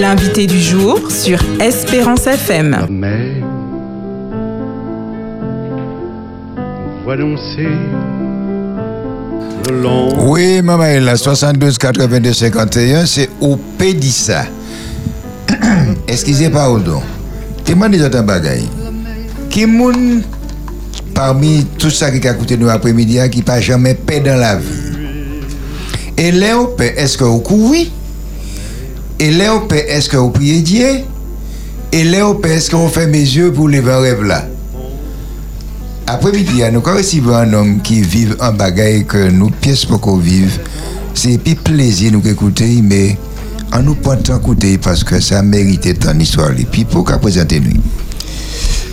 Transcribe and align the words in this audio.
L'invité 0.00 0.48
du 0.48 0.58
jour 0.60 0.98
sur 1.08 1.38
Espérance 1.60 2.26
FM. 2.26 2.76
Oui, 10.18 10.60
maman, 10.62 10.98
la 11.00 11.16
72 11.16 11.78
82 11.78 12.32
51, 12.32 13.06
c'est 13.06 13.30
au 13.40 13.56
Pédissa. 13.78 14.44
Excusez 16.08 16.50
pardon. 16.50 17.00
Tu 17.64 17.76
m'as 17.76 17.88
déjà 17.88 18.06
un 18.06 18.22
bagaille? 18.24 18.68
Qui 19.50 19.66
moun 19.66 20.22
parmi 21.14 21.64
tout 21.78 21.90
ça 21.90 22.10
qui 22.10 22.26
a 22.26 22.34
coûté 22.34 22.56
nous 22.56 22.68
après-midi 22.68 23.20
qui 23.30 23.42
pas 23.42 23.60
jamais 23.60 23.94
paix 23.94 24.18
dans 24.18 24.34
la 24.34 24.56
vie? 24.56 24.66
Et 26.18 26.32
là, 26.32 26.56
est-ce 26.96 27.16
que 27.16 27.24
vous 27.24 27.40
courez? 27.40 27.88
Et 29.22 29.30
là, 29.30 29.62
est-ce 29.70 30.08
que 30.08 30.16
vous 30.16 30.30
priez 30.30 30.62
Dieu? 30.62 31.04
Et 31.92 32.02
là, 32.02 32.34
est-ce 32.42 32.74
vous 32.74 32.88
fait 32.88 33.06
mes 33.06 33.20
yeux 33.20 33.52
pour 33.52 33.68
lever 33.68 33.92
un 33.92 34.00
rêve 34.00 34.24
là? 34.24 34.44
Après-midi, 36.08 36.54
nous 36.72 36.80
avons 36.84 36.96
reçu 36.96 37.22
un 37.32 37.52
homme 37.52 37.80
qui 37.82 38.00
vit 38.02 38.26
un 38.40 38.50
bagaille 38.50 39.04
que 39.04 39.30
nous, 39.30 39.50
pièces 39.50 39.84
pour 39.84 40.00
qu'on 40.00 40.16
vive. 40.16 40.58
C'est 41.14 41.38
plus 41.38 41.54
plaisir 41.54 42.10
nous 42.10 42.28
écouter, 42.28 42.80
mais 42.82 43.16
on 43.72 43.82
nous 43.84 43.94
prend 43.94 44.16
écouter 44.16 44.76
parce 44.78 45.04
que 45.04 45.20
ça 45.20 45.40
mérite 45.40 46.00
ton 46.00 46.18
histoire. 46.18 46.50
Et 46.58 46.64
puis, 46.64 46.84
pour 46.84 47.04
qu'à 47.04 47.18
présenter 47.18 47.60
nous. 47.60 47.80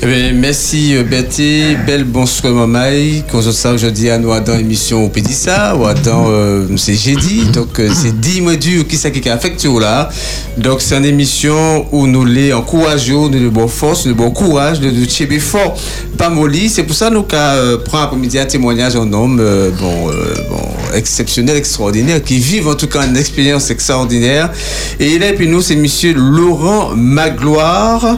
Eh 0.01 0.31
merci 0.31 0.95
euh, 0.95 1.03
Berthe, 1.03 1.41
belle 1.85 2.05
bonsoir 2.05 2.53
mamaï, 2.53 3.21
qu'on 3.29 3.41
se 3.41 3.51
ça 3.51 3.73
aujourd'hui 3.73 4.09
à 4.09 4.17
nous 4.17 4.29
dans 4.39 4.55
l'émission 4.55 5.03
au 5.03 5.09
Pédissa, 5.09 5.75
ou 5.75 5.83
dans 6.05 6.29
euh, 6.29 6.65
c'est 6.77 6.95
jeudi, 6.95 7.43
donc 7.53 7.77
euh, 7.79 7.89
c'est 7.93 8.17
10 8.17 8.39
mois 8.39 8.55
dur 8.55 8.87
qui 8.87 8.95
ça 8.95 9.11
qui 9.11 9.19
là? 9.19 10.09
Donc 10.57 10.79
c'est 10.79 10.95
une 10.95 11.03
émission 11.03 11.85
où 11.91 12.07
nous 12.07 12.23
les 12.23 12.53
encourageons, 12.53 13.27
nous 13.27 13.39
de 13.41 13.49
bonne 13.49 13.67
force, 13.67 14.07
de 14.07 14.13
bon 14.13 14.31
courage, 14.31 14.79
de, 14.79 14.89
de 14.89 15.39
fort, 15.39 15.77
pas 16.17 16.29
molly. 16.29 16.69
C'est 16.69 16.83
pour 16.83 16.95
ça 16.95 17.09
nous 17.09 17.23
qu'à 17.23 17.55
prendre 17.83 18.05
après-midi 18.05 18.39
un 18.39 18.45
témoignage 18.45 18.95
en 18.95 19.11
homme 19.11 19.43
bon, 19.79 20.05
bon 20.49 20.95
exceptionnel, 20.95 21.57
extraordinaire, 21.57 22.23
qui 22.23 22.39
vivent 22.39 22.69
en 22.69 22.75
tout 22.75 22.87
cas 22.87 23.05
une 23.05 23.17
expérience 23.17 23.69
extraordinaire. 23.69 24.49
Et 24.97 25.11
il 25.15 25.23
est 25.23 25.33
puis 25.33 25.47
nous 25.47 25.61
c'est 25.61 25.75
monsieur 25.75 26.13
Laurent 26.13 26.95
Magloire 26.95 28.17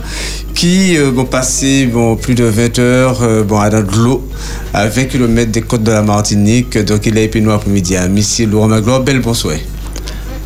qui 0.53 0.97
euh, 0.97 1.11
vont 1.11 1.25
passer 1.25 1.85
bon, 1.85 2.15
plus 2.15 2.35
de 2.35 2.43
20 2.43 2.79
heures 2.79 3.21
euh, 3.21 3.43
bon, 3.43 3.59
à 3.59 3.69
de 3.69 3.77
l'eau 3.97 4.27
à 4.73 4.87
20 4.87 5.05
km 5.05 5.51
des 5.51 5.61
côtes 5.61 5.83
de 5.83 5.91
la 5.91 6.01
Martinique. 6.01 6.77
Donc 6.77 7.05
il 7.05 7.17
est 7.17 7.25
épineux 7.25 7.51
après-midi 7.51 7.95
à 7.95 8.07
Missy 8.07 8.45
Laurent 8.45 8.67
Magloire. 8.67 9.01
Belle 9.01 9.21
bonsoir. 9.21 9.55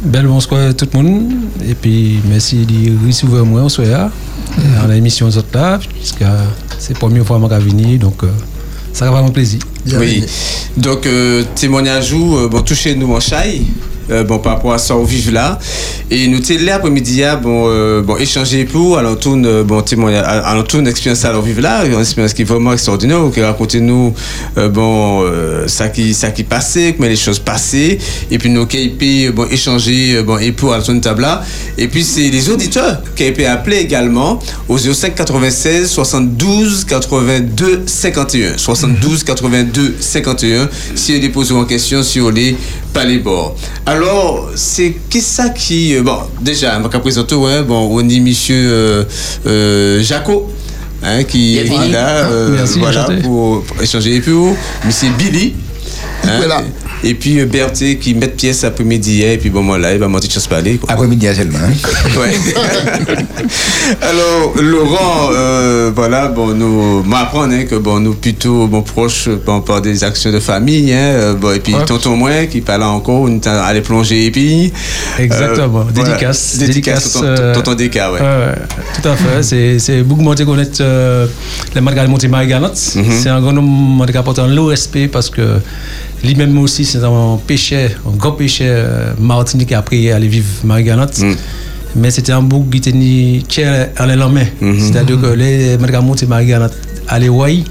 Belle 0.04 0.28
bonsoir 0.28 0.70
à 0.70 0.74
tout 0.74 0.88
le 0.94 1.02
monde. 1.02 1.34
Et 1.68 1.76
puis 1.76 2.20
merci 2.28 2.66
de 2.66 3.06
recevoir 3.06 3.46
moi 3.46 3.64
ce 3.70 3.84
soir 3.84 4.10
dans 4.82 4.88
l'émission 4.88 5.28
de 5.28 5.42
là, 5.54 5.80
puisque 5.80 6.24
c'est 6.80 6.94
la 6.94 7.00
première 7.00 7.26
fois 7.26 7.40
que 7.40 7.56
je 7.56 7.66
venir. 7.66 8.00
Donc 8.00 8.24
euh, 8.24 8.28
ça 8.94 9.06
va 9.06 9.12
vraiment 9.12 9.32
plaisir. 9.32 9.60
Oui. 10.00 10.24
Donc 10.78 11.08
témoignage 11.56 12.14
où 12.14 12.50
bon, 12.50 12.62
touchez 12.62 12.96
nous 12.96 13.14
en 13.14 13.20
chaille. 13.20 13.66
Euh, 14.12 14.24
bon, 14.24 14.40
par 14.40 14.54
rapport 14.54 14.74
à 14.74 14.78
ça, 14.78 14.96
on 14.96 15.04
vive 15.04 15.32
là. 15.32 15.60
Et 16.12 16.28
nous 16.28 16.44
sommes 16.44 16.64
là 16.64 16.76
après-midi, 16.76 17.24
bon, 17.42 17.66
euh, 17.68 18.02
bon, 18.02 18.18
échanger 18.18 18.66
pour, 18.66 18.98
alors 18.98 19.18
tourne, 19.18 19.46
euh, 19.46 19.64
bon, 19.64 19.82
témoigner, 19.82 20.18
alors 20.18 20.66
tourne 20.66 20.88
expérience 20.88 21.26
à 21.26 21.40
vivre 21.40 21.62
là, 21.62 21.86
une 21.86 22.00
expérience 22.00 22.34
qui 22.34 22.44
est 22.44 22.46
vraiment 22.46 22.74
extraordinaire, 22.74 23.20
qui 23.34 23.42
raconte 23.42 23.76
nous, 23.76 24.14
bon, 24.72 25.26
ça 25.68 25.90
qui, 25.90 26.14
ça 26.14 26.32
qui 26.32 26.44
passait, 26.44 26.94
comment 26.96 27.10
les 27.10 27.16
choses 27.16 27.40
passaient, 27.40 27.98
et 28.30 28.38
puis 28.38 28.50
nous, 28.50 28.66
qui 28.68 29.30
bon, 29.34 29.48
échanger, 29.50 30.22
bon, 30.24 30.38
et 30.38 30.52
pour, 30.52 30.74
à 30.74 30.78
la 30.78 31.00
table 31.00 31.24
là. 31.24 31.44
Et 31.78 31.88
puis, 31.88 32.04
c'est 32.04 32.30
les 32.30 32.50
auditeurs 32.50 33.02
qui 33.16 33.24
ont 33.24 33.52
appelés 33.52 33.78
également 33.78 34.40
au 34.70 34.78
05 34.78 35.16
96 35.16 35.90
72 35.90 36.86
82 36.86 37.84
51. 37.86 38.58
72 38.58 39.24
82 39.24 39.96
51, 40.00 40.70
si 40.96 41.18
ils 41.18 41.32
posent 41.32 41.52
une 41.52 41.66
question 41.66 42.04
sur 42.04 42.32
les 42.32 42.56
palais 42.94 43.18
bords. 43.18 43.56
Alors, 43.86 43.95
c'est 44.56 44.96
qui 45.10 45.22
ça 45.22 45.50
qui. 45.50 45.96
Euh, 45.96 46.04
bon, 46.04 46.18
déjà, 46.42 46.80
je 46.82 46.88
vais 46.88 47.00
présenter, 47.00 47.36
ouais, 47.36 47.64
bon, 47.64 47.90
on 47.92 48.02
dit 48.02 48.22
monsieur 48.22 48.56
euh, 48.56 49.04
euh, 49.46 50.02
Jaco. 50.02 50.52
Hein, 51.04 51.24
qui 51.24 51.58
est 51.58 51.92
là, 51.92 52.28
voilà, 52.78 53.08
pour, 53.22 53.64
échanger. 53.80 54.16
Et 54.16 54.22
puis, 54.22 54.34
monsieur 54.86 55.10
Billy. 55.20 55.54
Hein, 56.24 56.38
voilà. 56.38 56.64
Et 57.04 57.14
puis 57.14 57.40
euh, 57.40 57.46
Berthe 57.46 58.00
qui 58.00 58.16
met 58.16 58.28
pièce 58.28 58.64
après-midi, 58.64 59.24
et 59.24 59.38
puis 59.38 59.50
bon, 59.50 59.62
moi 59.62 59.78
là, 59.78 59.94
il 59.94 60.00
va 60.00 60.08
monter 60.08 60.30
chose 60.30 60.48
parler. 60.48 60.80
Après-midi 60.88 61.28
seulement. 61.36 61.60
Hein. 61.60 62.20
ouais. 62.20 62.34
Alors, 64.02 64.54
Laurent, 64.62 65.30
euh, 65.34 65.92
voilà, 65.96 66.28
bon, 66.28 66.54
nous 66.54 67.04
m'apprendre 67.04 67.54
hein, 67.54 67.66
que 67.66 67.76
bon, 67.76 68.00
nous 68.00 68.14
plutôt 68.14 68.68
bon, 68.68 68.82
proches 68.82 69.30
bon, 69.46 69.62
par 69.62 69.82
des 69.82 70.04
actions 70.04 70.32
de 70.32 70.40
famille, 70.40 70.94
hein, 70.94 70.98
euh, 70.98 71.34
bon, 71.34 71.54
et 71.54 71.60
puis 71.60 71.76
tonton 71.86 72.16
moi 72.16 72.46
qui 72.46 72.62
parle 72.62 72.84
encore, 72.84 73.22
on 73.22 73.36
est 73.36 73.48
allé 73.48 73.82
plonger 73.82 74.26
et 74.26 74.32
puis. 74.32 74.74
Exactement, 75.20 75.86
dédicace. 75.86 76.58
Dédicace, 76.58 77.14
tonton, 77.14 77.54
tonton 77.54 77.74
Déca, 77.76 78.12
ouais. 78.12 78.20
Tout 78.20 79.10
à 79.10 79.16
fait, 79.16 79.80
c'est 79.80 80.02
beaucoup 80.04 80.24
de 80.34 80.44
connaître 80.44 80.84
les 81.74 81.82
Margaret 81.82 82.08
Monté 82.08 82.28
Margaret. 82.28 82.72
Mhm. 82.96 83.04
C'est 83.22 83.30
un 83.30 83.42
grand 83.42 83.56
homme 83.56 84.06
qui 84.10 84.18
apporte 84.18 84.40
un 84.40 84.48
lourd 84.48 84.70
respect 84.70 85.08
parce 85.08 85.30
que 85.30 85.60
lui-même 86.26 86.58
aussi, 86.58 86.86
c'est 86.86 87.04
un 87.04 87.40
péché, 87.46 87.90
un 88.06 88.16
grand 88.16 88.34
péché 88.34 88.66
euh, 88.68 89.14
martinique 89.20 89.72
après 89.72 90.12
aller 90.12 90.28
vivre 90.28 90.48
Marie-Galante. 90.64 91.20
Mm. 91.20 91.36
Mais 91.98 92.12
c'était 92.12 92.34
un 92.34 92.42
bouc 92.42 92.70
qui 92.70 92.82
tenait 92.82 93.42
tiers 93.48 93.90
à 93.96 94.06
la 94.06 94.16
main. 94.28 94.44
Mm-hmm. 94.62 94.80
C'est-à-dire 94.80 95.22
que 95.22 95.28
les 95.28 95.78
médicaments 95.78 96.16
de 96.16 96.26
Marie-Galante 96.26 96.74
allaient 97.08 97.30
voir, 97.30 97.50
il 97.50 97.64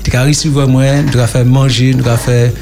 était 0.00 0.18
recevoir 0.18 0.66
moi, 0.66 0.84
il 1.12 1.20
a 1.20 1.26
fait 1.26 1.44
manger, 1.44 1.94
il 1.96 2.08
a 2.08 2.16
fait. 2.16 2.52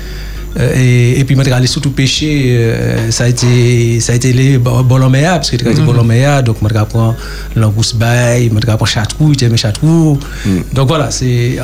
Euh, 0.59 0.75
et, 0.77 1.21
et, 1.21 1.25
puis, 1.25 1.39
aller 1.53 1.67
surtout 1.69 1.93
pêcher, 1.93 2.57
euh, 2.59 3.11
ça 3.13 3.25
a 3.25 3.29
été, 3.29 4.01
ça 4.01 4.13
a 4.13 4.17
été 4.17 4.33
les 4.33 4.59
boloméa, 4.59 5.35
parce 5.37 5.51
que 5.51 5.57
tu 5.57 5.67
as 5.67 5.73
dit 5.73 5.81
boloméa, 5.81 6.43
donc, 6.43 6.61
moi, 6.61 6.71
prend 6.85 7.15
l'angousse 7.55 7.95
bail, 7.95 8.51
moi, 8.51 8.61
prend 8.77 8.85
chatrou, 8.85 9.33
il 9.33 9.45
aime 9.45 9.57
chatrou. 9.57 10.19
Mm. 10.45 10.59
Donc, 10.73 10.89
voilà, 10.89 11.11
c'est 11.13 11.57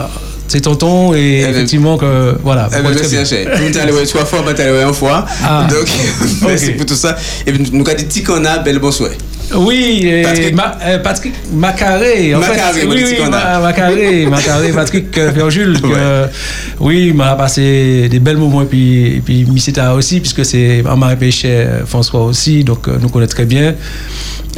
c'est 0.49 0.61
tonton 0.61 1.15
et 1.15 1.41
effectivement 1.49 1.97
que 1.97 2.37
voilà. 2.43 2.69
Merci 2.83 3.17
Haché. 3.17 3.47
Nous 3.61 4.07
trois 4.07 4.25
fois, 4.25 4.45
mais 4.47 4.61
allé 4.61 4.83
une 4.83 4.95
fois. 4.95 5.25
Ah. 5.43 5.67
Donc 5.71 5.89
merci 6.47 6.73
pour 6.73 6.87
tout 6.87 6.95
ça. 6.95 7.17
Et 7.47 7.53
puis 7.53 7.69
nous 7.73 7.87
avons 7.87 8.03
dit 8.09 8.23
qu'on 8.23 8.45
a 8.45 8.59
belle 8.59 8.79
bonsoir. 8.79 9.11
Oui, 9.55 10.23
Patrick, 10.25 10.55
ma, 10.55 10.77
euh, 10.83 10.99
Patrick 10.99 11.35
Macaré. 11.53 12.35
En 12.35 12.41
Macaré, 12.41 12.81
fait, 12.81 12.87
oui, 12.87 13.05
oui, 13.07 13.17
ma, 13.31 13.61
Macaré, 13.61 14.27
Macaré, 14.31 14.73
Patrick 14.73 15.17
euh, 15.19 15.51
Jules. 15.51 15.79
Ouais. 15.85 16.31
Oui, 16.81 17.13
m'a 17.13 17.37
passé 17.37 18.09
des 18.11 18.19
belles 18.19 18.39
moments 18.39 18.63
et 18.63 18.67
puis, 18.67 19.17
et 19.17 19.21
puis 19.25 19.45
Missita 19.45 19.95
aussi, 19.95 20.21
puisque 20.21 20.45
c'est 20.45 20.83
un 20.85 20.97
mari 20.97 21.17
péché 21.17 21.65
François 21.87 22.25
aussi, 22.25 22.65
donc 22.65 22.89
euh, 22.89 22.99
nous 23.01 23.09
connaissons 23.09 23.35
très 23.35 23.45
bien. 23.45 23.75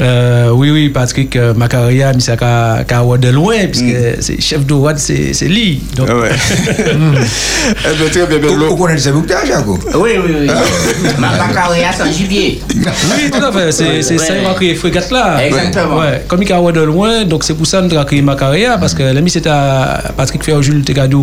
Euh, 0.01 0.51
oui, 0.53 0.71
oui, 0.71 0.89
Patrick 0.91 1.35
euh, 1.35 1.55
Macaria, 1.55 2.13
mais 2.13 2.21
ça 2.21 2.35
a 2.41 2.83
de 3.19 3.29
loin, 3.31 3.57
puisque 3.67 3.85
mm. 3.85 4.21
c'est 4.21 4.41
chef 4.41 4.65
de 4.65 4.75
WAD, 4.75 4.99
c'est 4.99 5.49
lui. 5.49 5.83
Donc... 5.97 6.09
Ah 6.11 6.17
ouais. 6.17 6.31
mm. 6.95 7.15
très 8.11 8.27
bien, 8.27 8.39
Vous 8.69 8.77
connaissez 8.77 9.11
beaucoup 9.11 9.27
Jaco 9.29 9.79
Oui, 9.95 10.11
oui, 10.25 10.35
oui. 10.41 10.47
Ah. 10.49 11.21
Macaria, 11.49 11.91
c'est 11.93 12.03
un 12.03 12.13
gibier. 12.13 12.61
Oui, 12.77 13.31
tout 13.31 13.45
à 13.45 13.51
fait. 13.51 13.73
C'est 13.73 14.19
ça 14.19 14.35
qui 14.35 14.47
a 14.47 14.55
créé 14.55 14.75
Frégate 14.75 15.11
là. 15.11 15.45
Exactement. 15.45 15.99
Ouais. 15.99 16.25
Comme 16.29 16.43
il 16.43 16.53
a 16.53 16.73
de 16.73 16.81
loin, 16.81 17.25
donc 17.25 17.43
c'est 17.43 17.55
pour 17.55 17.67
ça 17.67 17.81
que 17.81 17.87
nous 17.87 17.95
avons 17.95 18.05
créé 18.05 18.23
Macaria, 18.23 18.79
parce 18.79 18.95
que 18.95 19.03
l'ami, 19.03 19.31
c'était 19.31 19.51
Patrick 20.17 20.45
Ferjul, 20.45 20.85
il 20.87 21.01
a 21.01 21.09
dit 21.09 21.17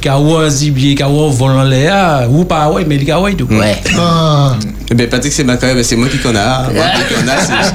qu'il 0.00 0.10
a 0.10 0.16
un 0.16 0.48
gibier, 0.48 0.94
qu'il 0.94 1.04
a 1.04 1.08
un 1.08 1.30
vol 1.30 1.50
en 1.50 1.64
l'air, 1.64 2.28
ou 2.30 2.44
pas, 2.44 2.70
ouais, 2.70 2.84
mais 2.86 2.96
il 2.96 3.10
a 3.10 3.18
un 3.18 3.24
Ouais. 3.24 3.76
Ah. 3.98 4.56
Eh 4.90 4.94
bien, 4.94 5.06
Patrick, 5.06 5.32
c'est 5.32 5.44
Macaria, 5.44 5.82
c'est 5.82 5.96
moi 5.96 6.08
qui 6.08 6.18
connais. 6.18 6.38
Moi 6.38 6.84
qui 7.08 7.14
connais, 7.14 7.32
on 7.32 7.73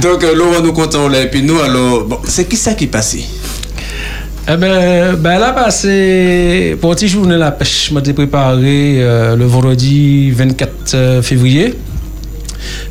Donc, 0.00 0.24
euh, 0.24 0.34
Laurent, 0.34 0.60
nous 0.62 0.72
comptons 0.72 1.08
là. 1.08 1.22
Et 1.22 1.28
puis 1.28 1.42
nous, 1.42 1.60
alors, 1.60 2.04
bon, 2.04 2.18
c'est 2.24 2.46
qui 2.46 2.56
ça 2.56 2.74
qui 2.74 2.84
est 2.84 2.88
passé? 2.88 3.24
Eh 4.48 4.56
ben, 4.56 5.14
ben 5.16 5.38
là, 5.38 5.52
passé, 5.52 6.76
pour 6.80 6.94
petit 6.94 7.06
journée 7.06 7.36
la 7.36 7.52
pêche, 7.52 7.88
je 7.90 7.94
m'étais 7.94 8.12
préparé 8.12 8.96
euh, 8.98 9.36
le 9.36 9.44
vendredi 9.44 10.30
24 10.32 10.94
euh, 10.94 11.22
février. 11.22 11.74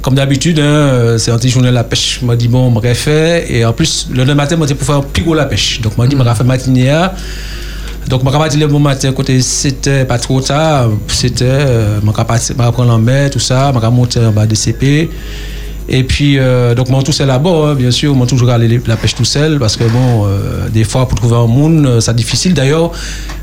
Comme 0.02 0.16
d'habitude, 0.16 0.60
hein, 0.60 1.16
c'est 1.18 1.32
un 1.32 1.38
petit 1.38 1.50
journée 1.50 1.72
la 1.72 1.84
pêche. 1.84 2.20
Je 2.22 2.26
me 2.26 2.36
dit, 2.36 2.48
bon, 2.48 2.74
je 2.84 2.94
fait. 2.94 3.46
Et 3.52 3.66
en 3.66 3.74
plus, 3.74 4.08
le 4.12 4.20
lendemain 4.20 4.36
matin, 4.36 4.58
je 4.68 4.74
pour 4.74 4.86
faire 4.86 5.04
plus 5.04 5.24
gros 5.24 5.34
la 5.34 5.46
pêche. 5.46 5.82
Donc, 5.82 5.94
je 5.98 6.02
me 6.02 6.08
dit, 6.08 6.16
je 6.18 6.24
faire 6.24 6.46
matinée. 6.46 6.92
Donc, 8.08 8.22
je 8.26 8.50
dire 8.50 8.60
le 8.60 8.68
bon 8.68 8.80
matin, 8.80 9.12
côté 9.14 9.42
c'était 9.42 10.06
pas 10.06 10.18
trop 10.18 10.42
tard, 10.42 10.90
c'était, 11.08 11.46
je 12.04 12.54
vais 12.54 12.72
prendre 12.72 12.92
la 12.92 12.98
mer, 12.98 13.30
tout 13.30 13.40
ça, 13.40 13.72
je 13.74 13.88
monter 13.88 14.20
en 14.20 14.32
bas 14.32 14.46
des 14.46 14.56
CP. 14.56 15.10
Et 15.94 16.04
puis, 16.04 16.38
euh, 16.40 16.74
donc, 16.74 16.88
tout 17.04 17.12
seul 17.12 17.28
là-bas, 17.28 17.50
hein, 17.50 17.76
bien 17.76 17.92
sûr, 17.92 18.16
moi, 18.16 18.26
toujours 18.26 18.50
aller 18.50 18.82
la 18.88 18.96
pêche 18.96 19.14
tout 19.14 19.26
seul, 19.26 19.60
parce 19.60 19.76
que, 19.76 19.84
bon, 19.84 20.26
euh, 20.26 20.70
des 20.70 20.84
fois, 20.84 21.08
pour 21.08 21.18
trouver 21.18 21.36
un 21.36 21.48
monde, 21.48 21.86
euh, 21.86 22.00
c'est 22.00 22.16
difficile. 22.16 22.54
D'ailleurs, 22.54 22.92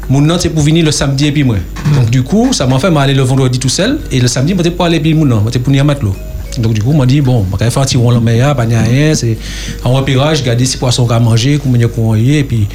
mon 0.09 0.21
nom, 0.21 0.37
c'est 0.39 0.49
pour 0.49 0.63
venir 0.63 0.85
le 0.85 0.91
samedi 0.91 1.27
et 1.27 1.33
puis 1.33 1.45
moi. 1.45 1.57
Donc, 1.95 2.09
du 2.11 2.23
coup, 2.23 2.53
ça 2.53 2.67
m'a 2.67 2.79
fait 2.79 2.91
m'aller 2.91 3.15
le 3.15 3.23
vendredi 3.23 3.59
tout 3.59 3.69
seul, 3.69 3.99
et 4.11 4.21
le 4.21 4.29
samedi, 4.29 4.55
je 4.57 4.71
pour 4.71 4.87
aller 4.87 4.99
puis 4.99 5.15
mon 5.15 5.27
nom, 5.27 5.45
je 5.53 5.59
pour 5.59 5.69
venir 5.69 5.85
mettre 5.85 6.05
l'eau. 6.05 6.17
Donc, 6.59 6.75
du 6.75 6.83
coup, 6.83 6.93
m'a 6.93 7.07
dit, 7.07 7.21
bon, 7.21 7.45
je 7.53 7.65
vais 7.65 7.71
faire 7.71 7.83
un 7.83 7.85
petit 7.85 7.97
rond 7.97 8.11
le 8.11 8.21
meilleur, 8.21 8.55
pas 8.57 8.65
rien, 8.65 9.15
c'est 9.15 9.37
un 9.85 9.89
repérage, 9.89 10.43
garder 10.43 10.65
si 10.65 10.77
poissons 10.77 11.09
à 11.11 11.19
manger, 11.21 11.59
combien 11.63 11.87
qu'on 11.89 12.15
et 12.15 12.45
puis, 12.45 12.67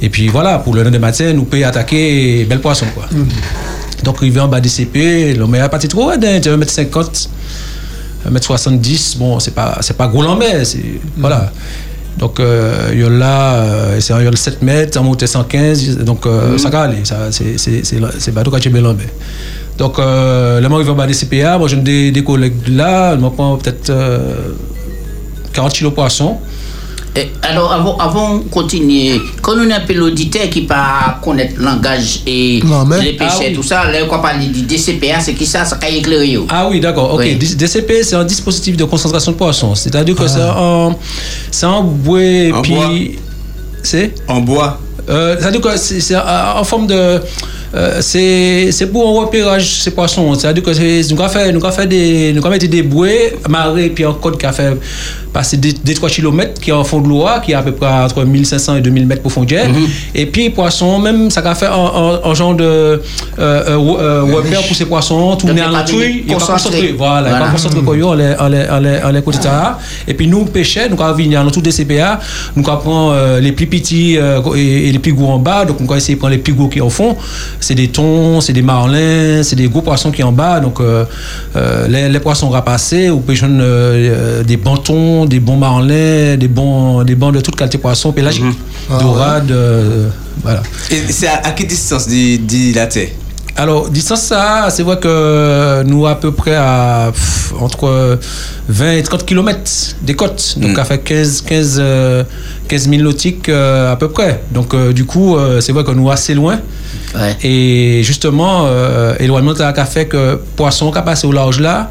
et 0.00 0.08
puis 0.08 0.28
voilà, 0.28 0.58
pour 0.58 0.74
le 0.74 0.82
lendemain 0.82 0.98
matin, 0.98 1.32
nous 1.32 1.44
pouvons 1.44 1.64
attaquer 1.64 2.44
bel 2.44 2.60
poisson, 2.60 2.86
quoi. 2.94 3.06
Donc, 4.02 4.18
il 4.22 4.30
vient 4.30 4.44
en 4.44 4.48
bas 4.48 4.60
des 4.60 4.68
CP, 4.68 5.34
le 5.34 5.46
meilleur 5.46 5.70
pas 5.70 5.78
trop, 5.78 6.12
1m50. 6.12 7.28
1m70, 8.30 9.18
bon, 9.18 9.38
c'est 9.38 9.54
pas, 9.54 9.78
pas 9.96 10.08
gros 10.08 10.22
l'embêt, 10.22 10.64
c'est, 10.64 10.82
voilà. 11.16 11.52
Donc, 12.18 12.38
euh, 12.38 12.90
il 12.92 13.00
y 13.00 13.04
a 13.04 13.08
là, 13.10 13.54
euh, 13.54 14.00
c'est 14.00 14.12
un 14.12 14.36
7 14.36 14.62
mètres, 14.62 15.00
en 15.00 15.04
montée 15.04 15.26
115, 15.26 15.98
donc 15.98 16.26
euh, 16.26 16.56
ça 16.58 16.70
va 16.70 16.82
aller, 16.82 17.02
c'est, 17.30 18.30
bateau 18.32 18.50
quand 18.50 18.60
tu 18.60 18.68
es. 18.68 18.82
Donc, 19.78 19.98
euh, 19.98 20.60
le 20.60 20.68
moment 20.68 20.76
où 20.76 20.86
il 20.86 20.94
va 20.94 21.06
des 21.06 21.14
CPA, 21.14 21.58
moi 21.58 21.68
j'ai 21.68 21.76
des, 21.76 22.10
des 22.12 22.22
collègues 22.22 22.68
là, 22.68 23.16
prends 23.16 23.56
peut-être 23.56 23.92
40 25.52 25.72
kilos 25.72 25.92
de 25.92 25.94
poisson. 25.94 26.38
Et 27.16 27.30
alors, 27.42 27.72
avant, 27.72 27.96
avant 27.98 28.38
de 28.38 28.42
continuer, 28.48 29.20
quand 29.40 29.52
on 29.56 29.70
a 29.70 29.76
un 29.76 29.80
peu 29.80 29.92
l'auditeur 29.92 30.50
qui 30.50 30.62
pas 30.62 31.20
connaître 31.22 31.54
le 31.56 31.64
langage 31.64 32.22
et 32.26 32.60
les 33.00 33.12
péchés, 33.12 33.20
ah, 33.20 33.38
oui. 33.46 33.52
tout 33.52 33.62
ça, 33.62 33.88
là, 33.88 33.98
on 34.10 34.18
parle 34.18 34.40
du 34.40 34.62
DCPA, 34.62 35.20
c'est 35.20 35.34
qui 35.34 35.46
ça? 35.46 35.64
Ça 35.64 35.78
a 35.80 35.88
éclairé 35.88 36.36
Ah 36.48 36.66
oui, 36.68 36.80
d'accord. 36.80 37.14
Ok. 37.14 37.20
Oui. 37.20 37.36
DCP, 37.36 38.02
c'est 38.02 38.16
un 38.16 38.24
dispositif 38.24 38.76
de 38.76 38.82
concentration 38.84 39.30
de 39.30 39.36
poisson. 39.36 39.76
C'est-à-dire 39.76 40.16
que 40.16 40.24
ah. 40.24 40.90
c'est 41.52 41.66
un, 41.66 41.82
bois, 41.82 42.52
en 42.52 42.62
puis. 42.62 43.16
C'est? 43.84 44.12
En 44.26 44.40
bois. 44.40 44.80
Euh, 45.08 45.36
C'est-à-dire 45.38 45.60
que 45.60 45.76
c'est 45.76 46.16
en 46.16 46.64
forme 46.64 46.88
de. 46.88 47.20
Euh, 47.74 48.00
c'est 48.00 48.86
pour 48.92 49.08
un 49.08 49.20
repérage 49.24 49.82
ces 49.82 49.90
poissons. 49.90 50.34
C'est-à-dire 50.34 50.62
que 50.62 51.12
nous 51.12 51.20
avons 51.20 51.28
fait, 51.32 51.52
nous 51.52 51.64
avons 51.64 51.74
fait 51.74 51.86
des, 51.86 52.32
nous 52.32 52.48
mis 52.48 52.58
des 52.58 52.82
bouées, 52.82 53.36
marées, 53.48 53.90
puis 53.90 54.04
un 54.04 54.12
code 54.12 54.38
qui 54.38 54.46
a 54.46 54.52
fait 54.52 54.74
passer 55.34 55.56
des, 55.56 55.94
3 55.94 56.08
km 56.08 56.60
qui 56.60 56.70
est 56.70 56.72
en 56.72 56.84
fond 56.84 57.00
de 57.00 57.08
l'eau, 57.08 57.26
qui 57.44 57.50
est 57.52 57.56
à 57.56 57.62
peu 57.62 57.72
près 57.72 57.88
entre 57.88 58.24
1500 58.24 58.76
et 58.76 58.80
2000 58.80 59.06
mètres 59.06 59.20
profondeur. 59.20 59.68
Mm 59.68 59.74
Et 60.14 60.26
puis, 60.26 60.48
poissons, 60.50 60.98
même, 61.00 61.28
ça 61.30 61.40
a 61.40 61.54
fait 61.56 61.66
un, 61.66 62.34
genre 62.34 62.54
de 62.54 62.64
euh, 62.64 63.00
euh, 63.38 63.78
euh 63.78 64.22
repère 64.36 64.62
pour 64.62 64.76
ces 64.76 64.86
poissons, 64.86 65.36
tourner 65.36 65.60
à 65.60 65.70
la 65.70 65.84
il 65.90 66.32
va 66.32 66.34
concentrer. 66.34 66.94
Voilà, 66.96 67.30
il 67.30 67.38
va 67.40 67.50
concentrer 67.50 67.80
en 69.04 69.10
les 69.10 69.22
côtés 69.22 69.48
Et 70.06 70.14
puis, 70.14 70.28
nous, 70.28 70.44
pêchons, 70.44 70.88
nous 70.90 71.02
avons 71.02 71.16
venir 71.16 71.44
dans 71.44 71.50
tout 71.50 71.60
des 71.60 71.72
CPA, 71.72 72.20
nous 72.54 72.68
avons 72.68 72.78
prendre 72.78 73.38
les 73.40 73.52
plus 73.52 73.66
petits 73.66 74.14
et, 74.14 74.92
les 74.92 74.98
plus 75.00 75.12
gros 75.12 75.32
en 75.32 75.38
bas, 75.38 75.64
donc 75.64 75.80
nous 75.80 75.86
avons 75.86 75.96
essayer 75.96 76.14
de 76.14 76.20
prendre 76.20 76.34
les 76.34 76.40
plus 76.40 76.54
gros 76.54 76.68
qui 76.68 76.78
sont 76.78 76.86
au 76.86 76.90
fond. 76.90 77.16
C'est 77.66 77.74
des 77.82 77.88
thons, 77.96 78.40
c'est 78.44 78.52
des 78.52 78.66
marlins, 78.74 79.42
c'est 79.42 79.56
des 79.56 79.68
gros 79.72 79.82
poissons 79.88 80.10
qui 80.14 80.22
en 80.22 80.32
bas. 80.32 80.60
Donc, 80.60 80.76
les, 81.92 82.08
les, 82.14 82.20
poissons 82.20 82.50
rapassés, 82.50 83.08
ou 83.14 83.20
pêchons 83.20 83.58
des 84.50 84.56
bantons, 84.66 85.24
des 85.32 85.40
bons 85.40 85.56
marlins, 85.66 86.36
des 86.36 86.48
bons, 86.48 87.02
des 87.04 87.14
bons 87.20 87.32
de 87.32 87.40
toute 87.40 87.56
qualité 87.56 87.78
poisson 87.78 88.12
pélagique, 88.12 88.44
mm 88.44 88.54
-hmm. 88.90 89.00
dorade, 89.00 89.50
euh, 89.50 90.08
voilà. 90.42 90.62
Et 90.90 91.00
c'est 91.10 91.28
à, 91.28 91.50
quelle 91.56 91.66
distance 91.66 92.06
dit, 92.08 92.72
la 92.74 92.86
terre 92.86 93.08
alors, 93.56 93.88
distance 93.88 94.22
ça, 94.22 94.66
c'est 94.70 94.82
vrai 94.82 94.98
que 94.98 95.82
nous 95.84 96.06
à 96.06 96.16
peu 96.16 96.32
près 96.32 96.56
à 96.56 97.12
entre 97.60 98.18
20 98.68 98.92
et 98.92 99.02
30 99.02 99.24
km 99.24 99.60
des 100.02 100.14
côtes. 100.14 100.56
Donc, 100.58 100.76
mm. 100.76 100.80
à 100.80 100.84
fait 100.84 100.98
15, 100.98 101.42
15, 101.42 101.82
15 102.66 102.88
000 102.88 103.02
nautiques 103.02 103.48
euh, 103.48 103.92
à 103.92 103.96
peu 103.96 104.08
près. 104.08 104.42
Donc, 104.50 104.74
euh, 104.74 104.92
du 104.92 105.04
coup, 105.04 105.36
c'est 105.60 105.72
vrai 105.72 105.84
que 105.84 105.92
nous 105.92 106.10
assez 106.10 106.34
loin. 106.34 106.58
Et 107.44 108.00
justement, 108.02 108.66
éloignement, 109.20 109.54
ça 109.54 109.68
a 109.68 109.84
fait 109.84 110.06
que 110.06 110.40
poisson 110.56 110.90
qui 110.90 110.98
a 110.98 111.02
passé 111.02 111.26
au 111.26 111.32
large 111.32 111.60
là, 111.60 111.90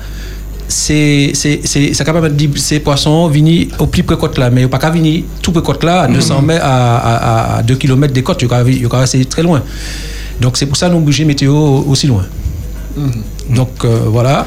c'est 0.67 1.31
c'est 1.33 2.03
capable 2.03 2.35
de 2.35 2.57
ces 2.57 2.79
poissons 2.79 3.27
venir 3.27 3.67
au 3.79 3.85
plus 3.87 4.03
près 4.03 4.17
côte 4.17 4.37
là 4.37 4.49
mais 4.49 4.65
pas 4.67 4.79
qu'à 4.79 4.89
venir 4.89 5.23
tout 5.41 5.51
près 5.51 5.61
côte 5.61 5.83
là 5.83 6.07
200 6.07 6.41
mhm. 6.41 6.47
mètres 6.47 6.65
à, 6.65 7.57
à, 7.57 7.63
2 7.63 7.75
km 7.75 8.13
des 8.13 8.23
côtes 8.23 8.41
il 8.41 8.49
y 8.49 9.21
a 9.21 9.25
très 9.25 9.43
loin 9.43 9.61
donc 10.41 10.57
c'est 10.57 10.65
pour 10.65 10.77
ça 10.77 10.87
que 10.87 10.93
nous 10.93 10.99
bougeons 10.99 11.25
météo 11.25 11.53
aussi 11.87 12.07
loin 12.07 12.25
mhm. 12.97 13.55
donc 13.55 13.69
euh, 13.83 13.99
voilà 14.07 14.45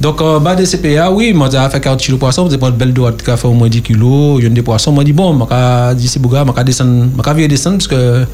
donc 0.00 0.20
en 0.20 0.40
bas 0.40 0.54
des 0.54 0.64
CPA 0.64 1.10
oui 1.10 1.32
moi 1.32 1.48
j'ai 1.50 1.58
fait 1.70 1.80
40 1.80 2.00
kg 2.00 2.16
poisson 2.16 2.48
j'ai 2.50 2.58
pas 2.58 2.70
de 2.70 2.76
belle 2.76 2.92
droite 2.92 3.22
qui 3.22 3.30
a 3.30 3.36
fait 3.36 3.48
au 3.48 3.52
moins 3.52 3.68
10 3.68 3.82
kg 3.82 4.02
il 4.38 4.44
y 4.44 4.46
a 4.46 4.48
des 4.48 4.62
poissons 4.62 4.92
moi 4.92 5.04
dit 5.04 5.12
bon 5.12 5.38
je 5.38 5.94
dit 5.94 6.08
c'est 6.08 6.20
bouga 6.20 6.44
je 6.46 6.62
descendre 6.62 7.06
je 7.16 7.46
descendre 7.46 7.76
parce 7.78 7.88
que 7.88 8.26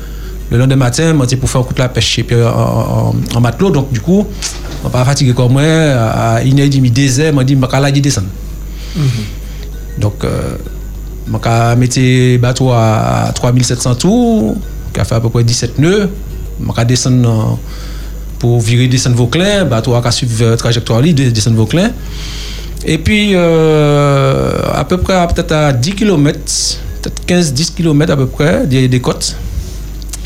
le 0.52 0.58
lendemain 0.58 0.84
matin, 0.84 1.14
moi, 1.14 1.26
pour 1.40 1.48
faire 1.48 1.62
un 1.62 1.64
coup 1.64 1.72
de 1.72 1.78
la 1.78 1.88
pêche 1.88 2.20
en, 2.30 2.34
en, 2.36 3.14
en, 3.34 3.40
matelot. 3.40 3.70
Donc, 3.70 3.90
du 3.90 4.00
coup, 4.00 4.26
je 4.84 4.88
pas 4.90 5.02
fatigué 5.02 5.32
comme 5.32 5.52
moi. 5.52 5.62
À 5.62 6.42
une 6.42 6.60
heure 6.60 6.66
et 6.66 6.68
demie, 6.68 6.90
deux 6.90 7.20
heures, 7.20 7.32
je 7.34 7.42
dit, 7.42 7.56
je 7.58 7.84
vais 7.94 8.00
descendre. 8.00 8.26
Mm-hmm. 8.98 10.00
Donc, 10.00 10.24
euh, 10.24 10.56
je 11.26 12.00
le 12.00 12.36
bateau 12.36 12.70
à 12.70 13.32
3700 13.34 13.94
tours, 13.94 14.56
qui 14.92 15.00
a 15.00 15.04
fait 15.04 15.14
à 15.14 15.20
peu 15.20 15.30
près 15.30 15.42
17 15.42 15.78
nœuds. 15.78 16.10
Je 16.60 16.76
vais 16.76 16.84
descendre 16.84 17.58
pour 18.38 18.60
virer 18.60 18.88
descendre 18.88 19.16
Vauclin. 19.16 19.64
Bateau 19.64 19.94
a 19.94 20.10
suivi 20.10 20.44
la 20.44 20.56
trajectoire 20.56 21.00
de 21.02 21.30
descendre 21.30 21.56
Vauclin. 21.56 21.90
Et 22.84 22.98
puis, 22.98 23.30
euh, 23.34 24.58
à 24.74 24.84
peu 24.84 24.98
près 24.98 25.14
peut-être 25.28 25.52
à 25.52 25.72
10 25.72 25.92
km, 25.94 26.38
peut-être 27.00 27.22
15-10 27.26 27.74
km 27.74 28.12
à 28.12 28.16
peu 28.16 28.26
près 28.26 28.66
des, 28.66 28.88
des 28.88 29.00
côtes 29.00 29.36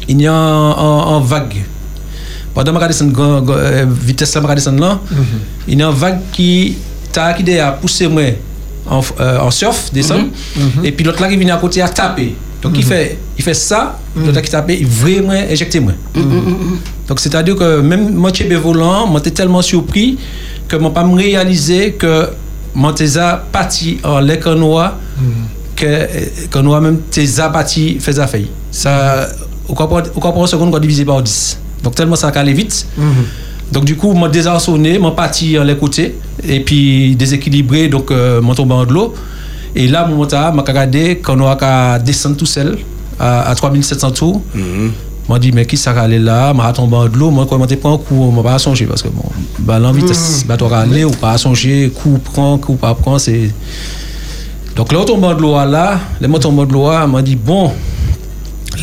il 0.09 0.23
y 0.23 0.27
a 0.27 0.33
un, 0.35 1.21
vague. 1.21 1.65
Pendant 2.55 2.73
que 2.79 2.93
je 2.93 3.05
la 3.05 3.85
vitesse 3.85 4.35
là, 4.35 4.41
là 4.79 5.01
il 5.69 5.79
y 5.79 5.83
a 5.83 5.89
un 5.89 5.91
vague 5.91 6.21
qui 6.33 6.77
t'a 7.13 7.35
qui 7.35 7.59
a 7.59 7.73
poussé 7.73 8.09
moi 8.09 8.23
en, 8.89 9.01
euh, 9.21 9.41
en 9.41 9.51
surf, 9.51 9.91
descend, 9.93 10.21
mm 10.23 10.63
-hmm. 10.63 10.87
et 10.87 10.93
puis 10.93 11.05
l'autre 11.05 11.21
là 11.21 11.29
qui 11.29 11.37
vient 11.37 11.57
à 11.57 11.59
côté 11.59 11.83
a 11.83 11.89
tapé. 11.89 12.35
Donc 12.63 12.73
il, 12.75 12.85
mhm. 12.85 12.89
fait, 12.89 13.19
il 13.39 13.45
fait 13.45 13.55
ça, 13.55 13.99
l'autre 14.17 14.33
là 14.33 14.43
qui 14.43 14.51
tape, 14.51 14.71
il 14.71 14.87
vraiment 14.87 15.33
éjecté 15.33 15.81
moi. 15.81 15.93
Mhm. 16.15 16.79
Donc 17.09 17.21
c'est-à-dire 17.21 17.57
que 17.57 17.81
même 17.81 18.15
moi, 18.15 18.31
je 18.35 18.45
suis 18.45 18.55
volant, 18.55 19.13
j'étais 19.17 19.31
tellement 19.31 19.63
surpris 19.63 20.19
que 20.69 20.77
je 20.77 20.83
n'ai 20.83 20.91
pas 20.91 21.07
réalisé 21.07 21.93
que 21.93 22.29
mon 22.75 22.93
déjà 22.93 23.45
parti 23.53 23.99
en 24.03 24.21
l'écran 24.21 24.55
noir, 24.55 24.97
que 25.77 26.07
quand 26.51 26.63
nous 26.63 26.79
même 26.81 27.01
tes 27.11 27.27
parti 27.53 27.99
fait 28.01 28.15
ça 28.15 28.27
fait. 28.27 28.47
Ça 28.71 29.29
au 29.69 29.75
comprend 29.75 30.47
seconde 30.47 30.71
qu'on 30.73 30.79
divisé 30.79 31.05
par 31.05 31.23
10. 31.23 31.59
Donc 31.83 31.95
tellement 31.95 32.17
ça 32.17 32.29
allait 32.29 32.53
vite. 32.53 32.87
Donc 33.73 33.85
du 33.85 33.97
coup, 33.97 34.13
moi 34.13 34.29
désarçonné, 34.29 34.99
mon 34.99 35.13
parti 35.13 35.59
en 35.59 35.65
les 35.65 35.77
côtés 35.77 36.17
et 36.47 36.61
puis 36.61 37.17
déséquilibré 37.17 37.89
donc 37.89 38.11
euh, 38.11 38.41
mon 38.41 38.55
tombé 38.55 38.75
en 38.75 38.85
de 38.85 38.93
l'eau. 38.93 39.15
Et 39.75 39.89
là 39.89 40.07
mon 40.07 40.17
moteur 40.17 40.53
m'a 40.55 40.63
regardé 40.63 41.19
quand 41.23 41.39
on 41.41 41.47
a 41.47 41.99
descendre 41.99 42.37
tout 42.37 42.47
seul 42.47 42.79
à, 43.19 43.55
3700 43.55 44.11
tours. 44.13 44.43
Mm 44.55 44.89
M'a 45.29 45.41
dit 45.41 45.51
mais 45.51 45.67
qui 45.67 45.77
ça 45.77 45.91
aller 45.91 46.21
là, 46.21 46.55
m'a 46.55 46.73
tombé 46.73 46.95
en 46.95 47.09
de 47.09 47.17
l'eau, 47.17 47.33
moi 47.33 47.49
quand 47.51 47.59
pas 47.59 47.89
un 47.89 47.99
coup, 47.99 48.31
m'a 48.31 48.45
pas 48.45 48.61
songer 48.61 48.87
parce 48.87 49.03
que 49.03 49.09
bon, 49.09 49.25
bah 49.59 49.81
l'envitesse 49.81 50.45
mm 50.47 50.53
-hmm. 50.53 50.73
aller 50.73 51.05
ou 51.05 51.11
pas 51.11 51.37
songer, 51.37 51.91
coup 51.91 52.21
prend, 52.23 52.59
coup 52.59 52.77
pas 52.77 52.95
prend, 52.95 53.19
c'est 53.19 53.51
donc 54.77 54.93
là, 54.93 55.03
tombé 55.07 55.29
de 55.35 55.41
l'eau 55.41 55.55
là, 55.55 55.99
les 56.21 56.29
mots 56.29 56.39
tombent 56.39 56.69
de 56.69 56.73
l'eau, 56.73 56.91
m'a 57.09 57.23
dit 57.23 57.35
bon, 57.35 57.73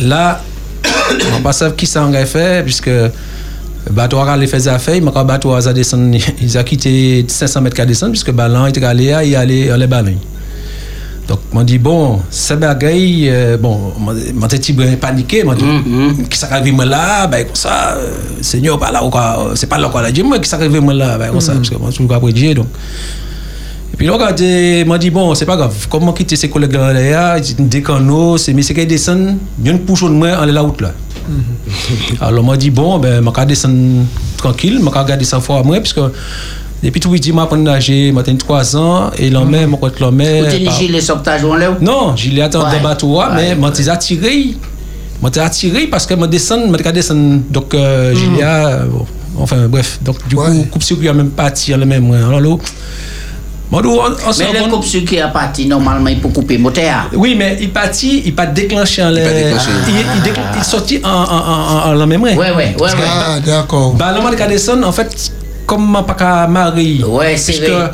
là 0.02 0.42
on 1.38 1.40
pas 1.40 1.52
savoir 1.52 1.76
qui 1.76 1.86
ça 1.86 2.04
a 2.04 2.26
fait, 2.26 2.64
puisque 2.64 2.88
le 2.88 3.92
bateau 3.92 4.18
a 4.18 4.36
fait 4.46 4.56
des 4.56 4.68
affaires, 4.68 5.00
mais 5.00 5.12
quand 5.12 5.20
le 5.20 5.26
bateau 5.28 5.52
a 5.52 5.72
descendu, 5.72 6.18
il 6.42 6.58
a 6.58 6.64
quitté 6.64 7.24
500 7.28 7.60
mètres 7.60 7.80
à 7.80 7.86
descendre, 7.86 8.10
puisque 8.10 8.26
le 8.26 8.32
ballon 8.32 8.66
était 8.66 8.82
allé, 8.84 9.14
il 9.24 9.36
allait 9.36 9.68
dans 9.68 9.76
les 9.76 9.86
ballons. 9.86 10.18
Donc, 11.28 11.38
on 11.54 11.62
dit, 11.62 11.78
bon, 11.78 12.20
c'est 12.28 12.58
bagaille, 12.58 13.30
euh, 13.30 13.56
bon, 13.56 13.92
mon 13.98 14.46
petit 14.46 14.74
paniqué, 15.00 15.42
m'a 15.42 15.54
dit, 15.54 15.64
mm-hmm. 15.64 16.28
qui 16.28 16.38
s'est 16.38 16.46
arrivé 16.50 16.84
là, 16.84 17.26
ben, 17.26 17.46
comme 17.46 17.54
ça, 17.54 17.96
euh, 17.96 18.10
Seigneur, 18.42 18.78
pas 18.78 18.92
là, 18.92 19.02
c'est 19.54 19.66
pas 19.66 19.78
là, 19.78 19.88
quoi, 19.88 20.10
dit, 20.10 20.22
moi, 20.22 20.38
qui 20.38 20.48
s'est 20.48 20.56
arrivé 20.56 20.80
là, 20.80 21.16
ben, 21.16 21.30
comme 21.30 21.40
ça, 21.40 21.52
mm-hmm. 21.52 21.56
parce 21.56 21.70
que 21.70 21.76
moi, 21.76 21.90
je 21.90 21.94
suis 21.94 22.54
donc. 22.54 22.66
Et 23.94 23.96
puis 23.96 24.06
là, 24.06 24.34
il 24.38 24.86
m'a 24.86 24.98
dit, 24.98 25.10
bon, 25.10 25.34
c'est 25.34 25.46
pas 25.46 25.56
grave, 25.56 25.74
comment 25.88 26.12
quitter 26.12 26.36
ses 26.36 26.50
collègues 26.50 26.74
là, 26.74 26.92
là, 26.92 27.40
des 27.40 27.82
canaux, 27.82 28.36
c'est, 28.36 28.52
mais 28.52 28.62
c'est 28.62 28.74
qu'ils 28.74 28.86
descendent, 28.86 29.38
il 29.60 29.66
y 29.66 29.68
a 29.70 29.72
une 29.72 29.80
pousse 29.80 30.02
de 30.02 30.08
moi, 30.08 30.36
en 30.38 30.44
la 30.44 30.60
route 30.60 30.80
là. 30.82 30.92
Mhm. 31.26 32.18
Alors, 32.20 32.44
m'a 32.44 32.56
dit, 32.58 32.70
bon, 32.70 32.98
ben, 32.98 33.24
je 33.24 33.40
vais 33.40 33.46
descendre 33.46 34.04
tranquille, 34.36 34.78
je 34.78 34.84
vais 34.84 34.98
regarder 34.98 35.24
ça 35.24 35.40
fois 35.40 35.62
moi, 35.62 35.80
puisque 35.80 36.00
depuis 36.84 37.00
tout 37.00 37.10
petit, 37.10 37.32
je 37.32 37.56
nager, 37.56 38.14
j'ai 38.26 38.36
3 38.36 38.76
ans, 38.76 39.10
et 39.18 39.30
l'homme, 39.30 39.56
mon 39.66 39.76
côté 39.76 40.00
l'homme. 40.00 40.22
Vous 40.22 40.44
avez 40.44 40.70
gilet 40.70 41.00
sauvetage 41.00 41.44
en 41.44 41.54
l'air 41.56 41.76
Non, 41.80 42.14
gilet 42.14 42.42
attend 42.42 42.60
dans 42.60 42.70
le 42.70 42.78
bateau, 42.82 43.20
mais 43.34 43.56
je 43.56 43.74
suis 43.74 43.90
attiré. 43.90 44.54
Je 45.22 45.30
suis 45.30 45.40
attiré 45.40 45.86
parce 45.86 46.04
que 46.06 46.14
je 46.14 46.26
descends, 46.26 46.60
je 46.70 46.90
descendre, 46.90 47.40
donc 47.48 47.72
euh, 47.72 48.12
mhm. 48.12 48.16
gilet, 48.16 48.44
euh, 48.44 48.84
enfin 49.38 49.66
bref, 49.68 49.98
donc 50.02 50.16
du 50.28 50.36
coup, 50.36 50.66
coupe 50.70 50.82
circuit 50.82 51.08
a 51.08 51.14
même 51.14 51.30
pas 51.30 51.50
tiré 51.50 51.78
le 51.78 51.86
même. 51.86 52.12
Alors, 52.12 52.58
mais 53.72 54.52
le 54.52 54.70
coupe 54.70 54.84
qui 54.84 55.18
a 55.18 55.28
parti, 55.28 55.66
normalement, 55.66 56.08
il 56.08 56.20
peut 56.20 56.28
couper 56.28 56.58
moteur. 56.58 57.10
Oui, 57.14 57.34
mais 57.36 57.56
il 57.60 57.70
partit, 57.70 58.22
il 58.24 58.34
pas 58.34 58.46
déclenché 58.46 59.02
en 59.02 59.10
l'air. 59.10 59.30
Il, 60.56 60.64
sortit 60.64 61.00
en, 61.02 61.08
en, 61.08 61.92
en, 61.92 62.00
en, 62.00 62.06
même 62.06 62.22
Oui, 62.22 62.30
oui, 62.36 62.64
oui. 62.78 62.88
Ah, 63.04 63.40
d'accord. 63.40 63.94
Bah, 63.94 64.14
le 64.30 64.36
cas 64.36 64.46
descend, 64.46 64.84
en 64.84 64.92
fait, 64.92 65.32
comme 65.66 65.98
pas 66.06 66.14
qu'à 66.14 66.46
marier. 66.46 67.04
Ouais, 67.04 67.36
c'est 67.36 67.58
vrai. 67.58 67.90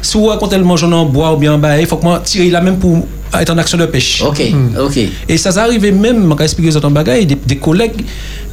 Si 0.00 0.16
vous 0.16 0.28
quand 0.40 0.52
elle 0.52 0.64
mange 0.64 0.82
en 0.82 1.06
bois 1.06 1.32
ou 1.32 1.36
bien 1.36 1.54
en 1.54 1.58
bas, 1.58 1.78
il 1.78 1.86
faut 1.86 1.96
que 1.96 2.04
moi 2.04 2.20
tire 2.24 2.52
la 2.52 2.60
même 2.60 2.76
pour 2.76 3.06
être 3.40 3.50
en 3.50 3.58
action 3.58 3.78
de 3.78 3.86
pêche. 3.86 4.22
Ok, 4.22 4.40
hmm. 4.40 4.76
ok. 4.80 4.98
Et 5.28 5.36
ça 5.36 5.52
s'est 5.52 5.60
arrivé 5.60 5.92
même, 5.92 6.28
je 6.28 6.36
vais 6.36 6.44
expliquer 6.44 6.70
aux 6.70 6.76
autres 6.76 6.90
bagages, 6.90 7.26
des, 7.26 7.36
des 7.36 7.56
collègues 7.56 8.04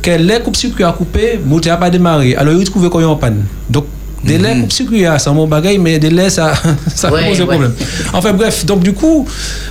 que 0.01 0.11
les 0.11 0.39
coupes 0.41 0.55
circuit 0.55 0.83
a 0.83 0.91
coupé, 0.91 1.39
le 1.43 1.49
moteur 1.49 1.73
n'a 1.73 1.77
pas 1.77 1.89
démarré. 1.89 2.35
Alors 2.35 2.53
ils 2.53 2.69
trouvaient 2.69 2.89
qu'on 2.89 3.01
est 3.01 3.05
en 3.05 3.15
panne. 3.15 3.45
Donc 3.69 3.85
des 4.23 4.37
laits 4.37 4.61
coupe 4.61 4.71
circuit, 4.71 5.05
c'est 5.17 5.29
un 5.29 5.33
bon 5.33 5.47
bagage, 5.47 5.77
mais 5.79 5.99
des 5.99 6.09
laits, 6.09 6.31
ça, 6.31 6.53
ça 6.93 7.11
ouais, 7.11 7.29
pose 7.29 7.39
ouais. 7.39 7.45
problème. 7.45 7.73
Enfin 8.13 8.33
bref, 8.33 8.65
donc 8.65 8.81
du 8.81 8.93
coup, 8.93 9.25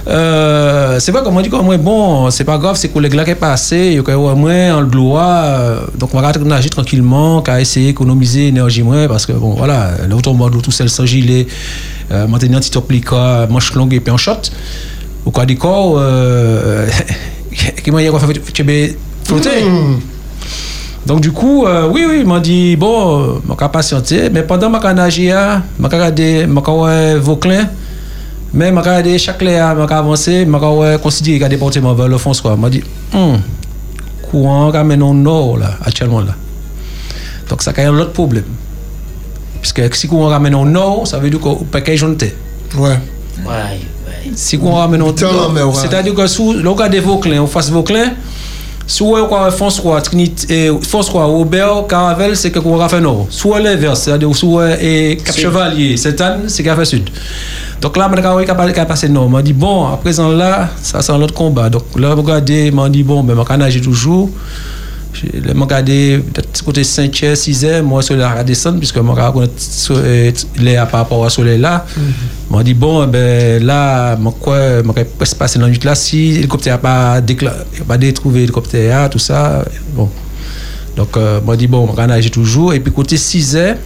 euh, 0.06 0.98
c'est 1.00 1.12
vrai 1.12 1.22
comme 1.22 1.36
on 1.36 1.40
dit, 1.40 1.50
moi, 1.50 1.76
bon, 1.76 2.30
c'est 2.30 2.44
pas 2.44 2.58
grave, 2.58 2.76
ces 2.76 2.88
collègues-là 2.88 3.24
qui 3.24 3.32
sont 3.32 3.36
passés, 3.36 3.90
ils 3.92 4.00
ont 4.00 4.32
au 4.32 4.36
moins 4.36 4.76
en 4.76 4.80
le 4.80 4.86
gloire, 4.86 5.44
euh, 5.44 5.80
donc 5.98 6.14
on 6.14 6.20
va 6.20 6.32
nager 6.32 6.70
tranquillement, 6.70 7.42
qu'à 7.42 7.60
essayer 7.60 7.88
d'économiser 7.88 8.46
l'énergie 8.46 8.82
moins, 8.82 9.06
parce 9.06 9.26
que 9.26 9.32
bon, 9.32 9.54
voilà, 9.54 9.92
l'automobile, 10.08 10.62
tout 10.62 10.70
seul 10.72 10.88
sans 10.88 11.06
gilet, 11.06 11.46
euh, 12.10 12.26
maintenir 12.26 12.56
un 12.56 12.60
petit 12.60 12.70
manche 13.50 13.74
longue 13.74 13.92
et 13.92 14.00
puis 14.00 14.12
en 14.12 14.16
short. 14.16 14.50
Au 15.26 15.30
cas 15.30 15.44
du 15.44 15.58
corps, 15.58 15.96
euh, 15.98 16.86
qui 17.84 17.90
m'a 17.90 18.02
dit 18.02 18.08
qu'on 18.08 18.18
fait 18.18 18.40
flotter. 19.24 19.64
Donc 21.08 21.22
du 21.22 21.32
coup, 21.32 21.64
euh, 21.64 21.88
oui, 21.90 22.04
oui, 22.06 22.18
il 22.20 22.26
m'a 22.26 22.38
dit, 22.38 22.76
bon, 22.76 23.40
je 23.42 23.54
vais 23.54 23.68
patienter. 23.72 24.28
Mais 24.30 24.42
pendant 24.42 24.70
que 24.70 24.88
je 24.88 24.92
nager, 24.92 25.30
je 25.30 25.82
vais 25.82 25.88
regarder, 25.88 26.40
je 26.42 26.46
vais 26.46 27.18
Vauclin. 27.18 27.64
Mais 28.52 28.68
je 28.68 28.74
vais 28.74 28.80
regarder 28.80 29.18
chaque 29.18 29.40
léa, 29.40 29.74
je 29.74 29.80
vais 29.86 29.94
avancer, 29.94 30.46
je 30.46 30.90
vais 30.90 30.98
considérer 30.98 31.38
qu'il 31.38 31.48
département 31.48 31.94
vers 31.94 32.08
le 32.08 32.18
fond. 32.18 32.34
Je 32.34 32.46
m'a 32.46 32.68
dit, 32.68 32.82
hum, 33.14 33.40
courant 34.30 34.70
ramène 34.70 35.02
au 35.02 35.14
nord, 35.14 35.56
là, 35.56 35.78
actuellement. 35.82 36.20
Là. 36.20 36.34
Donc 37.48 37.62
ça 37.62 37.72
a 37.74 37.80
un 37.80 37.98
autre 37.98 38.12
problème. 38.12 38.44
Parce 39.62 39.72
que 39.72 39.96
si 39.96 40.10
on 40.12 40.26
ramène 40.26 40.54
au 40.54 40.66
nord, 40.66 41.06
ça 41.06 41.18
veut 41.18 41.30
dire 41.30 41.40
qu'on 41.40 41.54
peut 41.56 41.80
qu'il 41.80 42.04
Ouais. 42.04 42.18
Ouais. 42.76 42.98
ouais. 43.46 43.80
Si 44.34 44.58
on 44.62 44.74
ramène 44.74 45.00
au 45.00 45.12
nord, 45.12 45.74
c'est-à-dire 45.74 46.14
que 46.14 46.26
si 46.26 46.42
on 46.42 46.74
regarde 46.74 46.94
Vauclin, 46.96 47.40
on 47.40 47.46
fasse 47.46 47.70
Vauclin, 47.70 48.10
Soit 48.88 49.28
quoi 49.28 49.50
François 49.50 50.00
Trinité 50.00 50.72
François 50.80 51.26
Robert 51.26 51.86
Caravel 51.86 52.34
c'est 52.34 52.50
que 52.50 52.58
qu'on 52.58 52.80
a 52.80 52.88
fait 52.88 53.02
nord. 53.02 53.26
Soit 53.28 53.60
l'inverse, 53.60 54.00
c'est-à-dire 54.00 54.34
soit 54.34 54.82
et 54.82 55.18
Cap 55.22 55.36
Chevalier, 55.36 55.98
c'est 55.98 56.16
c'est 56.46 56.62
qu'a 56.62 56.74
fait 56.74 56.86
sud. 56.86 57.10
Donc 57.82 57.96
là, 57.98 58.10
je 58.10 58.72
suis 58.72 58.86
passé 58.86 59.08
nord. 59.10 59.28
m'a 59.28 59.42
dit 59.42 59.52
bon, 59.52 59.86
à 59.86 59.98
présent 59.98 60.30
là, 60.30 60.70
ça 60.82 61.02
c'est 61.02 61.12
un 61.12 61.20
autre 61.20 61.34
combat. 61.34 61.68
Donc 61.68 61.84
là, 61.96 62.14
regardé, 62.14 62.70
m'a 62.70 62.88
dit 62.88 63.02
bon, 63.02 63.22
ben 63.22 63.36
je 63.36 63.56
nager 63.56 63.80
toujours. 63.82 64.30
Je 65.22 65.52
regardé 65.52 66.20
peut-être 66.32 66.62
côté 66.64 66.82
5h, 66.82 67.34
6h, 67.34 67.82
moi 67.82 68.02
sur 68.02 68.16
la 68.16 68.44
descendre 68.44 68.78
puisque 68.78 68.96
je 68.96 69.00
connais 69.00 70.32
les 70.58 70.74
par 70.76 71.00
rapport 71.00 71.24
à 71.24 71.30
soleil 71.30 71.58
là. 71.58 71.84
Mm 71.96 72.00
-hmm. 72.50 72.64
dit 72.64 72.74
bon 72.74 73.06
ben 73.06 73.64
là 73.64 74.16
je 74.16 74.30
quoi 74.30 74.82
je 74.82 75.04
presque 75.18 75.36
passer 75.36 75.58
dans 75.58 75.66
la 75.66 75.72
nuit 75.72 75.84
là? 75.84 75.94
Si 75.94 76.32
l'hélicoptère 76.32 76.74
n'a 76.74 76.78
pas 76.78 77.20
pas 77.88 77.98
trouvé 78.12 78.40
l'hélicoptère 78.40 79.10
tout 79.10 79.18
ça 79.18 79.64
bon. 79.96 80.08
Donc 80.96 81.16
euh, 81.16 81.40
m'a 81.40 81.56
dit 81.56 81.66
bon 81.66 81.88
je 81.96 82.06
nager 82.06 82.30
toujours 82.30 82.72
et 82.74 82.80
puis 82.80 82.92
côté 82.92 83.16
6h 83.16 83.76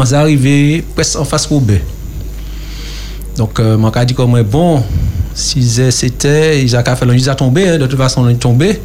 je 0.00 0.04
suis 0.04 0.14
arrivé 0.14 0.84
presque 0.94 1.18
en 1.18 1.24
face 1.24 1.46
Roubaix. 1.46 1.82
Donc 3.36 3.58
euh, 3.58 3.76
je 3.76 4.04
dit 4.04 4.14
comme 4.14 4.42
bon 4.42 4.82
6h 5.36 5.90
c'était 5.90 6.62
ils 6.62 6.76
ont 6.76 6.84
fait 6.84 7.06
la 7.06 7.14
nuit 7.14 7.28
a 7.28 7.34
tombé 7.34 7.68
hein, 7.68 7.78
de 7.78 7.86
toute 7.86 7.98
façon 7.98 8.22
la 8.24 8.30
nuit 8.32 8.38
tombé 8.38 8.80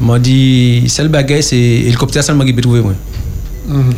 m'a 0.00 0.18
dit 0.18 0.84
c'est 0.88 1.02
le 1.02 1.08
bagage 1.08 1.44
c'est 1.44 1.56
hélicoptère 1.56 2.24
seulement 2.24 2.44
qui 2.44 2.52
peut 2.52 2.62
trouver 2.62 2.80
moi 2.80 2.94
mm-hmm. 3.68 3.94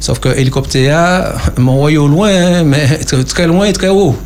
sauf 0.00 0.18
que 0.18 0.28
hélicoptère 0.36 1.32
m'envoie 1.58 1.92
au 1.92 2.08
loin 2.08 2.30
hein, 2.30 2.64
mais 2.64 2.86
très, 3.28 3.46
loin 3.46 3.66
et 3.66 3.72
très 3.72 3.88
haut 3.88 4.16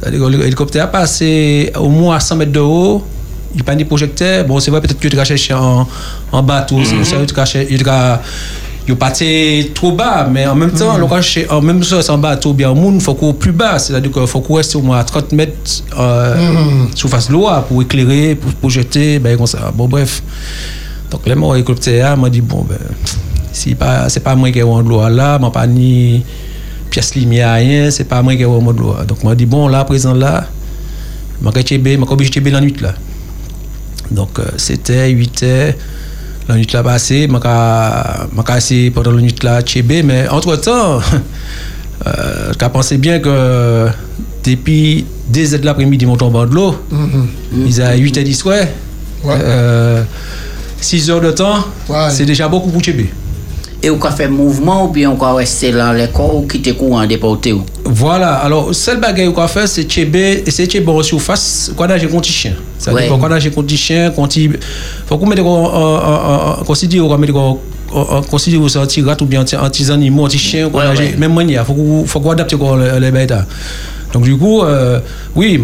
c'est-à-dire 0.00 0.28
l'hélicoptère 0.28 0.90
passé 0.90 1.72
au 1.78 1.88
moins 1.88 2.16
à 2.16 2.20
100 2.20 2.36
mètres 2.36 2.52
de 2.52 2.60
haut 2.60 3.04
il 3.52 3.56
n'y 3.56 3.60
a 3.60 3.64
pas 3.64 3.74
de 3.74 3.84
projecteur 3.84 4.44
bon 4.46 4.58
c'est 4.60 4.70
vrai 4.70 4.80
peut-être 4.80 4.98
que 4.98 5.08
tu 5.08 5.18
as 5.18 5.24
cherché 5.24 5.54
en, 5.54 5.86
en 6.32 6.42
bateau 6.42 6.76
mm 6.76 6.82
-hmm. 6.82 7.26
tu 7.26 7.88
as 7.90 8.20
il 8.88 8.96
parti 8.96 9.70
trop 9.74 9.92
bas, 9.92 10.28
mais 10.30 10.46
en 10.46 10.54
même 10.54 10.72
temps, 10.72 10.98
mm. 10.98 11.02
en 11.50 11.60
même 11.60 11.80
temps, 11.80 12.02
c'est 12.02 12.10
en 12.10 12.18
bateau 12.18 12.52
bien 12.52 12.70
au 12.70 12.74
monde, 12.74 12.96
il 12.96 13.00
faut 13.00 13.14
qu'on 13.14 13.32
plus 13.32 13.52
bas, 13.52 13.78
c'est-à-dire 13.78 14.10
qu'il 14.10 14.26
faut 14.26 14.40
qu'on 14.40 14.54
reste 14.54 14.74
au 14.74 14.82
moins 14.82 14.98
à 14.98 15.04
30 15.04 15.32
mètres 15.32 15.84
euh, 15.98 16.34
mm. 16.84 17.08
face 17.08 17.28
de 17.28 17.32
l'eau 17.32 17.48
pour 17.68 17.82
éclairer, 17.82 18.34
pour 18.34 18.52
projeter, 18.54 19.18
ben 19.18 19.36
comme 19.36 19.46
ça. 19.46 19.72
Bon, 19.74 19.86
bref. 19.86 20.22
Donc, 21.10 21.26
là, 21.26 21.34
mon 21.34 21.54
hélicoptère 21.54 22.16
m'a 22.16 22.30
dit, 22.30 22.40
bon, 22.40 22.66
ben, 22.68 22.78
c'est 23.52 23.74
pas, 23.74 24.08
c'est 24.08 24.20
pas 24.20 24.34
moi 24.34 24.50
qui 24.50 24.58
ai 24.58 24.62
de 24.62 24.88
l'eau 24.88 25.06
là, 25.08 25.38
m'a 25.38 25.50
pas 25.50 25.66
ni 25.66 26.24
pièce 26.90 27.14
lumière, 27.14 27.54
rien, 27.54 27.90
c'est 27.90 28.04
pas 28.04 28.22
moi 28.22 28.34
qui 28.34 28.42
ai 28.42 28.46
de 28.46 28.80
l'eau. 28.80 28.96
Donc, 29.06 29.22
m'a 29.22 29.34
dit, 29.34 29.46
bon, 29.46 29.68
là, 29.68 29.84
présent 29.84 30.14
là, 30.14 30.46
m'a 31.40 31.50
obligé 31.50 32.40
de 32.40 32.50
la 32.50 32.60
nuit 32.60 32.74
là. 32.80 32.94
Donc, 34.10 34.38
euh, 34.38 34.44
c'était 34.56 35.08
8 35.10 35.42
heures 35.42 35.74
la 36.48 36.56
nuit 36.56 36.66
là 36.72 36.82
passé, 36.82 37.26
m'a 37.28 37.40
cassé 38.44 38.90
pendant 38.90 39.12
la 39.12 39.22
nuit 39.22 39.34
là 39.42 39.62
Tchébé, 39.62 40.02
mais 40.02 40.28
entre 40.28 40.56
temps, 40.56 41.00
euh, 42.06 42.52
as 42.60 42.68
pensé 42.68 42.98
bien 42.98 43.20
que 43.20 43.86
depuis 44.44 45.06
2 45.28 45.54
heures 45.54 45.60
de 45.60 45.66
l'après-midi, 45.66 46.06
mon 46.06 46.16
tombant 46.16 46.46
de 46.46 46.54
l'eau, 46.54 46.76
mm 46.90 47.06
-hmm. 47.06 47.66
ils 47.66 47.80
ont 47.82 47.96
8 47.96 48.16
h 48.18 48.22
10 48.24 48.44
ouais. 48.44 48.68
ouais. 49.24 49.34
Euh, 49.40 50.02
6 50.80 51.10
heures 51.10 51.20
de 51.20 51.30
temps, 51.30 51.64
ouais. 51.88 52.10
c'est 52.10 52.26
déjà 52.26 52.48
beaucoup 52.48 52.70
pour 52.70 52.80
Tchébé. 52.82 53.10
Et 53.84 53.90
on 53.90 53.98
fait 53.98 54.28
mouvement 54.28 54.84
ou 54.86 54.88
bien 54.92 55.10
peut 55.10 55.26
rester 55.26 55.72
dans 55.72 55.92
les 55.92 56.06
corps 56.06 56.36
ou 56.36 56.46
quitter 56.46 56.72
courant 56.72 57.04
déporté 57.04 57.52
Voilà, 57.84 58.34
alors 58.34 58.72
seul 58.72 59.00
bagage 59.00 59.32
qu'on 59.32 59.48
fait 59.48 59.66
c'est 59.66 59.84
Tchébé, 59.84 60.44
c'est 60.48 60.66
Tchébé 60.66 60.90
en 60.92 61.02
surface, 61.02 61.72
quand 61.76 61.88
j'ai 61.96 62.06
contre 62.06 62.28
chien. 62.28 62.54
C'est-à-dire 62.78 63.18
quand 63.18 63.38
j'ai 63.40 63.50
contre 63.50 63.74
chien, 63.74 64.12
il 64.36 64.58
faut 65.06 65.18
qu'on 65.18 65.26
mette 65.26 65.40
considère 66.64 67.08
qu'on 67.08 67.18
mette 67.18 67.32
considère 68.30 68.70
ça 68.70 68.80
anti 68.82 69.02
rat 69.02 69.16
ou 69.20 69.26
bien 69.26 69.44
anti 69.60 69.90
animaux, 69.90 70.26
anti 70.26 70.38
chien, 70.38 70.70
même 71.18 71.34
manière, 71.34 71.66
faut 71.66 72.04
faut 72.06 72.20
qu'on 72.20 72.30
adapte 72.30 72.54
les 73.00 73.10
bêtes. 73.10 73.34
Donc 74.12 74.24
du 74.24 74.36
coup, 74.36 74.62
euh, 74.62 75.00
oui, 75.34 75.58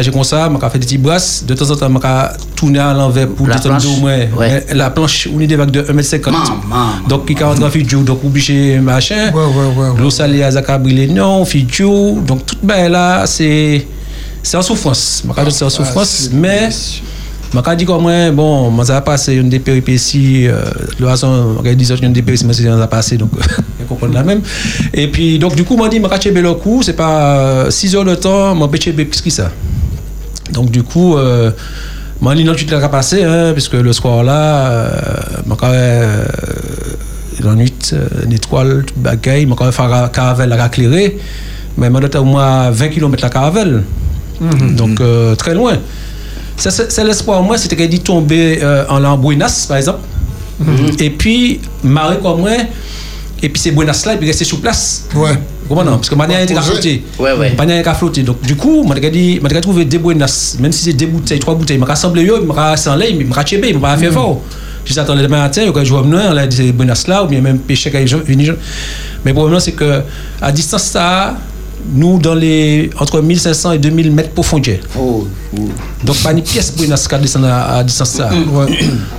j'ai 0.00 0.10
comme 0.10 0.24
ça, 0.24 0.50
je 0.52 0.68
fait 0.68 0.78
des 0.78 0.86
petits 0.86 0.98
brasses. 0.98 1.44
De 1.46 1.54
temps 1.54 1.70
en 1.70 1.76
temps, 1.76 1.90
je 1.92 2.54
tourner 2.54 2.78
à 2.78 2.94
l'envers 2.94 3.28
pour 3.28 3.46
détendre 3.46 3.84
au 3.88 4.00
moins. 4.00 4.18
La 4.72 4.90
planche, 4.90 5.28
on 5.34 5.40
est 5.40 5.46
des 5.46 5.56
vagues 5.56 5.70
de 5.70 5.82
1m50. 5.82 6.32
Donc, 7.08 7.24
il 7.28 7.32
y 7.34 7.36
a 7.36 7.40
40 7.40 7.70
figures, 7.70 8.02
donc 8.02 8.24
obligé 8.24 8.78
machin. 8.78 9.32
L'eau 9.98 10.10
salée 10.10 10.42
à 10.42 10.50
Zakabri, 10.50 11.08
non, 11.12 11.44
figure. 11.44 12.14
Donc, 12.26 12.46
tout 12.46 12.56
bien 12.62 12.88
là, 12.88 13.24
c'est 13.26 13.86
en 14.54 14.62
souffrance. 14.62 15.24
Je 15.44 15.50
c'est 15.50 15.64
en 15.64 15.70
souffrance, 15.70 16.30
mais 16.32 16.70
je 17.52 17.74
dis 17.74 17.84
comme 17.84 18.08
bon, 18.32 18.84
ça 18.84 18.98
a 18.98 19.00
passé 19.00 19.34
une 19.34 19.48
des 19.48 19.58
péripéties, 19.58 20.46
euh, 20.46 20.62
de 20.64 20.94
toute 20.94 21.06
façon, 21.06 21.56
je 21.64 21.72
dis 21.72 21.92
une 22.02 22.12
des 22.12 22.22
péripéties, 22.22 22.46
mais 22.46 22.52
ça 22.54 22.82
a 22.82 22.86
passé, 22.86 23.16
donc 23.16 23.30
je 23.90 23.94
comprends 23.94 24.14
la 24.14 24.22
même. 24.22 24.42
Et 24.94 25.08
puis, 25.08 25.38
donc, 25.38 25.54
du 25.54 25.64
coup, 25.64 25.76
je 25.82 25.88
dit, 25.88 26.00
je 26.22 26.28
vais 26.30 26.42
le 26.42 26.54
coup, 26.54 26.82
c'est 26.82 26.94
pas 26.94 27.70
6 27.70 27.96
heures 27.96 28.04
de 28.04 28.14
temps, 28.14 28.54
je 28.54 28.90
vais 28.90 29.04
plus 29.04 29.20
que 29.20 29.30
ça. 29.30 29.50
Donc, 30.52 30.70
du 30.70 30.82
coup, 30.82 31.16
euh, 31.16 31.50
je 32.22 32.34
dit, 32.34 32.44
non, 32.44 32.54
tu 32.54 32.66
te 32.66 32.86
passé, 32.88 33.24
hein, 33.24 33.52
puisque 33.52 33.74
le 33.74 33.92
soir 33.92 34.22
là, 34.22 34.66
euh, 34.66 34.90
euh, 35.62 36.24
la 37.42 37.54
nuit, 37.54 37.72
euh, 37.92 38.06
une 38.24 38.32
étoile, 38.32 38.84
tout 38.86 38.94
bagaille, 38.96 39.46
fait 39.72 39.88
la 39.88 40.08
caravelle 40.08 40.52
à 40.52 40.66
éclairer, 40.66 41.18
mais 41.76 41.88
je 41.90 42.18
au 42.18 42.24
moins 42.24 42.70
20 42.70 42.88
km 42.88 43.22
la 43.22 43.30
caravelle. 43.30 43.82
Mm-hmm. 44.42 44.74
Donc, 44.74 45.00
euh, 45.00 45.34
très 45.34 45.54
loin. 45.54 45.74
C'est 46.56 47.04
l'espoir, 47.04 47.42
moi, 47.42 47.56
c'était 47.56 47.76
qu'il 47.76 47.88
dit 47.88 48.00
tomber 48.00 48.58
euh, 48.62 48.84
en 48.88 48.98
Lambouinas, 48.98 49.66
par 49.66 49.78
exemple. 49.78 50.00
Mm-hmm. 50.62 51.02
Et 51.02 51.10
puis, 51.10 51.60
marrer 51.82 52.18
comme 52.18 52.40
moi, 52.40 52.50
et 53.42 53.48
puis 53.48 53.60
c'est 53.60 53.70
Buenas 53.70 54.02
là, 54.06 54.14
et 54.14 54.16
puis 54.16 54.26
rester 54.26 54.44
sur 54.44 54.60
place. 54.60 55.06
Ouais. 55.14 55.38
Comment 55.68 55.84
non? 55.84 55.92
Parce 55.92 56.10
que 56.10 56.14
Mania 56.14 56.42
était 56.42 56.56
à 56.56 56.62
flotter. 56.62 57.04
Ouais, 57.18 57.32
ouais. 57.32 57.54
Mania 57.56 57.78
était 57.78 57.88
à 57.88 57.94
flotter. 57.94 58.22
Donc, 58.22 58.42
du 58.42 58.56
coup, 58.56 58.84
je 58.86 59.08
dit, 59.08 59.40
je 59.42 59.58
trouvé 59.60 59.84
des 59.84 59.98
Buenas, 59.98 60.56
même 60.58 60.72
si 60.72 60.84
c'est 60.84 60.92
deux 60.92 61.06
bouteilles, 61.06 61.38
trois 61.38 61.54
bouteilles, 61.54 61.78
je 61.78 61.84
rassemblé, 61.84 62.26
je 62.26 62.32
rassemblé, 62.32 62.46
je 62.50 62.52
rassemblé, 62.52 63.16
je 63.28 63.32
rassemblé, 63.32 63.72
je 63.72 63.78
rassemblé 63.78 64.10
fort. 64.10 64.42
Je 64.84 64.94
j'attendais 64.94 65.22
demain 65.22 65.38
matin, 65.38 65.62
je 65.74 65.84
jouer 65.84 66.00
on 66.02 66.12
a 66.12 66.46
des 66.46 66.72
Buenas 66.72 67.04
là, 67.06 67.22
ou 67.22 67.28
bien 67.28 67.40
même 67.40 67.58
pêcher 67.58 67.90
quand 67.90 67.98
ils 67.98 68.06
viennent. 68.06 68.56
Mais 69.24 69.30
le 69.30 69.34
problème, 69.34 69.60
c'est 69.60 69.72
que 69.72 70.02
à 70.40 70.50
distance, 70.50 70.84
ça, 70.84 71.36
nous, 71.94 72.18
dans 72.18 72.34
les, 72.34 72.90
entre 72.98 73.20
1500 73.20 73.72
et 73.72 73.78
2000 73.78 74.12
mètres 74.12 74.30
profondeur. 74.30 74.78
Oh, 74.98 75.26
oh. 75.56 75.60
Donc, 76.04 76.16
pas 76.22 76.32
une 76.32 76.42
pièce 76.42 76.70
pour 76.70 76.84
descendre 76.86 77.46
à, 77.48 77.76
à 77.76 77.84
distance. 77.84 78.10
Ça. 78.10 78.30
Mm. 78.30 78.68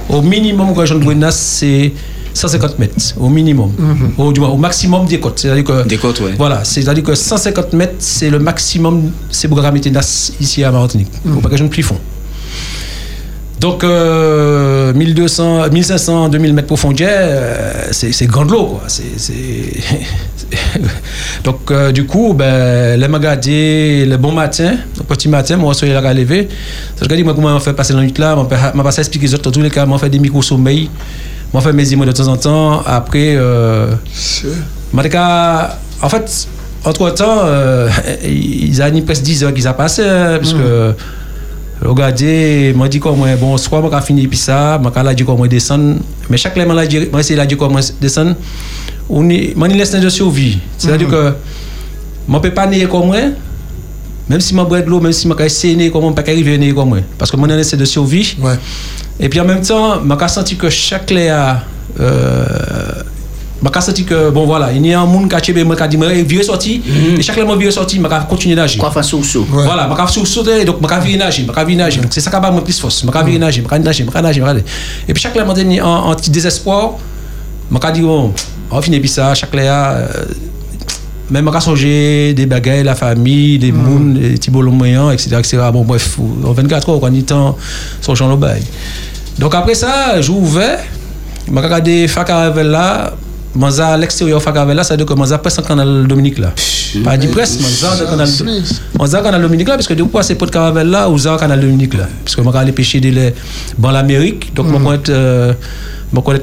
Au 0.09 0.21
minimum, 0.21 0.73
quand 0.75 0.85
je 0.85 0.95
Buenas, 0.95 1.31
c'est 1.31 1.91
150 2.33 2.79
mètres 2.79 2.95
au 3.19 3.29
minimum, 3.29 3.71
au, 4.17 4.31
au, 4.31 4.57
maximum 4.57 5.05
des 5.05 5.19
côtes. 5.19 5.39
C'est-à-dire 5.39 5.63
que 5.63 5.88
des 5.88 5.97
côtes, 5.97 6.19
ouais. 6.21 6.33
Voilà, 6.38 6.63
c'est-à-dire 6.63 7.03
que 7.03 7.15
150 7.15 7.73
mètres, 7.73 7.95
c'est 8.00 8.29
le 8.29 8.39
maximum, 8.39 9.11
c'est 9.29 9.47
pour 9.47 9.61
mettre 9.61 9.88
ici 10.39 10.63
à 10.63 10.71
Martinique, 10.71 11.09
pas 11.41 11.50
que 11.50 11.57
je 11.57 11.63
ne 11.63 11.69
plus 11.69 11.83
fond. 11.83 11.97
Donc, 13.61 13.83
1200, 13.83 15.69
1500, 15.71 16.29
2000 16.29 16.53
mètres 16.55 16.67
profondeur, 16.67 17.09
euh, 17.11 17.89
c'est 17.91 18.25
grand 18.25 18.45
de 18.45 18.53
l'eau, 18.53 18.65
quoi. 18.65 18.81
Donc, 21.43 21.69
euh, 21.69 21.91
du 21.91 22.07
coup, 22.07 22.33
ben, 22.33 23.00
les 23.00 23.07
magasins, 23.07 24.07
le 24.07 24.15
bon 24.17 24.31
matin, 24.31 24.77
le 24.97 25.03
petit 25.03 25.29
matin, 25.29 25.57
moi, 25.57 25.73
je 25.73 25.77
suis 25.77 25.89
là 25.89 26.00
à 26.00 26.13
lever. 26.13 26.47
Je 27.00 27.15
dis, 27.15 27.23
moi, 27.23 27.35
comment 27.35 27.55
on 27.55 27.59
fait 27.59 27.73
passer 27.73 27.93
la 27.93 28.01
nuit 28.01 28.11
là, 28.17 28.35
je 28.35 28.77
vais 28.77 28.83
passer 28.83 29.01
expliquer 29.01 29.27
les 29.27 29.35
autres, 29.35 29.51
tous 29.51 29.61
les 29.61 29.69
cas, 29.69 29.85
je 29.89 29.97
fais 29.97 30.09
des 30.09 30.17
micro-sommeils, 30.17 30.89
je 31.53 31.60
fais 31.60 31.74
mes 31.74 31.91
émotions 31.93 32.12
de 32.12 32.17
temps 32.17 32.27
en 32.27 32.38
temps. 32.38 32.81
Après, 32.86 33.36
euh, 33.36 33.91
en 36.01 36.10
fait, 36.10 36.48
entre-temps, 36.86 37.39
euh, 37.46 37.89
ils 38.24 38.81
ont 38.81 39.01
presque 39.01 39.24
10 39.24 39.43
heures 39.43 39.53
qu'ils 39.53 39.67
ont 39.67 39.74
passé, 39.74 40.03
hein, 40.03 40.38
parce 40.39 40.53
que 40.53 40.89
mm. 40.89 40.96
Regardez, 41.84 42.74
m'a 42.75 42.88
dit 42.88 43.00
comment 43.00 43.25
bon, 43.39 43.58
soit 43.58 43.81
m'a 43.81 44.01
fini 44.01 44.27
puis 44.27 44.38
ça, 44.38 44.79
m'a 44.79 45.13
dit 45.15 45.25
comment 45.25 45.48
descendre, 45.48 45.96
mais 46.29 46.38
chaque 46.38 46.53
fois 46.53 46.86
dit, 46.86 47.10
m'a 47.12 47.20
essayé 47.22 47.39
de 47.39 47.46
dire 47.46 47.58
comment 47.58 47.79
descendre, 48.00 48.36
on 49.10 49.27
est, 49.29 49.58
m'a 49.58 49.67
laisse 49.67 49.91
de 49.91 50.10
survie. 50.10 50.60
C'est-à-dire 50.77 51.08
mm 51.08 51.12
-hmm. 51.12 51.31
que 51.31 52.31
m'a 52.31 52.39
peut 52.39 52.51
pas 52.53 52.67
naître 52.67 52.88
comme 52.88 53.08
moi, 53.08 53.17
même 54.31 54.39
si 54.41 54.55
m'a 54.55 54.63
boire 54.63 54.81
de 54.81 54.89
l'eau, 54.89 55.01
même 55.01 55.11
si 55.11 55.27
m'a 55.27 55.35
essayé 55.43 55.91
comme 55.91 56.03
moi, 56.03 56.15
pas 56.15 56.21
arriver 56.21 56.55
à 56.55 56.57
naître 56.57 56.75
comme 56.75 56.89
moi, 56.89 57.00
parce 57.17 57.29
que 57.29 57.35
mon 57.38 57.50
essaie 57.50 57.77
de 57.77 57.85
survie. 57.85 58.38
Ouais. 58.39 58.57
Et 59.19 59.27
puis 59.27 59.39
en 59.41 59.45
même 59.45 59.61
temps, 59.61 60.00
m'a 60.00 60.27
senti 60.27 60.55
que 60.55 60.69
chaque 60.69 61.11
a 61.11 61.63
euh, 62.00 62.45
je 63.63 63.79
senti 63.81 64.05
que, 64.05 64.29
bon 64.31 64.45
voilà, 64.45 64.71
il 64.71 64.85
y 64.85 64.93
a 64.93 65.01
un 65.01 65.05
monde 65.05 65.29
qui 65.29 65.35
a 65.35 65.41
dit, 65.41 65.53
qui 65.53 65.88
dit, 65.88 66.23
viré 66.23 66.43
sorti, 66.43 66.81
et 67.17 67.21
chaque 67.21 67.35
fois 67.35 67.45
que 67.45 67.59
viré 67.59 67.71
sorti, 67.71 67.97
je 67.97 68.27
continuer 68.27 68.55
nager. 68.55 68.79
Quoi 68.79 68.89
faire 68.89 69.03
sous 69.03 69.23
sous. 69.23 69.43
Voilà, 69.43 69.88
je 69.89 69.95
faire 69.95 70.09
sous 70.09 70.25
sous, 70.25 70.43
donc 70.43 70.77
je 70.81 71.07
vais 71.07 71.17
nager, 71.17 71.45
je 71.45 71.65
vais 71.65 71.75
nager. 71.75 72.01
Donc 72.01 72.11
c'est 72.11 72.21
ça 72.21 72.31
qui 72.31 72.38
m'a 72.38 72.61
plus 72.61 72.79
force. 72.79 73.05
Je 73.05 73.25
vais 73.25 73.38
nager, 73.38 73.61
je 73.63 73.69
vais 73.69 73.79
nager, 73.79 74.05
je 74.05 74.11
vais 74.11 74.21
nager, 74.21 74.63
Et 75.07 75.13
puis 75.13 75.21
chaque 75.21 75.33
fois, 75.33 75.43
je 75.55 75.81
en, 75.81 75.88
en 75.88 76.15
petit 76.15 76.31
désespoir, 76.31 76.93
je 77.71 77.91
dit, 77.91 78.01
bon, 78.01 78.33
on 78.71 78.81
finit 78.81 79.07
ça, 79.07 79.33
chaque 79.35 79.51
fois, 79.51 79.95
même 81.31 81.50
je 81.53 81.59
songer 81.59 82.33
des 82.33 82.45
bagailles, 82.45 82.83
la 82.83 82.95
famille, 82.95 83.57
des 83.57 83.71
mouns, 83.71 84.13
des 84.13 84.31
petits 84.31 84.51
moyens, 84.51 85.13
etc., 85.13 85.38
etc. 85.39 85.57
Bon, 85.71 85.83
bref, 85.83 86.17
en 86.43 86.51
24 86.51 86.89
heures, 86.89 87.00
on 87.01 87.13
est 87.13 87.25
temps, 87.25 87.57
sur 88.01 88.15
Jean 88.15 88.27
Lobaille. 88.27 88.63
Donc 89.39 89.55
après 89.55 89.75
ça, 89.75 90.21
j'ai 90.21 90.31
ouvert, 90.31 90.79
je 91.47 91.53
regardé 91.53 92.07
Fakaravel 92.07 92.67
là, 92.67 93.13
Manza 93.53 93.89
à 93.89 93.97
l'extérieur 93.97 94.41
Fakavela, 94.41 94.83
ça 94.83 94.93
veut 94.93 94.97
dire 94.97 95.05
que 95.05 95.13
Manza 95.13 95.38
presque 95.38 95.59
en 95.59 95.63
canal 95.63 96.07
Dominique 96.07 96.38
là. 96.38 96.53
Pas 97.03 97.17
dit 97.17 97.27
presque, 97.27 97.59
Manza 97.61 98.05
canal 98.05 98.29
Manza 98.97 99.21
canal 99.21 99.41
Dominique 99.41 99.67
là, 99.67 99.75
parce 99.75 99.88
que 99.88 99.93
du 99.93 100.03
coup, 100.05 100.21
c'est 100.21 100.35
pas 100.35 100.45
de 100.45 100.51
caravelle 100.51 100.88
là, 100.88 101.09
ou 101.09 101.17
ça 101.17 101.35
canal 101.38 101.59
Dominique 101.59 101.93
là? 101.93 102.07
Parce 102.23 102.35
que 102.35 102.43
je 102.43 102.50
vais 102.50 102.57
aller 102.57 102.71
pêcher 102.71 103.01
dans 103.77 103.91
l'Amérique, 103.91 104.53
donc 104.53 104.67
je 104.67 104.73
mm. 104.73 104.83
connais 104.83 105.00
euh, 105.09 105.53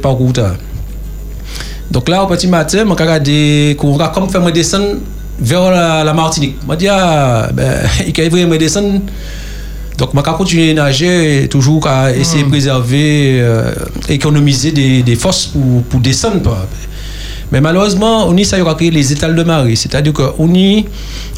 pas 0.02 0.10
où 0.10 0.32
Donc 1.90 2.08
là, 2.08 2.22
au 2.22 2.26
petit 2.26 2.46
matin, 2.46 2.84
je 2.86 3.86
regarde 3.86 4.14
comme 4.14 4.28
faire 4.28 4.42
me 4.42 4.52
descendre 4.52 4.96
vers 5.40 5.70
la, 5.70 6.12
Martinique. 6.12 6.56
Je 6.62 6.70
me 6.70 6.76
dis, 6.76 6.88
ah, 6.88 7.48
ben, 7.52 7.88
il 8.06 8.30
faut 8.30 8.36
me 8.36 8.58
descendre. 8.58 9.00
Donc, 9.96 10.10
je 10.14 10.20
continuer 10.20 10.70
à 10.70 10.74
nager, 10.74 11.48
toujours 11.50 11.86
à 11.88 12.12
essayer 12.12 12.42
de 12.42 12.48
mm. 12.48 12.50
préserver, 12.50 13.38
euh, 13.40 13.72
économiser 14.08 14.70
des, 14.70 15.02
des 15.02 15.16
forces 15.16 15.46
pour, 15.46 15.82
pour 15.82 16.00
descendre. 16.00 16.56
Mais 17.50 17.60
malheureusement, 17.60 18.28
on 18.28 18.36
y 18.36 18.44
ça 18.44 18.58
y 18.58 18.60
aura 18.60 18.74
créé 18.74 18.90
les 18.90 19.12
étals 19.12 19.34
de 19.34 19.42
marée. 19.42 19.74
C'est-à-dire 19.74 20.12
qu'on 20.12 20.54
y, 20.54 20.84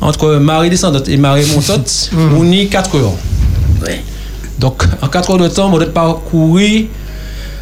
entre 0.02 0.36
marée 0.36 0.68
descendante 0.68 1.08
et 1.08 1.16
marée 1.16 1.44
montante, 1.54 2.10
mm. 2.12 2.36
on 2.36 2.44
y 2.50 2.68
4 2.68 2.96
heures. 2.96 3.14
Donc, 4.58 4.82
en 5.00 5.08
4 5.08 5.30
heures 5.30 5.38
de 5.38 5.48
temps, 5.48 5.72
on 5.72 5.78
doit 5.78 5.86
parcourir 5.86 6.86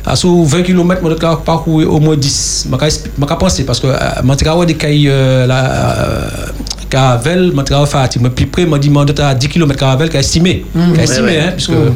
à 0.08 0.16
sous 0.16 0.44
20 0.44 0.62
km, 0.62 1.00
on 1.04 1.08
doit 1.08 1.44
parcourir 1.44 1.92
au 1.92 2.00
moins 2.00 2.16
10. 2.16 2.68
Je 2.70 2.76
vais 2.76 3.36
penser 3.38 3.64
parce 3.64 3.78
que 3.78 3.88
je 3.88 4.44
vais 4.44 4.66
des 4.66 4.74
cailles 4.74 5.08
euh, 5.08 5.46
la 5.46 6.30
Caravel, 6.88 7.52
je 7.54 7.74
vais 7.74 7.86
faire 7.86 8.08
mais 8.20 8.30
plus 8.30 8.46
près, 8.46 8.66
je 8.66 8.78
dit 8.78 8.90
à 9.20 9.34
10 9.34 9.48
km 9.48 9.78
Caravel, 9.78 10.08
qui 10.08 10.16
est 10.16 10.20
estimé. 10.20 10.64
Estimé, 10.98 11.38
hein, 11.38 11.52
puisque 11.52 11.72
mm. 11.72 11.94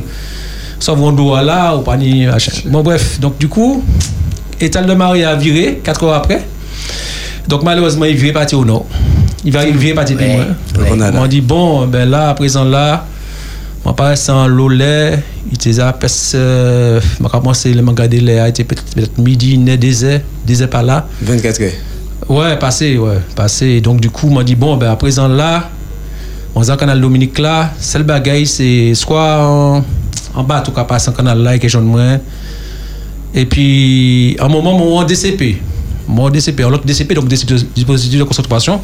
ça 0.78 0.92
va 0.92 1.42
là, 1.42 1.76
ou 1.76 1.80
pas 1.80 1.96
ni. 1.96 2.26
Bon, 2.66 2.82
bref, 2.82 3.18
donc 3.18 3.38
du 3.38 3.48
coup, 3.48 3.82
Étal 4.60 4.86
de 4.86 4.94
Marie 4.94 5.24
a 5.24 5.34
viré 5.34 5.80
4 5.82 6.04
heures 6.04 6.14
après. 6.14 6.42
Donc 7.48 7.62
malheureusement, 7.62 8.04
il 8.04 8.16
vient 8.16 8.32
partir 8.32 8.58
au 8.58 8.64
nord. 8.64 8.86
Il 9.44 9.52
va 9.52 9.64
vient 9.64 9.94
partir 9.94 10.16
ouais, 10.18 10.38
ouais. 10.78 11.10
On 11.18 11.26
dit 11.26 11.40
bon, 11.40 11.86
ben 11.86 12.08
là, 12.08 12.28
à 12.28 12.34
présent 12.34 12.64
là, 12.64 13.06
on 13.84 13.92
passe 13.94 14.28
en 14.28 14.46
l'eau 14.46 14.70
il 14.70 15.54
était 15.54 15.80
à 15.80 15.96
euh, 16.34 17.00
je 17.00 17.28
commencé 17.28 17.74
le 17.74 17.84
regarder 17.84 18.20
l'air, 18.20 18.46
était 18.46 18.64
peut-être 18.64 19.18
midi, 19.18 19.58
né 19.58 19.76
désert, 19.76 20.20
désert 20.46 20.70
par 20.70 20.82
là. 20.82 21.08
24 21.22 21.62
heures. 21.62 21.72
Ouais, 22.28 22.56
passé, 22.58 22.96
ouais, 22.96 23.18
passé. 23.34 23.80
Donc 23.80 24.00
du 24.00 24.10
coup, 24.10 24.30
m'a 24.30 24.44
dit 24.44 24.54
bon, 24.54 24.76
ben 24.76 24.90
à 24.90 24.96
présent 24.96 25.26
là, 25.26 25.68
on 26.54 26.62
a 26.62 26.72
un 26.72 26.76
canal 26.76 27.00
Dominique 27.00 27.38
là, 27.38 27.72
seul 27.80 28.04
bagaille 28.04 28.46
c'est 28.46 28.94
soit 28.94 29.46
en, 29.46 29.84
en 30.34 30.44
bas, 30.44 30.60
en 30.60 30.62
tout 30.62 30.70
cas, 30.72 30.84
passe 30.84 31.08
un 31.08 31.12
canal 31.12 31.38
là, 31.42 31.56
et 31.56 31.58
que 31.58 31.68
j'en 31.68 31.82
moins. 31.82 32.20
Et 33.34 33.46
puis, 33.46 34.36
à 34.38 34.44
un 34.44 34.48
moment, 34.48 34.78
mon 34.78 35.02
DCP, 35.02 35.60
mon 36.06 36.30
DCP, 36.30 36.62
l'autre 36.62 36.84
DCP, 36.84 37.14
donc 37.14 37.26
dispositif 37.28 38.18
de 38.18 38.24
concentration, 38.24 38.80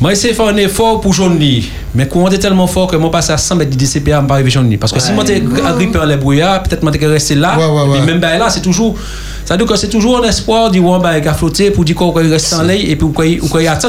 moi, 0.00 0.12
essayé 0.12 0.32
de 0.32 0.36
faire 0.36 0.46
un 0.46 0.56
effort 0.56 1.00
pour 1.00 1.12
Johnny. 1.12 1.68
Mais 1.94 2.08
quand 2.08 2.20
on 2.20 2.28
est 2.28 2.38
tellement 2.38 2.66
fort 2.66 2.86
que 2.86 2.96
moi, 2.96 3.10
passe 3.10 3.30
à 3.30 3.36
100 3.36 3.56
mètres 3.56 3.70
de 3.70 3.76
DCP 3.76 4.12
à 4.12 4.22
me 4.22 4.48
Johnny. 4.48 4.76
Parce 4.76 4.92
que 4.92 5.00
si 5.00 5.12
moi, 5.12 5.24
j'étais 5.26 5.44
agrippé 5.66 5.98
en 5.98 6.06
les 6.06 6.16
brouillards, 6.16 6.62
peut-être 6.62 6.82
moi, 6.82 6.90
j'étais 6.92 7.06
resté 7.06 7.34
là. 7.34 7.58
et 7.96 8.00
même 8.00 8.18
ben, 8.18 8.38
là, 8.38 8.48
c'est 8.48 8.62
toujours. 8.62 8.96
Ça 9.44 9.54
veut 9.54 9.58
dire 9.58 9.66
que 9.66 9.76
c'est 9.76 9.88
toujours 9.88 10.22
un 10.22 10.28
espoir 10.28 10.70
du 10.70 10.78
one 10.78 11.02
bah, 11.02 11.20
flotter 11.34 11.70
pour 11.70 11.84
dire 11.84 11.96
qu'on 11.96 12.12
reste 12.12 12.52
en 12.52 12.62
l'air 12.62 12.78
et 12.80 12.96
puis 12.96 13.08
qu'on 13.12 13.58
y 13.58 13.66
attend. 13.66 13.88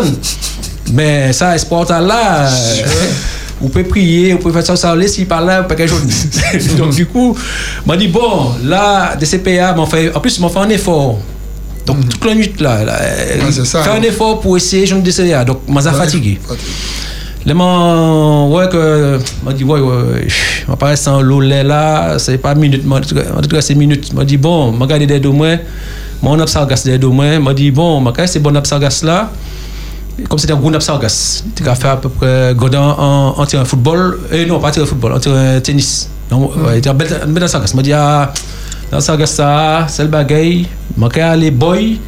Mais 0.93 1.31
ça, 1.31 1.55
espoir 1.55 1.85
là 2.01 2.49
on 3.63 3.69
peut 3.69 3.83
prier, 3.83 4.33
on 4.33 4.37
peut 4.37 4.51
faire 4.51 4.65
ça, 4.65 4.75
ça 4.75 4.95
laisser 4.95 5.25
par 5.25 5.41
là, 5.41 5.63
pas 5.63 5.75
quelque 5.75 5.89
chose. 5.89 6.01
Donc, 6.77 6.95
du 6.95 7.05
coup, 7.05 7.37
m'a 7.85 7.95
dit, 7.95 8.07
bon, 8.07 8.53
là, 8.63 9.15
DCPA, 9.15 9.75
fait, 9.85 10.15
en 10.15 10.19
plus, 10.19 10.39
m'a 10.39 10.49
fait 10.49 10.59
un 10.59 10.69
effort. 10.69 11.19
Donc, 11.85 11.97
mm. 11.97 12.09
toute 12.09 12.25
la 12.25 12.35
nuit, 12.35 12.53
là, 12.59 12.83
là 12.83 12.97
faire 13.63 13.93
un 13.93 14.01
effort 14.01 14.39
pour 14.39 14.57
essayer, 14.57 14.85
je 14.85 14.95
me 14.95 15.01
DCPA. 15.01 15.45
Donc, 15.45 15.61
m'a 15.67 15.81
ouais, 15.81 15.91
fatigué. 15.91 16.39
Là, 17.45 17.53
m'a, 17.53 18.45
ouais, 18.45 18.69
que, 18.69 19.19
m'a 19.43 19.53
dit, 19.53 19.63
ouais, 19.63 19.79
ouais, 19.79 20.27
m'a 20.67 20.75
pas 20.75 20.95
sans 20.95 21.21
l'eau 21.21 21.39
là, 21.39 22.19
c'est 22.19 22.37
pas 22.37 22.53
minute, 22.55 22.85
m'a 22.85 22.99
dit, 22.99 23.15
c'est 23.61 23.75
minute. 23.75 24.13
M'a 24.13 24.25
dit, 24.25 24.37
bon, 24.37 24.71
m'a 24.71 24.85
gardé 24.85 25.07
des 25.07 25.19
deux 25.19 25.31
mois, 25.31 25.57
mon 26.21 26.39
absargas 26.39 26.83
des 26.85 26.97
deux 26.97 27.07
mois, 27.07 27.39
m'a 27.39 27.53
dit, 27.53 27.71
bon, 27.71 27.99
m'a 27.99 28.13
c'est 28.27 28.39
bon 28.39 28.55
absargas 28.55 29.01
là 29.03 29.31
comme 30.29 30.39
c'était 30.39 30.53
un 30.53 30.57
gros 30.57 30.79
Sargas. 30.79 31.43
Tu 31.55 31.67
as 31.67 31.75
fait 31.75 31.87
à 31.87 31.97
peu 31.97 32.09
près 32.09 32.53
Godin 32.55 32.81
en, 32.97 33.35
en 33.37 33.45
tirant 33.45 33.65
football, 33.65 34.19
et 34.31 34.45
non, 34.45 34.59
pas 34.59 34.71
tirant 34.71 34.85
football, 34.85 35.13
en 35.13 35.19
tirant 35.19 35.59
tennis. 35.61 36.09
Donc, 36.29 36.55
mm. 36.55 36.65
ouais, 36.65 36.75
il 36.75 36.77
était 36.77 36.89
un 36.89 36.93
bel 36.93 37.49
Sargas. 37.49 37.73
Je 37.75 37.81
dit, 37.81 37.93
ah, 37.93 38.33
dans 38.91 38.99
Sargas, 38.99 39.27
ça, 39.27 39.85
c'est 39.87 40.03
le 40.03 40.09
bagaille, 40.09 40.67
je 40.97 41.09
suis 41.09 41.21
allé 41.21 41.51
boy, 41.51 41.99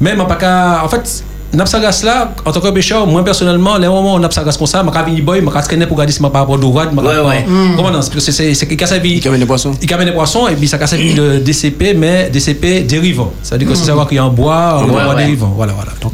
mais 0.00 0.16
je 0.16 0.22
pas 0.24 0.82
En 0.84 0.88
fait, 0.88 1.24
Napsagas 1.50 2.02
là, 2.04 2.34
en 2.44 2.52
tant 2.52 2.60
que 2.60 2.68
pêcheur, 2.68 3.06
moi 3.06 3.24
personnellement, 3.24 3.78
les 3.78 3.88
moments 3.88 4.16
où 4.16 4.18
Napsagas 4.18 4.56
comme 4.58 4.66
ça, 4.66 4.84
je 4.84 5.12
suis 5.12 5.22
boy, 5.22 5.40
je 5.42 5.60
traîner 5.62 5.86
pour 5.86 5.96
regarder 5.96 6.12
si 6.12 6.18
je 6.18 6.26
par 6.28 6.42
rapport. 6.42 6.58
Ouais, 6.62 7.20
ouais. 7.26 7.46
Comment 7.74 7.90
non? 7.90 8.02
C'est 8.02 8.66
qu'il 8.66 8.76
casse. 8.76 8.92
Il 9.02 9.26
amène 9.26 9.40
des 9.40 9.46
poissons. 9.46 9.72
Il 9.80 9.94
amène 9.94 10.08
des 10.08 10.12
poissons, 10.12 10.46
et 10.48 10.56
puis 10.56 10.68
ça 10.68 10.76
casse 10.76 10.92
de 10.92 11.38
DCP, 11.38 11.94
mais 11.94 12.28
DCP 12.30 12.82
dérivant. 12.82 13.32
C'est-à-dire 13.42 13.68
que 13.68 13.74
c'est 13.74 13.86
savoir 13.86 14.06
qu'il 14.06 14.16
y 14.16 14.20
a 14.20 14.24
un 14.24 14.28
bois, 14.28 14.82
un 14.82 14.86
bois 14.86 15.14
dérivant. 15.14 15.52
Voilà, 15.56 15.72
voilà. 15.72 15.92
Donc, 16.02 16.12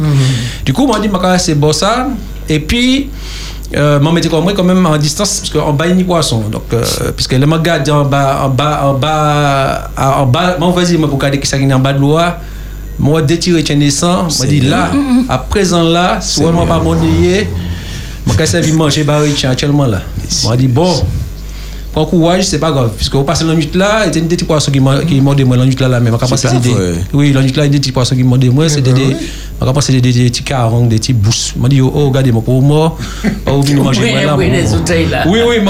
Du 0.65 0.73
coup, 0.73 0.87
moi, 0.87 0.99
je 1.03 1.09
dis, 1.09 1.13
je 1.13 1.39
c'est 1.39 1.55
bon 1.55 1.73
ça. 1.73 2.09
Et 2.49 2.61
puis, 2.61 3.09
euh, 3.77 4.01
moi, 4.01 4.13
je 4.23 4.29
quand 4.29 4.65
même 4.65 4.87
en 4.87 4.97
distance, 4.97 5.41
parce 5.41 5.51
qu'en 5.51 5.73
bas, 5.73 5.87
il 5.87 5.91
y 5.91 5.93
a 5.93 5.97
des 5.97 6.05
poissons. 6.05 6.43
Donc, 6.51 6.65
euh, 6.73 6.85
puisque 7.17 7.33
le 7.33 7.47
magade 7.47 7.89
en 7.91 8.05
bas, 8.05 8.43
en 8.45 8.49
bas, 8.49 8.81
en 8.85 8.95
bas, 8.95 9.91
en 9.97 10.27
bas, 10.27 10.57
moi, 10.59 10.71
vas-y, 10.71 10.97
moi, 10.97 11.09
pour 11.09 11.19
regarder 11.19 11.39
qui 11.39 11.55
est 11.55 11.73
en 11.73 11.79
bas 11.79 11.93
de 11.93 12.01
l'eau 12.01 12.19
moi 12.99 13.23
détiré 13.23 13.65
tiens 13.65 13.75
naissant 13.77 14.29
moi 14.37 14.47
dit 14.47 14.61
là 14.61 14.91
à 15.29 15.39
présent 15.39 15.83
là 15.83 16.21
soit 16.21 16.53
moi 16.53 16.65
pas 16.65 16.79
mon 16.79 16.95
moi 18.27 18.47
ça 18.47 18.61
vient 18.61 18.75
manger 18.75 19.05
baril 19.05 19.35
actuellement 19.45 19.87
là. 19.87 20.01
Moi 20.45 20.57
dit 20.57 20.69
bon 20.69 20.95
prends 21.95 22.07
courage 22.07 22.45
c'est 22.45 22.59
pas 22.59 22.73
grave. 22.73 22.91
Puisque 22.97 23.15
vous 23.15 23.23
passez 23.23 23.45
la 23.45 23.55
nuit 23.55 23.71
là 23.75 24.07
il 24.07 24.15
y 24.15 24.19
a 24.19 24.21
des 24.21 24.37
petits 24.37 24.45
poissons 24.45 24.71
qui 24.71 24.81
la 24.81 25.65
nuit 25.65 25.77
là 25.81 26.01
des 26.61 26.75
oui 27.13 27.33
la 27.33 27.43
nuit 27.43 27.53
là 27.53 27.65
il 27.65 27.73
y 27.73 27.77
a 27.77 27.79
des 27.79 27.79
petits 27.79 27.93
qui 28.17 30.01
des 30.01 30.31
petits 30.31 30.43
carongs 30.43 30.87
des 30.87 30.97
petits 30.97 31.13
bousses. 31.13 31.55
Moi 31.57 31.69
dit 31.69 31.81
oh 31.81 31.91
regardez 32.09 32.33
oh 32.33 32.61
manger 32.61 34.13
là 35.11 35.25
oui 35.27 35.39
oui 35.47 35.61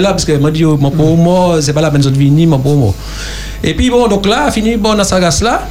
là 0.00 0.10
parce 0.10 0.24
que 0.24 0.32
moi 0.38 0.50
dit 0.50 0.64
mon 0.64 0.90
pour 0.90 1.16
moi 1.16 1.58
c'est 1.60 1.72
pas 1.72 1.82
la 1.82 1.90
peine 1.90 2.00
de 2.00 2.08
venir 2.08 2.48
moi 2.48 2.58
pour 2.58 2.76
moi 2.76 2.94
Et 3.62 3.74
puis 3.74 3.90
bon, 3.90 4.08
donc 4.08 4.26
là, 4.26 4.50
fini 4.50 4.76
bon 4.76 4.94
dans 4.94 5.04
sa 5.04 5.18
race 5.18 5.42
là. 5.42 5.68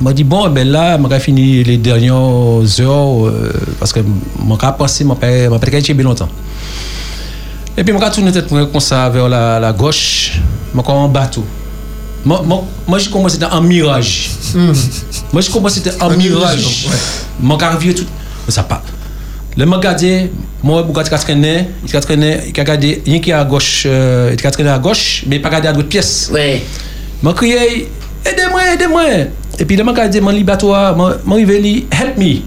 m'a 0.00 0.12
dit 0.12 0.24
bon 0.24 0.48
ben 0.50 0.68
là 0.68 0.96
m'a 0.96 1.18
fini 1.18 1.64
les 1.64 1.76
dernières 1.76 2.14
heures 2.80 3.26
euh, 3.26 3.52
parce 3.80 3.92
que 3.92 4.00
m'a 4.46 4.72
pensé 4.72 5.02
m'a 5.02 5.16
pas 5.16 5.48
pas 5.50 5.58
bien 5.58 6.04
longtemps 6.04 6.28
et 7.78 7.84
puis 7.84 7.92
m'a 7.92 8.10
tourné 8.10 8.32
tête 8.32 8.48
comme 8.48 8.80
ça 8.80 9.08
vers 9.08 9.28
la, 9.28 9.60
la 9.60 9.72
gauche. 9.72 10.40
M'a 10.74 10.82
comme 10.82 10.96
un 10.96 11.08
bateau. 11.08 11.44
Moi, 12.24 12.42
moi, 12.44 12.64
moi 12.86 12.98
je 12.98 13.08
commençais 13.08 13.42
en 13.44 13.60
mirage. 13.60 14.30
Mm. 14.54 14.72
moi 15.32 15.42
je 15.42 15.50
commençais 15.50 15.82
en 16.00 16.10
mirage. 16.10 16.88
m'a 17.40 17.56
arrivé 17.60 17.94
tout. 17.94 18.06
Ça 18.48 18.62
pas 18.62 18.82
le 19.56 19.66
m'a 19.66 19.76
regardé 19.76 20.30
moi 20.62 20.82
beaucoup 20.84 21.02
de 21.02 21.08
traîner 21.08 21.68
il 21.86 21.96
a 21.96 22.00
traîné 22.00 22.38
il 22.46 22.60
a 22.60 22.62
regardé 22.62 23.02
qui 23.20 23.32
à 23.32 23.44
gauche 23.44 23.84
euh, 23.86 24.32
il 24.38 24.46
a 24.46 24.50
traîné 24.52 24.70
à 24.70 24.78
gauche 24.78 25.24
mais 25.26 25.40
pas 25.40 25.48
regardé 25.48 25.68
à 25.68 25.72
d'autres 25.72 25.88
pièces 25.88 26.30
ouais. 26.32 26.62
M'a 27.22 27.32
crié 27.32 27.88
aidez-moi 28.24 28.60
aidez-moi. 28.74 29.02
Et 29.58 29.64
puis, 29.64 29.76
je 29.76 30.06
dit, 30.08 30.20
mon 30.20 30.30
libatoire, 30.30 30.96
mon 30.96 31.34
rivé, 31.34 31.86
help 31.90 32.16
me. 32.16 32.42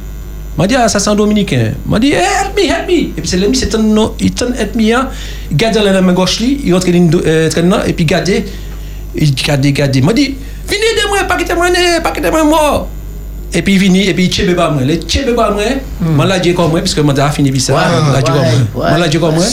Je 0.59 0.65
dit, 0.67 0.75
ah, 0.75 0.87
ça 0.89 0.99
c'est 0.99 1.09
un 1.09 1.15
dominicain. 1.15 1.71
Je 1.91 1.97
dit, 1.99 2.11
help 2.11 2.55
me, 2.55 2.63
help 2.63 2.87
me. 2.87 2.93
Et 2.93 3.13
puis, 3.17 3.27
c'est 3.27 3.37
l'ami, 3.37 3.55
c'est 3.55 3.73
un, 3.73 4.11
il 4.19 4.31
t'a 4.31 4.45
help 4.45 4.75
me. 4.75 4.83
Il 4.83 4.97
garde 5.57 5.75
la 5.77 6.01
main 6.01 6.13
gauche, 6.13 6.39
il 6.41 6.73
rentre 6.73 6.87
dans 6.91 7.83
et 7.83 7.93
puis, 7.93 8.05
garde, 8.05 8.29
il 9.15 9.33
garde, 9.33 9.65
garde. 9.67 9.93
Je 9.95 9.99
dit, 9.99 10.35
venez 10.67 10.91
de 11.03 11.07
moi, 11.09 11.23
pas 11.27 11.37
quitter 11.37 11.55
moi, 11.55 11.67
pas 12.03 12.11
quitter 12.11 12.29
moi, 12.31 12.43
mort. 12.43 12.89
Et 13.53 13.61
puis, 13.61 13.73
il 13.73 13.79
vient, 13.79 13.93
et 14.01 14.13
puis, 14.13 14.25
il 14.25 14.31
tchebe 14.31 14.55
pas 14.55 14.69
moi. 14.71 14.83
Le 14.83 14.95
tchebe 14.95 15.35
pas 15.35 15.51
moi, 15.51 15.63
je 16.25 16.33
l'ai 16.33 16.39
dit 16.39 16.53
comme 16.53 16.69
moi, 16.69 16.79
parce 16.79 16.93
que 16.93 17.01
je 17.01 17.07
l'ai 17.07 17.31
fini 17.31 17.59
ça. 17.59 17.73
Je 17.75 18.15
l'ai 18.15 18.21
dit 18.23 18.31
comme 18.31 18.35
moi. 18.75 18.95
Je 18.97 19.03
l'ai 19.03 19.09
dit 19.09 19.17
comme 19.19 19.35
moi. 19.35 19.45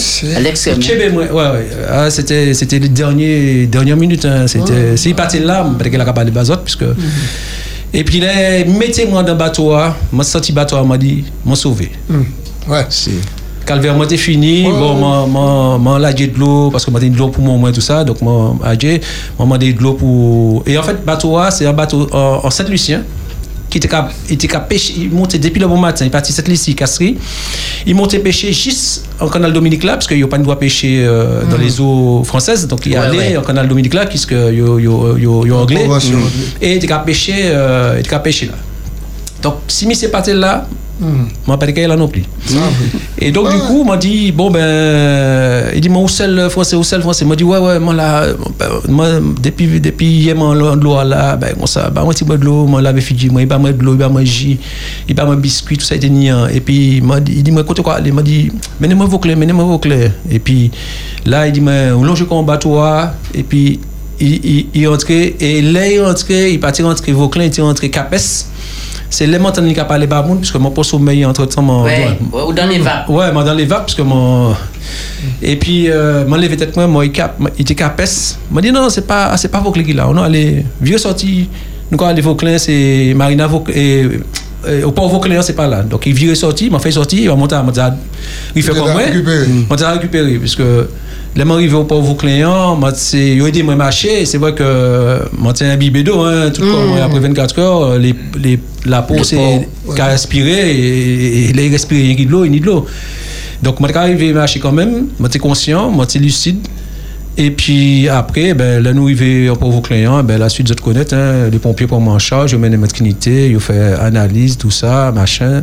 Moi, 1.11 1.25
ouais, 1.25 1.51
ouais. 1.51 1.67
Ah, 1.91 2.11
c'était, 2.11 2.55
c'était 2.55 2.79
les 2.79 2.89
derniers, 2.89 3.67
dernières 3.67 3.97
minutes, 3.97 4.25
hein. 4.25 4.47
C'était, 4.47 4.97
s'il 4.97 5.15
partait 5.15 5.41
là, 5.41 5.65
parce 5.79 5.91
qu'il 5.91 6.01
a 6.01 6.13
pas 6.13 6.25
de 6.25 6.31
bazote, 6.31 6.63
puisque. 6.65 6.85
Et 7.93 8.05
puis, 8.05 8.21
là, 8.21 8.65
mettez-moi 8.67 9.23
dans 9.23 9.33
le 9.33 9.39
bateau, 9.39 9.75
m'a 10.13 10.25
senti 10.25 10.53
bateau, 10.53 10.85
m'a 10.85 10.99
dit, 10.99 11.25
m'a 11.45 11.55
sauvé. 11.55 11.91
Ouais, 12.69 12.85
c'est. 12.89 13.13
Calvaire, 13.65 13.95
moi, 13.95 14.09
fini. 14.09 14.65
Bon, 14.65 14.95
moi, 15.79 16.01
j'ai 16.17 16.27
de 16.27 16.39
l'eau, 16.39 16.71
parce 16.71 16.85
que 16.85 16.91
moi, 16.91 17.01
j'ai 17.01 17.11
de 17.11 17.17
l'eau 17.17 17.29
pour 17.29 17.43
moi, 17.43 17.73
tout 17.73 17.81
ça. 17.81 18.05
Donc, 18.05 18.21
moi, 18.23 18.57
j'ai, 18.81 19.01
j'ai 19.61 19.73
de 19.73 19.83
l'eau 19.83 19.95
pour. 19.95 20.63
Et 20.67 20.77
en 20.79 20.83
fait, 20.83 21.05
bateau, 21.05 21.39
c'est 21.51 21.67
un 21.67 21.73
bateau 21.73 22.09
en 22.13 22.51
Saint-Lucien 22.51 23.03
qui 23.71 23.79
était 23.79 23.89
était 24.31 24.49
pêcher, 24.69 24.95
il 24.97 25.11
montait 25.11 25.39
depuis 25.39 25.61
le 25.61 25.67
bon 25.67 25.77
matin, 25.77 26.05
il 26.05 26.11
partit 26.11 26.33
cette 26.33 26.49
liste, 26.49 26.75
Castries, 26.75 27.17
il 27.87 27.95
montait 27.95 28.19
pêcher 28.19 28.53
juste 28.53 29.05
en 29.21 29.29
canal 29.29 29.53
Dominique 29.53 29.85
là, 29.85 29.95
parce 29.95 30.07
qu'il 30.07 30.17
n'y 30.17 30.23
a 30.23 30.29
pas 30.29 30.39
de 30.39 30.43
droit 30.43 30.59
pêcher 30.59 31.05
euh, 31.05 31.45
dans 31.51 31.57
les 31.59 31.81
eaux 31.81 32.23
françaises, 32.25 32.67
donc 32.67 32.87
il 32.87 32.97
allait 32.97 33.37
en 33.37 33.43
canal 33.43 33.69
Dominique 33.69 33.95
là, 33.95 34.07
puisque 34.07 34.33
il 34.33 34.59
y 34.59 34.63
a 34.63 35.57
anglais, 35.57 35.87
et 36.61 36.73
il 36.73 36.77
était 36.77 36.89
pêcher, 37.05 37.35
euh, 37.47 37.95
il 37.97 38.01
était 38.01 38.19
pêcher 38.21 38.47
là. 38.47 38.55
Donc, 39.43 39.55
si 39.69 39.89
je 39.89 39.95
suis 39.95 40.09
parti 40.09 40.33
là, 40.33 40.67
je 41.01 41.57
pas 41.57 41.67
dit 41.67 41.87
là 41.87 41.97
non 41.97 42.09
plus. 42.09 42.25
Et 43.21 43.31
donc, 43.31 43.51
du 43.53 43.59
coup, 43.59 43.85
m'a 43.85 43.97
dit, 43.97 44.33
bon, 44.33 44.51
ben, 44.51 45.67
il 45.75 45.81
dit, 45.81 45.89
moi, 45.89 46.03
où 46.03 46.09
seul 46.09 46.51
français, 46.51 46.77
où 46.77 46.83
seul 46.83 47.01
français? 47.01 47.25
M'a 47.25 47.37
dit, 47.37 47.45
ouais, 47.45 47.59
ouais, 47.59 47.79
moi, 47.79 47.95
là, 47.95 48.27
moi, 48.89 49.07
depuis, 49.41 49.81
depuis 49.81 50.07
hier, 50.07 50.37
moi, 50.37 50.55
de 50.55 50.83
l'eau 50.83 51.03
là, 51.05 51.37
ben, 51.37 51.55
comme 51.55 51.67
ça, 51.67 51.91
bah, 51.91 52.03
moi, 52.03 52.15
si 52.15 52.25
de 52.25 52.35
l'eau, 52.35 52.67
moi, 52.67 52.83
là, 52.83 52.93
Fidji, 53.01 53.31
moi, 53.31 53.43
il 53.43 53.49
pas 53.49 53.59
moi 53.59 53.73
de 53.73 53.83
l'eau, 53.83 53.95
il 53.95 53.99
pas 53.99 54.09
moi 54.09 54.25
jus, 54.25 54.59
il 55.09 55.15
pas 55.15 55.25
moi 55.25 55.37
biscuit, 55.37 55.77
tout 55.77 55.85
ça, 55.85 55.95
était 55.95 56.09
niant. 56.09 56.47
Et 56.49 56.61
puis, 56.61 57.03
il 57.27 57.43
dit, 57.43 57.51
moi, 57.53 57.63
écoute, 57.63 57.81
quoi, 57.83 57.99
il 58.05 58.13
m'a 58.13 58.23
dit, 58.23 58.51
menez-moi 58.81 59.07
vos 59.07 59.19
clés, 59.19 59.37
menez-moi 59.37 59.65
vos 59.65 59.79
clés. 59.79 60.11
Et 60.31 60.39
puis, 60.39 60.71
là, 61.27 61.47
il 61.47 61.53
dit, 61.53 61.61
moi, 61.61 61.73
on 61.97 62.03
longe 62.03 62.27
comme 62.27 62.45
bateau, 62.45 62.79
et 63.35 63.43
puis, 63.43 63.79
il, 64.21 64.35
il, 64.45 64.67
il 64.75 64.89
et 65.41 65.63
là, 65.63 65.89
il 65.89 66.01
entrait, 66.03 66.53
il 66.53 66.59
partit 66.59 66.83
rentrer 66.83 67.13
Vauclin, 67.13 67.45
il 67.45 67.57
est 67.57 67.63
rentré 67.63 67.89
Capes 67.89 68.17
c'est 69.11 69.27
les 69.27 69.39
montagnes 69.39 69.73
qui 69.73 69.81
parlé 69.81 70.07
pas 70.07 70.23
puisque 70.23 70.57
mon 70.57 70.71
poste 70.71 70.91
sommeil 70.91 71.25
entre 71.25 71.47
temps 71.47 71.63
mon 71.63 71.85
ouais, 71.85 72.19
ou 72.47 72.53
dans 72.53 72.67
les 72.67 72.79
vapes. 72.79 73.09
Ouais 73.09 73.33
moi 73.33 73.45
dans 73.45 73.55
les 73.55 73.65
vapes 73.65 73.87
puisque 73.87 74.01
mon 74.01 74.55
et 75.43 75.57
puis 75.57 75.91
euh, 75.91 76.27
mon 76.27 76.37
levé 76.37 76.57
tête 76.57 76.77
moi 76.77 76.87
moi 76.87 77.05
il 77.07 77.13
était 77.59 77.75
capes 77.75 78.03
m'a 78.51 78.61
dit 78.61 78.71
non 78.71 78.89
c'est 78.91 79.07
pas 79.07 79.37
c'est 79.37 79.49
pas 79.49 79.61
Vauclin 79.61 79.83
qui 79.83 79.93
là. 79.93 80.09
On 80.09 80.17
allé 80.19 80.65
vieux 80.81 80.99
sorti 80.99 81.49
nous 81.91 81.97
quand 81.97 82.07
aller 82.07 82.23
Vauclin 82.23 82.59
c'est 82.59 83.15
Marina 83.17 83.47
Vauclin 83.47 83.75
et 83.75 84.09
au 84.85 84.91
port 84.93 85.09
Vauclin 85.09 85.41
c'est 85.41 85.55
pas 85.55 85.67
là. 85.67 85.83
Donc 85.83 86.05
il 86.07 86.13
vient 86.13 86.35
sorti 86.35 86.69
m'a 86.69 86.79
fait 86.79 86.93
sortir 86.93 87.21
il 87.21 87.29
va 87.29 87.35
monter 87.35 87.55
à 87.55 87.65
il 88.55 88.63
fait 88.63 88.73
comme 88.73 88.93
moi. 88.93 89.03
m'a 89.71 89.93
récupéré 89.93 90.39
puisque 90.39 90.63
les 91.37 91.45
gens 91.45 91.51
arrivés 91.51 91.77
au 91.77 91.85
pauvre 91.85 92.17
client, 92.17 92.79
ils 93.13 93.43
ont 93.43 93.47
aidé 93.47 93.61
à 93.61 93.77
marcher. 93.77 94.25
C'est 94.25 94.39
vrai 94.39 94.55
que 94.55 95.21
moi, 95.37 95.53
un 95.61 95.71
imbibé 95.71 96.03
d'eau, 96.03 96.21
hein, 96.21 96.51
tout 96.51 96.63
mmh. 96.63 97.01
après 97.03 97.21
24 97.21 97.59
heures, 97.59 97.99
les, 97.99 98.15
les, 98.43 98.59
la 98.87 99.03
peau 99.03 99.23
s'est 99.23 99.37
ouais. 99.37 100.03
respiré 100.03 100.71
et, 100.71 101.51
il 101.51 101.61
a 101.61 101.71
respiré 101.71 102.03
rien 102.15 102.25
de 102.25 102.31
l'eau, 102.31 102.45
il 102.45 102.61
de 102.61 102.67
l'eau. 102.67 102.87
Donc, 103.63 103.81
moi, 103.81 103.89
arrivé 103.97 104.31
à 104.31 104.35
marcher 104.35 104.61
quand 104.61 104.73
même, 104.73 105.09
moi, 105.19 105.29
conscient, 105.41 105.91
moi, 105.91 106.07
lucide. 106.17 106.67
Et 107.37 107.53
puis 107.53 108.09
après, 108.09 108.53
ben, 108.53 108.83
là, 108.83 108.93
nous 108.93 109.05
arrivons 109.05 109.55
pour 109.55 109.71
vos 109.71 109.81
clients, 109.81 110.25
ben, 110.25 110.39
la 110.39 110.49
suite, 110.49 110.69
vous 110.69 110.75
connaissez, 110.75 111.15
hein, 111.15 111.49
les 111.53 111.61
pompiers 111.61 111.87
prennent 111.87 112.09
en 112.09 112.19
charge, 112.19 112.51
ils 112.53 112.59
mènent 112.59 112.81
notre 112.81 113.01
unité, 113.01 113.49
ils 113.49 113.61
font 113.61 113.75
analyse, 114.01 114.57
tout 114.59 114.73
ça, 114.73 115.13
machin. 115.13 115.63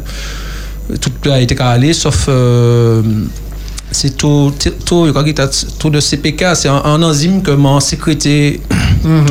Tout 1.01 1.29
a 1.29 1.41
été 1.41 1.53
calé, 1.53 1.91
sauf. 1.91 2.27
Euh, 2.29 3.01
c'est 3.95 4.17
tout, 4.17 4.53
tout, 4.85 5.11
tout 5.79 5.89
de 5.89 5.99
CPK, 5.99 6.55
c'est 6.55 6.67
un, 6.67 7.01
enzyme 7.01 7.41
que 7.41 7.51
mon 7.51 7.79
sécurité 7.79 8.59
mm 9.03 9.25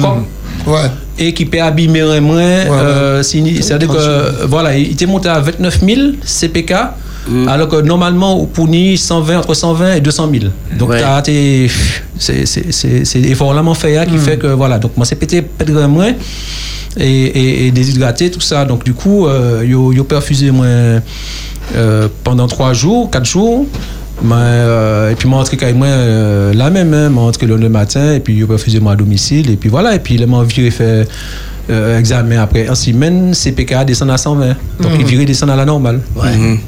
ouais. 0.66 0.90
et 1.18 1.34
qui 1.34 1.44
peut 1.44 1.60
abîmer 1.60 2.20
moins. 2.20 2.40
Euh, 2.40 3.22
C'est-à-dire 3.22 3.88
que 3.88 4.46
voilà, 4.46 4.76
il 4.76 4.92
était 4.92 5.06
monté 5.06 5.28
à 5.28 5.40
29 5.40 5.80
000 5.80 6.00
CPK. 6.24 6.74
Alors 7.48 7.68
que 7.68 7.76
normalement, 7.80 8.38
au 8.38 8.44
Pouni, 8.44 8.98
120, 8.98 9.38
entre 9.38 9.54
120 9.54 9.94
et 9.94 10.00
200 10.00 10.30
000. 10.30 10.44
Donc, 10.78 10.90
c'est 12.18 13.18
l'effort 13.20 13.54
fait 13.74 13.96
hein, 13.96 14.04
qui 14.04 14.16
mm. 14.16 14.18
fait 14.18 14.36
que, 14.36 14.48
voilà. 14.48 14.78
Donc, 14.78 14.92
moi, 14.96 15.06
c'est 15.06 15.16
pété 15.16 15.42
moins 15.88 16.12
et, 16.98 17.66
et, 17.66 17.70
déshydraté, 17.70 18.30
tout 18.30 18.42
ça. 18.42 18.66
Donc, 18.66 18.84
du 18.84 18.92
coup, 18.92 19.26
euh, 19.26 19.62
il 19.64 19.98
a 19.98 20.04
perfusé 20.04 20.50
moins 20.50 21.00
euh, 21.74 22.08
pendant 22.22 22.46
3 22.46 22.74
jours, 22.74 23.10
4 23.10 23.24
jours. 23.24 23.66
Mais, 24.22 24.34
euh, 24.36 25.10
et 25.10 25.14
puis, 25.16 25.28
moi, 25.28 25.38
rentré 25.38 25.56
quand 25.56 25.72
moi 25.74 25.86
euh, 25.88 26.52
la 26.54 26.70
même, 26.70 26.94
hein, 26.94 27.10
rentré 27.14 27.46
le, 27.46 27.68
matin, 27.68 28.14
et 28.14 28.20
puis, 28.20 28.38
je 28.38 28.44
refusé 28.44 28.80
moi 28.80 28.92
à 28.92 28.96
domicile, 28.96 29.50
et 29.50 29.56
puis 29.56 29.68
voilà, 29.68 29.94
et 29.94 29.98
puis, 29.98 30.14
il 30.14 30.26
m'a 30.26 30.42
viré 30.44 30.70
faire 30.70 31.04
euh, 31.70 31.98
examen 31.98 32.42
après 32.42 32.68
en 32.68 32.74
semaine, 32.74 33.32
CPK 33.34 33.84
descend 33.86 34.10
à 34.10 34.18
120. 34.18 34.48
Donc, 34.80 34.92
il 34.94 35.00
mhm. 35.00 35.06
viré 35.06 35.24
descend 35.24 35.50
à 35.50 35.56
la 35.56 35.64
normale. 35.64 36.00
Ouais. 36.14 36.36
Mhm. 36.36 36.58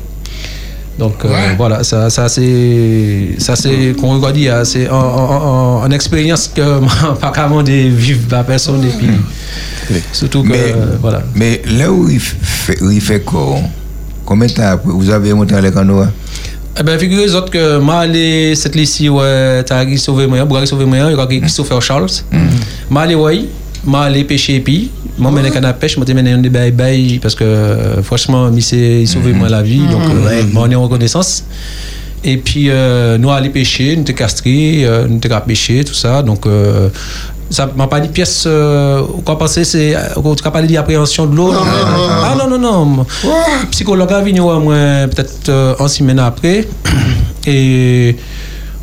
Donc 0.98 1.26
euh, 1.26 1.28
voilà, 1.59 1.85
ça, 1.85 2.09
ça 2.09 2.26
c'est, 2.28 3.35
ça 3.37 3.54
c'est, 3.54 3.94
qu'on 4.00 4.18
va 4.18 4.32
dire, 4.32 4.64
c'est 4.64 4.88
une 4.88 5.92
expérience 5.92 6.48
que 6.48 6.80
pas 7.20 7.30
qu'avant 7.32 7.62
de 7.62 7.70
vivre 7.70 8.22
la 8.30 8.42
personne 8.44 8.82
et 8.82 8.88
puis 8.88 10.00
surtout 10.12 10.42
que 10.42 10.48
mais, 10.48 10.74
voilà. 11.02 11.22
Mais 11.35 11.61
là 11.66 11.92
où 11.92 12.09
il 12.09 12.18
fait, 12.18 12.82
où 12.82 12.90
il 12.90 13.02
fait 13.02 13.20
quoi, 13.20 13.59
combien 14.24 14.48
de 14.48 14.52
temps 14.54 14.80
vous 14.85 15.11
avez 15.11 15.35
monté 15.35 15.54
à 15.54 15.61
l'écran 15.61 15.85
eh 16.78 16.82
ben, 16.82 16.98
figurez-vous 16.98 17.50
que 17.50 17.78
moi, 17.78 18.00
allé 18.00 18.54
cette 18.54 18.76
ici, 18.76 19.08
ouais, 19.08 19.62
t'as 19.64 19.84
qui 19.86 19.98
sauvé 19.98 20.26
moi, 20.26 20.44
Bougari 20.44 20.66
sauvé 20.66 20.84
moi, 20.84 20.98
il 21.10 21.16
y 21.16 21.20
a 21.20 21.40
Christopher 21.40 21.80
Charles. 21.80 22.10
Moi, 22.90 23.02
allé, 23.02 23.14
ouais, 23.14 23.44
moi, 23.84 24.02
allé 24.02 24.24
pêcher, 24.24 24.60
puis, 24.60 24.90
moi, 25.16 25.30
mené 25.30 25.50
canne 25.50 25.64
à 25.64 25.72
pêche, 25.72 25.96
moi, 25.96 26.04
t'ai 26.04 26.12
mené 26.12 26.36
des 26.36 26.50
bails, 26.50 26.72
bails, 26.72 27.18
parce 27.20 27.34
que, 27.34 28.02
franchement, 28.02 28.50
il 28.54 29.08
sauvé 29.08 29.32
moi 29.32 29.48
la 29.48 29.62
vie, 29.62 29.86
donc, 29.86 30.02
moi, 30.52 30.64
on 30.66 30.70
est 30.70 30.74
en 30.74 30.82
reconnaissance. 30.82 31.44
Et 32.24 32.38
puis, 32.38 32.66
euh, 32.68 33.18
nous, 33.18 33.30
allé 33.30 33.50
pêcher, 33.50 33.96
nous, 33.96 34.02
t'es 34.02 34.12
castré, 34.12 34.84
euh, 34.84 35.06
nous, 35.08 35.18
t'es 35.18 35.28
pêcher, 35.46 35.84
tout 35.84 35.94
ça, 35.94 36.22
donc, 36.22 36.46
euh, 36.46 36.88
ça 37.48 37.70
m'a 37.76 37.87
pas 37.87 38.00
dit 38.00 38.09
pièce 38.09 38.44
euh, 38.46 39.02
quoi 39.24 39.38
penser 39.38 39.64
c'est 39.64 39.94
tu 40.14 40.46
as 40.46 40.50
parlé 40.50 40.68
d'appréhension 40.68 41.26
de 41.26 41.37
l'eau 41.37 41.52
ah 41.52 42.35
non 42.37 42.48
non 42.48 42.59
non. 42.59 43.06
Psychologue 43.70 44.12
a 44.12 44.20
venu 44.20 44.40
moi 44.40 44.59
peut-être 45.09 45.48
euh, 45.48 45.74
en 45.78 45.88
semaine 45.88 46.18
après. 46.18 46.66
Et 47.46 48.16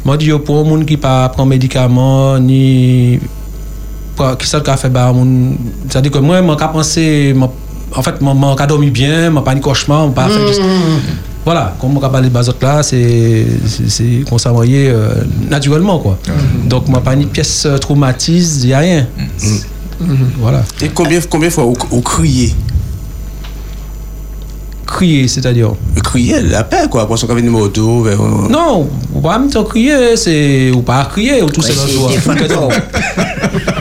m'a 0.05 0.15
dit 0.15 0.31
pour 0.45 0.59
un 0.59 0.63
monde 0.63 0.85
qui 0.85 0.97
pas 0.97 1.27
prend 1.29 1.45
médicaments 1.45 2.39
ni 2.39 3.19
qui 4.39 4.47
ça 4.47 4.61
qu'a 4.61 4.77
fait 4.77 4.89
bah 4.89 5.13
ça 5.89 5.99
dit 6.01 6.09
que 6.09 6.19
moi 6.19 6.41
m'a 6.41 6.55
pensé 6.55 7.35
en 7.95 8.01
fait 8.01 8.21
m'a 8.21 8.65
dormi 8.65 8.89
bien 8.89 9.29
m'a 9.29 9.41
pas 9.41 9.55
de 9.55 9.59
cauchemar 9.59 10.07
m'a 10.07 10.13
pas 10.13 10.29
fait 10.29 10.39
mm 10.39 11.32
voilà, 11.45 11.75
comme 11.79 11.93
de 12.21 12.29
bazot 12.29 12.53
là, 12.61 12.83
c'est 12.83 13.45
qu'on 14.29 14.37
envoyé 14.49 14.89
euh, 14.89 15.13
naturellement 15.49 15.99
quoi. 15.99 16.17
Mm-hmm. 16.25 16.67
Donc 16.69 16.87
moi 16.87 17.01
pas 17.01 17.13
une 17.13 17.27
pièce 17.27 17.65
euh, 17.65 17.77
traumatise, 17.77 18.63
il 18.63 18.67
n'y 18.67 18.73
a 18.73 18.79
rien. 18.79 19.07
Mm-hmm. 19.17 20.15
Voilà. 20.39 20.63
Et 20.81 20.89
combien 20.89 21.19
combien 21.29 21.49
de 21.49 21.53
fois 21.53 21.65
vous 21.65 22.01
criez? 22.01 22.53
Crier, 24.85 25.27
c'est-à-dire? 25.27 25.71
Crier, 26.03 26.41
la 26.43 26.63
paix, 26.63 26.87
quoi. 26.89 27.07
Pour 27.07 27.17
ce 27.17 27.25
qu'on 27.25 27.33
numéro 27.35 27.67
2, 27.67 27.81
vers... 28.03 28.21
Non, 28.21 28.87
ou 29.13 29.21
pas 29.21 29.39
même 29.39 29.49
crier, 29.49 30.15
c'est. 30.15 30.69
Ou 30.71 30.81
pas 30.81 31.05
crier, 31.05 31.41
ou 31.41 31.49
tout 31.49 31.63
ça 31.63 31.73
dans 32.47 32.69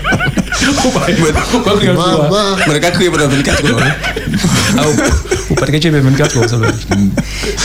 crier 0.63 1.95
toi 1.95 2.61
On 2.67 2.71
a 2.71 2.79
crié 2.91 3.11
pendant 3.11 3.29
24 3.29 3.65
heures. 3.67 3.81
Ah, 4.79 4.83
ou 5.51 5.55
pas 5.55 5.67
de 5.67 5.79
crier 5.79 5.91
24 5.91 6.39
heures, 6.39 6.49
ça 6.49 6.57
va. 6.57 6.69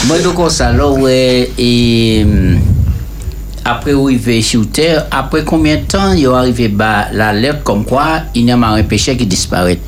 Moi, 0.05 0.19
donc, 0.19 0.51
ça, 0.51 0.71
là, 0.71 0.87
ouais, 0.89 1.51
et 1.57 2.25
après 3.67 3.93
arriver 3.93 4.41
sur 4.41 4.69
Terre, 4.69 5.07
après 5.11 5.43
combien 5.43 5.75
de 5.75 5.81
temps 5.81 6.13
il 6.13 6.23
est 6.23 6.27
arrivé 6.27 6.69
bah, 6.69 7.07
l'alerte 7.11 7.63
comme 7.63 7.83
quoi 7.83 8.21
il 8.33 8.45
y 8.45 8.51
a 8.51 8.55
un 8.55 8.83
péché 8.83 9.17
qui 9.17 9.25
disparaît 9.25 9.79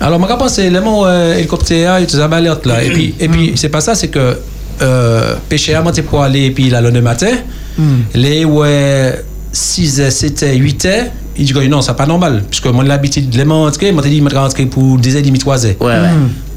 Alors, 0.00 0.20
je 0.20 0.34
pense 0.34 0.56
que 0.56 0.62
l'élément 0.62 1.08
hélicoptère, 1.10 1.98
il 2.00 2.20
a 2.20 2.24
alerte 2.24 2.66
là. 2.66 2.82
Et 2.82 2.90
puis, 2.90 3.14
et 3.20 3.28
puis 3.28 3.52
c'est 3.56 3.68
pas 3.68 3.80
ça, 3.82 3.94
c'est 3.94 4.08
que 4.08 4.38
euh, 4.82 5.34
péché 5.48 5.74
à 5.74 5.82
pour 5.82 6.22
aller 6.22 6.46
et 6.46 6.50
puis 6.50 6.70
là, 6.70 6.80
le 6.80 7.00
matin, 7.00 7.30
mm. 7.78 7.96
les 8.14 8.44
ouais, 8.44 9.22
6 9.52 10.10
7 10.10 10.46
8 10.56 10.84
heures, 10.86 11.04
il 11.36 11.44
dit 11.46 11.52
que 11.52 11.66
non, 11.66 11.80
c'est 11.80 11.96
pas 11.96 12.06
normal. 12.06 12.44
Puisque 12.48 12.66
moi, 12.66 12.84
l'habitude 12.84 13.28
de 13.30 13.48
rentrer, 13.48 13.92
moi, 13.92 14.02
dit, 14.02 14.22
je 14.28 14.36
rentrer 14.36 14.66
pour 14.66 14.98
10 14.98 15.16
h 15.16 15.22
30 15.22 15.38
3 15.38 15.66
heures. 15.66 15.74
Ouais, 15.80 15.86
ouais. 15.86 16.08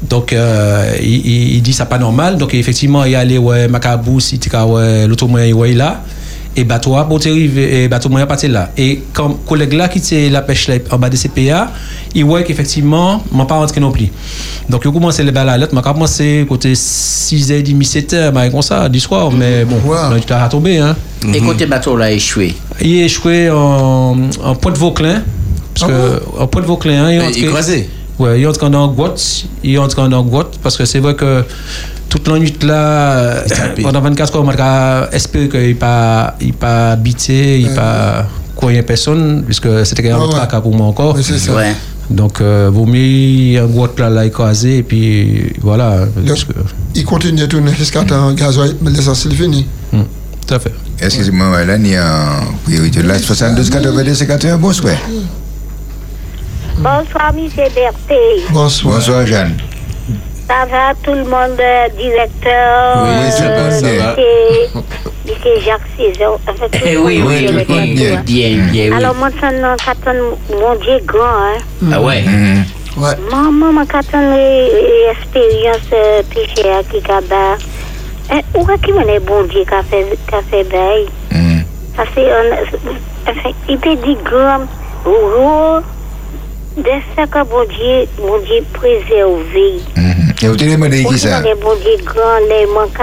Donc, 0.08 0.32
euh, 0.32 0.94
il, 1.02 1.56
il, 1.56 1.62
dit 1.62 1.72
ça 1.72 1.86
pas 1.86 1.98
normal. 1.98 2.36
Donc, 2.36 2.54
effectivement, 2.54 3.04
il 3.04 3.12
y 3.12 3.14
a 3.14 3.20
allé, 3.20 3.38
ouais, 3.38 3.68
Macabou, 3.68 4.20
si 4.20 4.38
tu 4.38 4.54
as 4.54 5.06
l'automoyen, 5.06 5.52
ouais, 5.54 5.74
là 5.74 6.02
et 6.58 6.64
bateau 6.64 6.96
a 6.96 7.04
bon 7.04 7.18
et 7.18 7.88
bateau 7.88 8.08
moyen 8.08 8.26
parti 8.26 8.48
là. 8.48 8.70
Et 8.76 9.02
comme 9.12 9.36
collègue 9.46 9.74
là 9.74 9.88
qui 9.88 9.98
était 9.98 10.28
la 10.28 10.42
pêche 10.42 10.66
là, 10.66 10.74
en 10.90 10.98
bas 10.98 11.08
de 11.08 11.16
CPA 11.16 11.70
il 12.14 12.24
voit 12.24 12.42
qu'effectivement 12.42 13.22
m'a 13.30 13.44
pas 13.44 13.54
rentré 13.54 13.80
non 13.80 13.92
plus. 13.92 14.08
Donc 14.68 14.82
il 14.84 14.90
commencé 14.90 15.22
les 15.22 15.30
balles 15.30 15.48
à 15.48 15.56
l'autre 15.56 15.74
m'a 15.74 15.82
commencé 15.82 16.44
côté 16.48 16.72
6h30 16.72 17.88
7h 17.88 18.50
comme 18.50 18.62
ça 18.62 18.88
du 18.88 18.98
soir. 18.98 19.30
Mais 19.30 19.64
bon 19.64 19.78
là 19.92 20.10
tu 20.26 20.32
as 20.32 20.48
tombé 20.48 20.78
hein. 20.78 20.96
Et 21.32 21.40
côté 21.40 21.66
bateau 21.66 21.96
là 21.96 22.10
échoué. 22.10 22.54
Il 22.80 22.96
est 22.96 23.04
échoué 23.04 23.50
en, 23.50 24.16
en 24.42 24.54
point 24.56 24.72
de 24.72 24.78
Vauclin 24.78 25.22
parce 25.74 25.92
ah 25.92 25.94
que 25.94 26.42
en 26.42 26.46
point 26.48 26.62
de 26.62 26.66
Vauclin 26.66 27.04
hein, 27.04 27.12
il 27.12 27.44
est 27.44 27.48
écrasé 27.48 27.88
ouais 28.18 28.40
il 28.40 28.42
est 28.42 28.46
entré 28.48 28.68
dans 28.68 28.88
Goutte 28.88 29.46
il 29.62 29.74
est 29.74 29.78
entré 29.78 30.08
dans 30.08 30.24
Goutte 30.24 30.58
parce 30.60 30.76
que 30.76 30.84
c'est 30.84 30.98
vrai 30.98 31.14
que 31.14 31.44
toute 32.08 32.28
la 32.28 32.38
nuit 32.38 32.54
là, 32.62 33.44
pendant 33.82 34.00
24 34.00 34.36
heures, 34.36 34.44
on 34.44 34.48
a 34.48 35.08
espéré 35.12 35.48
qu'il 35.48 35.76
pas, 35.76 36.36
il 36.40 36.54
pas 36.54 36.92
habité, 36.92 37.60
il 37.60 37.70
pas 37.70 38.26
croyé 38.56 38.82
personne, 38.82 39.44
puisque 39.44 39.86
c'était 39.86 40.10
un 40.10 40.18
autre 40.18 40.46
cas 40.48 40.60
pour 40.60 40.74
moi 40.74 40.86
encore. 40.86 41.16
Ouais. 41.16 41.74
Donc, 42.10 42.40
euh, 42.40 42.70
vous 42.72 42.86
mettez 42.86 43.58
un 43.58 43.66
gros 43.66 43.88
là, 43.98 44.08
là 44.08 44.24
écrasé, 44.24 44.78
et 44.78 44.82
puis 44.82 45.52
voilà. 45.60 46.06
Il 46.94 47.04
continue 47.04 47.40
de 47.40 47.46
tourner 47.46 47.74
jusqu'à 47.74 48.02
temps 48.04 48.32
gasoil, 48.32 48.74
mais 48.80 48.90
l'essentiel 48.90 49.34
fini. 49.34 49.66
Hmm, 49.92 50.02
tout 50.46 50.54
à 50.54 50.58
fait. 50.58 50.72
Excusez-moi, 51.00 51.64
là, 51.64 51.76
il 51.76 51.86
y 51.86 51.96
a 51.96 52.40
priorité. 52.64 53.02
Là, 53.02 53.18
72 53.18 53.70
82 53.70 54.14
51, 54.14 54.56
bonsoir. 54.56 54.94
Bonsoir, 56.78 57.32
M. 57.36 57.48
Berthe. 57.56 58.18
Bonsoir. 58.52 58.94
Bonsoir, 58.94 59.26
Jeanne. 59.26 59.54
Ça 60.48 60.64
va, 60.64 60.94
tout 61.02 61.12
le 61.12 61.24
monde, 61.24 61.60
euh, 61.60 61.88
directeur 61.96 63.04
Oui, 63.04 63.30
ça 63.30 63.48
va, 63.50 63.70
ça 63.70 63.86
va. 63.86 64.16
Monsieur 65.26 65.60
Jacques 65.60 65.82
César. 65.94 66.38
Eh 66.86 66.96
oui, 66.96 67.22
oui, 67.24 67.64
bien, 67.66 68.22
bien, 68.22 68.66
bien. 68.72 68.96
Alors, 68.96 69.14
moi, 69.14 69.28
ça, 69.38 69.50
mon 69.52 70.74
Dieu 70.76 71.00
grand, 71.04 71.20
hein. 71.20 71.58
Ah 71.92 72.00
ouais? 72.00 72.22
Mm-hmm. 72.22 72.78
Ouais. 72.96 73.14
Maman, 73.30 73.72
moi, 73.72 73.84
quand 73.88 74.00
on 74.14 74.34
l'expérience 74.34 75.90
euh, 75.92 76.22
péché 76.34 76.70
à 76.70 76.82
Kikaba, 76.82 77.58
eh, 78.32 78.58
où 78.58 78.62
est-ce 78.70 78.82
qu'il 78.82 78.96
est 78.96 79.20
bon 79.20 79.42
Dieu 79.44 79.64
qui 79.68 79.74
a 79.74 79.82
fait, 79.82 80.06
qui 80.26 80.34
a 80.34 80.64
bail? 80.64 81.06
Ça 81.94 82.04
fait, 82.06 83.54
il 83.68 83.78
peut 83.78 83.96
dire 83.96 84.16
grand, 84.24 84.60
gros, 85.04 85.80
de 86.78 86.90
ce 87.16 87.26
que 87.26 87.44
bon 87.44 87.64
ça? 91.18 91.40
Bon 91.60 91.74
Dieu 91.76 92.04
grand, 92.04 92.38
les 92.48 92.66
manques, 92.66 92.96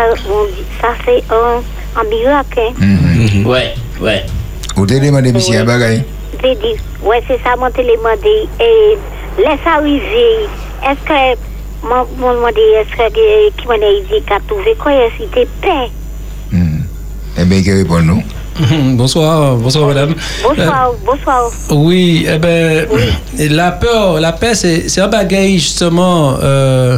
ça 0.82 0.90
c'est 1.06 1.24
un, 1.32 1.62
un 2.00 2.04
miracle. 2.10 2.60
Hein? 2.82 3.44
Ouais, 3.46 3.74
ouais. 4.02 4.24
Vous 4.76 4.84
avez 4.92 5.08
demandé 5.08 5.32
monsieur 5.32 5.60
un 5.60 5.66
bagage 5.66 6.02
J'ai 6.44 6.56
dit, 6.56 6.76
ouais, 7.04 7.22
c'est 7.28 7.40
ça, 7.44 7.56
mon 7.58 7.70
demandé. 7.84 8.48
Et 8.60 8.98
laisse 9.38 9.60
arriver. 9.66 10.48
Est-ce 10.84 11.06
que, 11.08 11.40
mon 11.88 12.34
demandé, 12.34 12.62
est-ce 12.82 12.96
que, 12.98 13.52
qui 13.62 13.68
m'a 13.68 13.78
dit 13.78 14.22
qu'à 14.28 14.40
trouver 14.48 14.76
quoi, 14.76 14.92
c'était 15.18 15.48
paix 15.62 15.90
Eh 17.38 17.46
bien, 17.46 17.62
qui 17.62 17.72
répond 17.72 18.00
nous 18.02 18.24
bonsoir, 18.96 19.58
bonsoir 19.58 19.88
madame. 19.88 20.16
Bonsoir, 20.42 20.90
euh, 20.90 20.96
bonsoir. 21.06 21.52
Oui, 21.72 22.26
eh 22.28 22.38
ben, 22.38 22.88
la 23.50 23.72
peur, 23.72 24.20
la 24.22 24.32
paix, 24.32 24.56
c'est 24.56 25.02
un 25.02 25.10
bagage 25.10 25.60
justement. 25.60 26.38
Euh, 26.42 26.98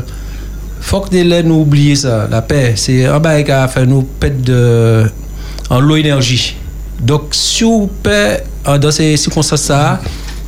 faut 0.80 1.02
que 1.02 1.16
les 1.16 1.44
nous 1.44 1.62
oublier 1.62 1.96
ça. 1.96 2.28
La 2.30 2.44
paix, 2.44 2.74
c'est 2.76 3.06
un 3.06 3.20
bagage 3.20 3.46
qui 3.46 3.52
a 3.52 3.68
fait 3.68 3.86
nous 3.88 4.04
perdre 4.04 4.42
de, 4.44 5.06
en 5.72 5.80
l'eau 5.80 5.96
énergie. 5.96 6.56
Donc, 7.00 7.30
si 7.32 7.64
vous 7.64 7.90
perdez 8.04 8.44
dans 8.80 8.92
ces 8.92 9.18
circonstances-là, 9.18 10.00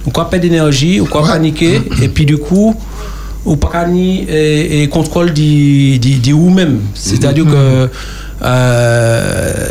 vous 0.05 0.11
quoi 0.11 0.29
perdre 0.29 0.43
d'énergie, 0.43 0.99
vous 0.99 1.07
quoi 1.07 1.25
paniquer, 1.25 1.81
et 2.03 2.09
puis 2.09 2.25
du 2.25 2.37
coup, 2.37 2.75
ou 3.45 3.55
pas 3.55 3.87
et, 3.89 4.83
et 4.83 4.89
contrôle 4.89 5.33
de 5.33 6.31
vous-même. 6.31 6.81
C'est-à-dire 6.93 7.45
que 7.45 7.89
euh, 8.41 9.67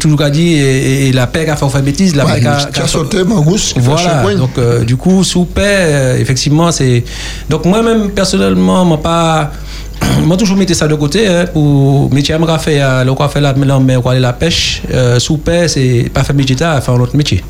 toujours 0.00 0.22
a 0.22 0.30
dit 0.30 0.54
et, 0.54 1.12
la 1.12 1.26
paix 1.26 1.48
a 1.48 1.56
fait 1.56 1.82
bêtise 1.82 2.16
la 2.16 2.24
paix 2.24 2.44
a, 2.44 2.86
sauté 2.86 3.22
Mangous 3.22 3.74
voilà 3.76 4.24
donc 4.34 4.58
euh, 4.58 4.84
du 4.84 4.96
coup 4.96 5.22
sous 5.22 5.44
paix 5.44 5.62
euh, 5.78 6.18
effectivement 6.18 6.72
c'est 6.72 7.04
donc 7.48 7.64
moi-même 7.66 8.10
personnellement 8.10 8.84
moi 8.84 9.00
pas 9.00 9.52
moi 10.24 10.36
toujours 10.36 10.56
mettais 10.56 10.74
ça 10.74 10.88
de 10.88 10.94
côté 10.96 11.28
hein, 11.28 11.44
pour 11.52 12.12
métier 12.12 12.34
à 12.34 12.58
faire 12.58 13.04
le 13.04 13.14
quoi 13.14 13.28
fait 13.28 13.40
la 13.40 13.52
mais 13.52 13.96
quoi 13.96 14.18
la 14.18 14.32
pêche 14.32 14.82
euh, 14.92 15.20
sous 15.20 15.38
paix 15.38 15.68
c'est 15.68 16.10
pas 16.12 16.24
faire 16.24 16.34
métier 16.34 16.56
faire 16.56 16.94
un 16.94 17.00
autre 17.00 17.16
métier. 17.16 17.44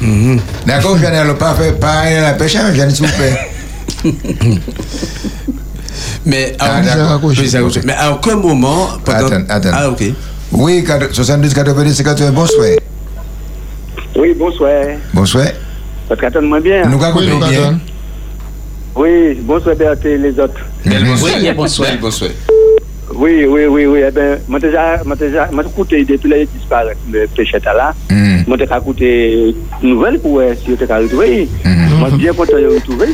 Mm-hmm. 0.00 0.38
d'accord 0.64 0.96
je 0.96 1.06
n'ai 1.06 1.34
pas 1.34 1.54
fait 1.54 1.72
pas 1.72 2.08
la 2.08 2.34
pêche 2.34 2.54
hein, 2.54 2.72
je 2.72 2.94
sous 2.94 3.02
paix 3.02 3.36
Mais 6.24 6.54
à, 6.58 6.76
ah, 6.76 7.20
mais 7.84 7.92
à 7.94 8.12
aucun 8.12 8.36
moment. 8.36 8.88
Pendant... 9.04 9.26
Attends, 9.26 9.44
attends. 9.48 9.70
Ah, 9.72 9.90
ok. 9.90 10.04
Oui, 10.52 10.84
72 11.12 11.54
90 11.54 12.02
80, 12.02 12.32
bonsoir. 12.32 12.68
Oui, 14.16 14.34
bonsoir. 14.36 14.72
Bonsoir. 15.12 15.46
Parce 16.08 16.20
qu'attends-moi 16.20 16.60
bien. 16.60 16.86
Nous 16.86 16.98
oui, 16.98 17.26
bien. 17.50 17.78
Oui, 18.96 19.34
bonsoir 19.42 19.76
Berthe 19.76 20.06
et 20.06 20.18
les 20.18 20.38
autres. 20.40 20.60
Oui, 20.84 21.52
bonsoir. 21.54 21.90
bonsoir. 22.00 22.30
Oui, 23.14 23.44
oui, 23.46 23.66
oui, 23.66 23.86
oui. 23.86 24.00
Eh 24.06 24.10
bien, 24.10 24.38
moi 24.48 24.58
déjà, 24.58 25.02
moi 25.04 25.16
déjà, 25.16 25.48
moi 25.52 25.64
écouté 25.64 26.04
depuis 26.04 26.28
les 26.28 26.46
disparaît 26.46 26.96
le 27.10 27.26
péché 27.28 27.58
là. 27.64 27.94
Mm. 28.10 28.42
Moi 28.46 28.56
j'ai 28.58 28.64
écouté 28.64 29.54
nouvelle 29.82 30.18
pour 30.18 30.40
si 30.56 30.76
tu 30.76 30.92
as 30.92 30.98
retrouvé. 30.98 31.48
Moi 31.98 32.10
bien 32.10 32.32
content 32.32 32.56
de 32.58 32.66
retrouver. 32.66 33.08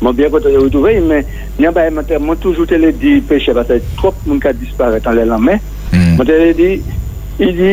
Mwen 0.00 0.16
byen 0.16 0.30
kote 0.32 0.52
yo 0.52 0.64
tou 0.72 0.86
vey, 0.86 0.96
men 1.04 1.26
nyan 1.58 1.74
ba 1.76 1.84
emater, 1.84 2.20
mwen 2.24 2.38
toujou 2.40 2.64
te 2.68 2.78
le 2.80 2.88
di 2.96 3.18
peche, 3.28 3.52
basay 3.56 3.82
trop 3.98 4.16
moun 4.24 4.40
ka 4.40 4.54
disparet 4.56 5.04
an 5.10 5.18
lè 5.18 5.26
lan 5.28 5.44
men. 5.44 5.60
Hmm. 5.92 6.14
Mwen 6.16 6.30
te 6.30 6.38
le 6.40 6.54
di, 6.56 6.70
il 7.44 7.52
di, 7.58 7.68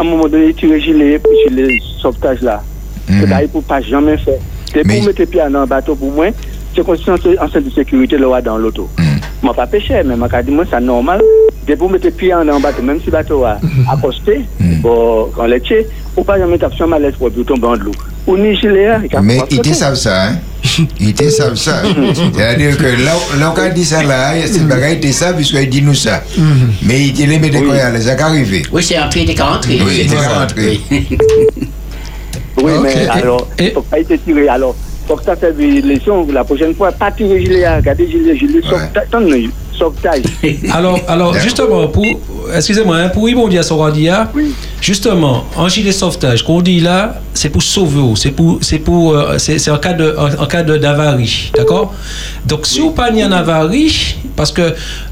an 0.00 0.08
moun 0.08 0.22
moun 0.22 0.32
doni, 0.32 0.54
ti 0.56 0.70
reji 0.70 0.96
le 0.96 1.18
peche 1.24 1.52
le 1.52 1.68
soptaj 2.00 2.40
la. 2.46 2.56
Hmm. 3.04 3.20
Se 3.20 3.28
da 3.28 3.42
yi 3.44 3.52
pou 3.52 3.60
pa 3.68 3.82
jamen 3.84 4.16
fè. 4.24 4.38
Te 4.72 4.80
pou 4.80 4.94
hmm. 4.94 5.10
mwen 5.10 5.20
te 5.20 5.28
pi 5.28 5.44
an 5.44 5.60
an 5.60 5.68
bato 5.68 5.92
pou 5.92 6.16
mwen, 6.16 6.32
se 6.72 6.84
konsistante 6.86 7.36
ansen 7.36 7.68
di 7.68 7.76
sekurite 7.76 8.16
lo 8.16 8.32
wa 8.32 8.40
dan 8.40 8.64
loto. 8.64 8.88
Mwen 9.44 9.52
pa 9.52 9.68
peche, 9.68 10.00
men 10.00 10.16
mwen 10.16 10.32
ka 10.32 10.40
di 10.40 10.56
mwen 10.56 10.72
sa 10.72 10.80
normal. 10.80 11.20
Te 11.68 11.76
pou 11.76 11.92
mwen 11.92 12.00
te 12.00 12.14
pi 12.16 12.32
an 12.32 12.48
an 12.48 12.64
bato, 12.64 12.80
menm 12.80 13.04
si 13.04 13.12
bato 13.12 13.42
wa 13.44 13.58
akoste, 13.92 14.40
bo 14.80 15.28
kan 15.36 15.52
leche, 15.52 15.84
ou 16.16 16.24
pa 16.24 16.40
jamen 16.40 16.64
tapsyon 16.64 16.96
malèz 16.96 17.20
pou 17.20 17.28
bi 17.28 17.44
ou 17.44 17.52
tombe 17.52 17.68
an. 17.68 17.92
Mais 19.22 19.40
il 19.50 19.60
te 19.60 19.72
sav 19.72 19.94
sa, 19.94 20.24
hein 20.24 20.38
il 21.00 21.30
savent 21.30 21.54
ça. 21.56 21.82
C'est-à-dire 22.14 22.76
que 22.76 22.84
là, 23.04 23.12
là 23.38 23.54
on 23.56 23.74
dit 23.74 23.84
ça 23.84 24.02
là, 24.02 24.32
c'est 24.46 24.58
le 24.58 24.66
bagage, 24.66 24.98
il 25.02 25.08
te 25.08 25.12
savent 25.12 25.36
puisqu'il 25.36 25.68
dit 25.68 25.82
nous 25.82 25.94
ça. 25.94 26.22
Mais 26.82 27.06
il 27.06 27.12
te 27.12 27.22
les 27.22 27.38
de 27.38 27.58
quoi, 27.60 28.00
ça 28.00 28.26
arrivé. 28.26 28.62
Oui, 28.72 28.82
c'est 28.82 28.98
entré, 28.98 29.22
il 29.22 29.30
est 29.30 29.40
rentré. 29.40 29.78
Oui, 29.84 30.02
il 30.04 30.12
est 30.12 30.26
rentré. 30.26 30.80
Oui, 32.62 32.72
mais 32.82 33.08
alors, 33.08 33.46
il 33.58 33.66
ne 33.66 33.70
faut 33.70 33.82
pas 33.82 34.00
être 34.00 34.14
tiré. 34.24 34.48
Alors, 34.48 34.74
faut 35.06 35.16
que 35.16 35.24
ça 35.24 35.36
fait 35.36 35.52
des 35.52 35.80
leçons 35.80 36.26
la 36.30 36.44
prochaine 36.44 36.74
fois. 36.74 36.92
Pas 36.92 37.10
tirer 37.10 37.40
gilet, 37.40 37.76
regardez 37.76 38.10
gilet, 38.10 38.36
gilet, 38.36 38.60
sauvetage. 39.78 40.22
alors, 40.72 40.98
alors 41.06 41.34
justement, 41.34 41.86
pour, 41.86 42.04
excusez-moi, 42.54 42.96
hein, 42.96 43.08
pour 43.08 43.26
répondre 43.26 43.56
à 43.58 43.62
ce 43.62 43.70
qu'on 43.70 43.88
dit, 43.90 44.08
justement, 44.80 45.44
en 45.56 45.68
gilet 45.68 45.92
sauvetage, 45.92 46.44
qu'on 46.44 46.60
dit 46.60 46.80
là, 46.80 47.20
c'est 47.38 47.50
pour 47.50 47.62
sauver, 47.62 48.14
c'est 48.16 48.30
pour, 48.32 48.58
c'est 48.62 48.78
pour, 48.78 49.14
euh, 49.14 49.38
c'est 49.38 49.70
en 49.70 49.78
cas 49.78 49.92
de, 49.92 50.14
en, 50.38 50.46
cas 50.46 50.62
d'avarie, 50.62 51.52
d'accord? 51.54 51.94
Donc, 52.46 52.66
si 52.66 52.80
vous 52.80 52.90
pas 52.90 53.10
en 53.12 53.32
avarie, 53.32 54.16
parce 54.34 54.50
que 54.50 54.62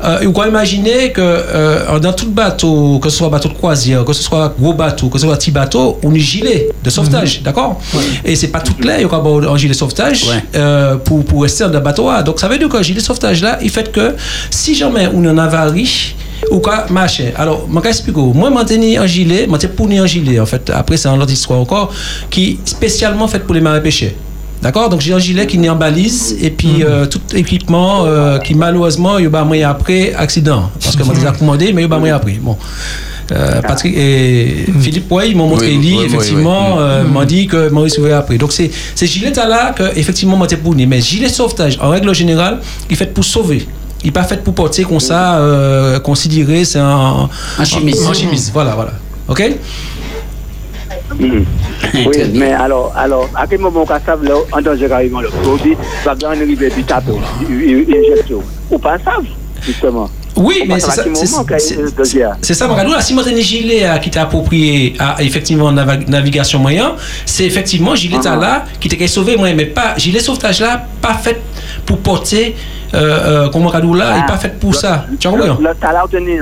euh, 0.05 0.19
vous 0.23 0.33
pouvez 0.33 0.49
imaginer 0.49 1.13
que 1.13 1.21
euh, 1.21 1.99
dans 2.01 2.13
tout 2.13 2.31
bateau, 2.31 2.99
que 2.99 3.09
ce 3.11 3.19
soit 3.19 3.29
bateau 3.29 3.49
de 3.49 3.55
croisière, 3.55 4.05
que 4.05 4.13
ce 4.13 4.23
soit 4.23 4.55
gros 4.59 4.73
bateau, 4.73 5.09
que 5.09 5.19
ce 5.19 5.27
soit 5.27 5.37
petit 5.37 5.51
bateau, 5.53 5.99
on 6.03 6.13
a 6.13 6.19
gilet 6.19 6.69
de 6.83 6.91
sauvetage, 6.91 7.39
mhm. 7.39 7.45
d'accord? 7.45 7.81
Et 8.25 8.35
c'est 8.35 8.49
pas 8.49 8.61
tout 8.61 8.75
clair, 8.75 8.99
il 9.01 9.03
y 9.03 9.05
a 9.05 9.51
un 9.53 9.57
gilet 9.57 9.75
sauvetage 9.75 10.27
pour, 11.05 11.25
pour 11.25 11.43
rester 11.43 11.65
dans 11.65 11.71
le 11.71 11.81
bateau. 11.81 12.11
Donc, 12.25 12.41
ça 12.41 12.49
veut 12.49 12.59
dire 12.59 12.69
que 12.69 12.77
le 12.77 12.83
gilet 12.83 13.01
sauvetage 13.01 13.43
là, 13.43 13.59
il 13.63 13.71
fait 13.71 13.93
que 13.93 14.15
si 14.51 14.75
jamais 14.75 15.09
on 15.15 15.25
en 15.27 15.39
avarie, 15.39 16.15
ou 16.51 16.59
quoi 16.61 16.87
machin 16.91 17.31
alors 17.37 17.67
je 17.73 17.81
vais 17.81 17.89
expliquer 17.89 18.21
moi 18.21 18.51
maintenir 18.51 19.03
un 19.03 19.07
gilet 19.07 19.47
moi 19.47 19.59
pour 19.77 19.89
un 19.89 20.07
gilet 20.07 20.39
en 20.41 20.47
fait. 20.47 20.71
Après 20.75 20.97
c'est 20.97 21.09
un 21.09 21.21
autre 21.21 21.33
histoire 21.33 21.61
encore 21.61 21.93
qui 22.31 22.59
spécialement 22.65 23.29
fait 23.29 23.41
pour 23.41 23.55
les 23.55 23.61
marins 23.61 23.81
pêcheurs 23.81 24.13
D'accord? 24.63 24.89
Donc 24.89 25.01
j'ai 25.01 25.13
un 25.13 25.19
gilet 25.19 25.47
qui 25.47 25.59
n'est 25.59 25.69
en 25.69 25.77
balise 25.77 26.37
et 26.41 26.51
puis 26.51 26.83
euh, 26.83 27.07
tout 27.07 27.21
équipement 27.35 28.05
euh, 28.07 28.39
qui 28.39 28.55
malheureusement 28.55 29.19
il 29.19 29.31
y 29.31 29.63
a 29.63 29.71
après 29.71 30.15
accident. 30.15 30.71
Parce 30.83 30.97
que 30.97 31.03
moi 31.03 31.15
déjà 31.15 31.33
commandé 31.33 31.73
mais 31.73 31.85
il 31.85 32.07
y 32.07 32.11
a 32.11 32.17
après. 32.17 32.39
Bon. 32.41 32.57
Euh, 33.33 33.61
Patrick 33.61 33.95
et 33.97 34.67
Philippe 34.81 35.11
ouais, 35.11 35.31
ils 35.31 35.37
m'ont 35.37 35.49
montré 35.49 35.77
oui, 35.77 35.99
effectivement 36.05 36.79
m'ont 37.05 37.25
dit 37.25 37.47
que 37.49 37.69
Maurice 37.71 37.99
va 37.99 38.19
après. 38.19 38.39
Donc 38.39 38.53
c'est 38.53 38.71
ces 38.95 39.07
gilets 39.07 39.33
là 39.35 39.73
que 39.77 39.85
effectivement 39.97 40.37
moi 40.37 40.47
pour 40.63 40.75
mais 40.75 41.01
gilet 41.01 41.29
sauvetage 41.29 41.79
en 41.81 41.91
règle 41.91 42.15
générale 42.15 42.61
il 42.89 42.97
fait 42.97 43.13
pour 43.13 43.25
sauver 43.25 43.67
il 44.03 44.07
n'est 44.07 44.13
pas 44.13 44.25
fait 44.25 44.43
pour 44.43 44.55
porter 44.55 44.85
comme 44.85 45.01
ça, 45.01 45.39
euh, 45.39 45.99
considéré, 46.01 46.65
c'est 46.65 46.79
un, 46.79 47.29
un 47.59 47.65
chimiste. 47.65 48.07
Un, 48.07 48.13
chimiste, 48.13 48.51
voilà, 48.53 48.75
voilà. 48.75 48.93
OK? 49.29 49.43
Mm-hmm. 51.13 51.45
Oui, 52.07 52.17
mais 52.35 52.53
alors, 52.53 52.93
alors, 52.97 53.29
à 53.35 53.47
quel 53.47 53.61
moment 53.61 53.83
on 53.83 53.87
savent 53.87 54.29
en 54.53 54.61
danger 54.61 54.89
carrément 54.89 55.21
le 55.21 55.29
produit 55.29 55.77
va 56.05 56.15
bien 56.15 56.31
arriver 56.31 56.71
du 56.71 56.83
tapeau, 56.85 57.19
injection 57.49 58.43
Ou 58.71 58.79
pas 58.79 58.99
savent, 58.99 59.25
justement 59.63 60.11
oui, 60.37 60.65
mais 60.69 60.79
c'est 60.79 60.91
ça. 60.91 61.05
C'est 62.43 62.55
ça, 62.55 62.69
Maradou. 62.69 62.93
Si 63.01 63.15
moi, 63.15 63.25
un 63.27 63.41
gilet 63.41 63.87
qui 64.03 64.11
t'a 64.11 64.23
approprié 64.23 64.95
à 64.99 65.23
effectivement 65.23 65.73
navigation 65.73 66.59
moyen, 66.59 66.95
c'est 67.25 67.45
effectivement 67.45 67.95
gilet 67.95 68.19
uh-huh. 68.19 68.39
là 68.39 68.65
qui 68.79 68.89
t'a 68.89 69.09
sauvé 69.09 69.37
moi, 69.37 69.53
mais 69.55 69.67
pas 69.67 69.95
gilet 69.97 70.21
sauvetage 70.21 70.61
là, 70.61 70.85
pas 71.01 71.15
fait 71.15 71.41
pour 71.87 71.99
porter 71.99 72.55
euh, 72.95 73.45
euh, 73.47 73.49
comme 73.51 73.65
Maradou 73.65 73.95
là, 73.95 74.19
il 74.19 74.27
pas 74.27 74.37
fait 74.39 74.59
pour 74.59 74.75
ça. 74.75 75.07
Tu? 75.19 75.29
Le 75.29 75.75
talent 75.75 76.05
obtenu. 76.05 76.41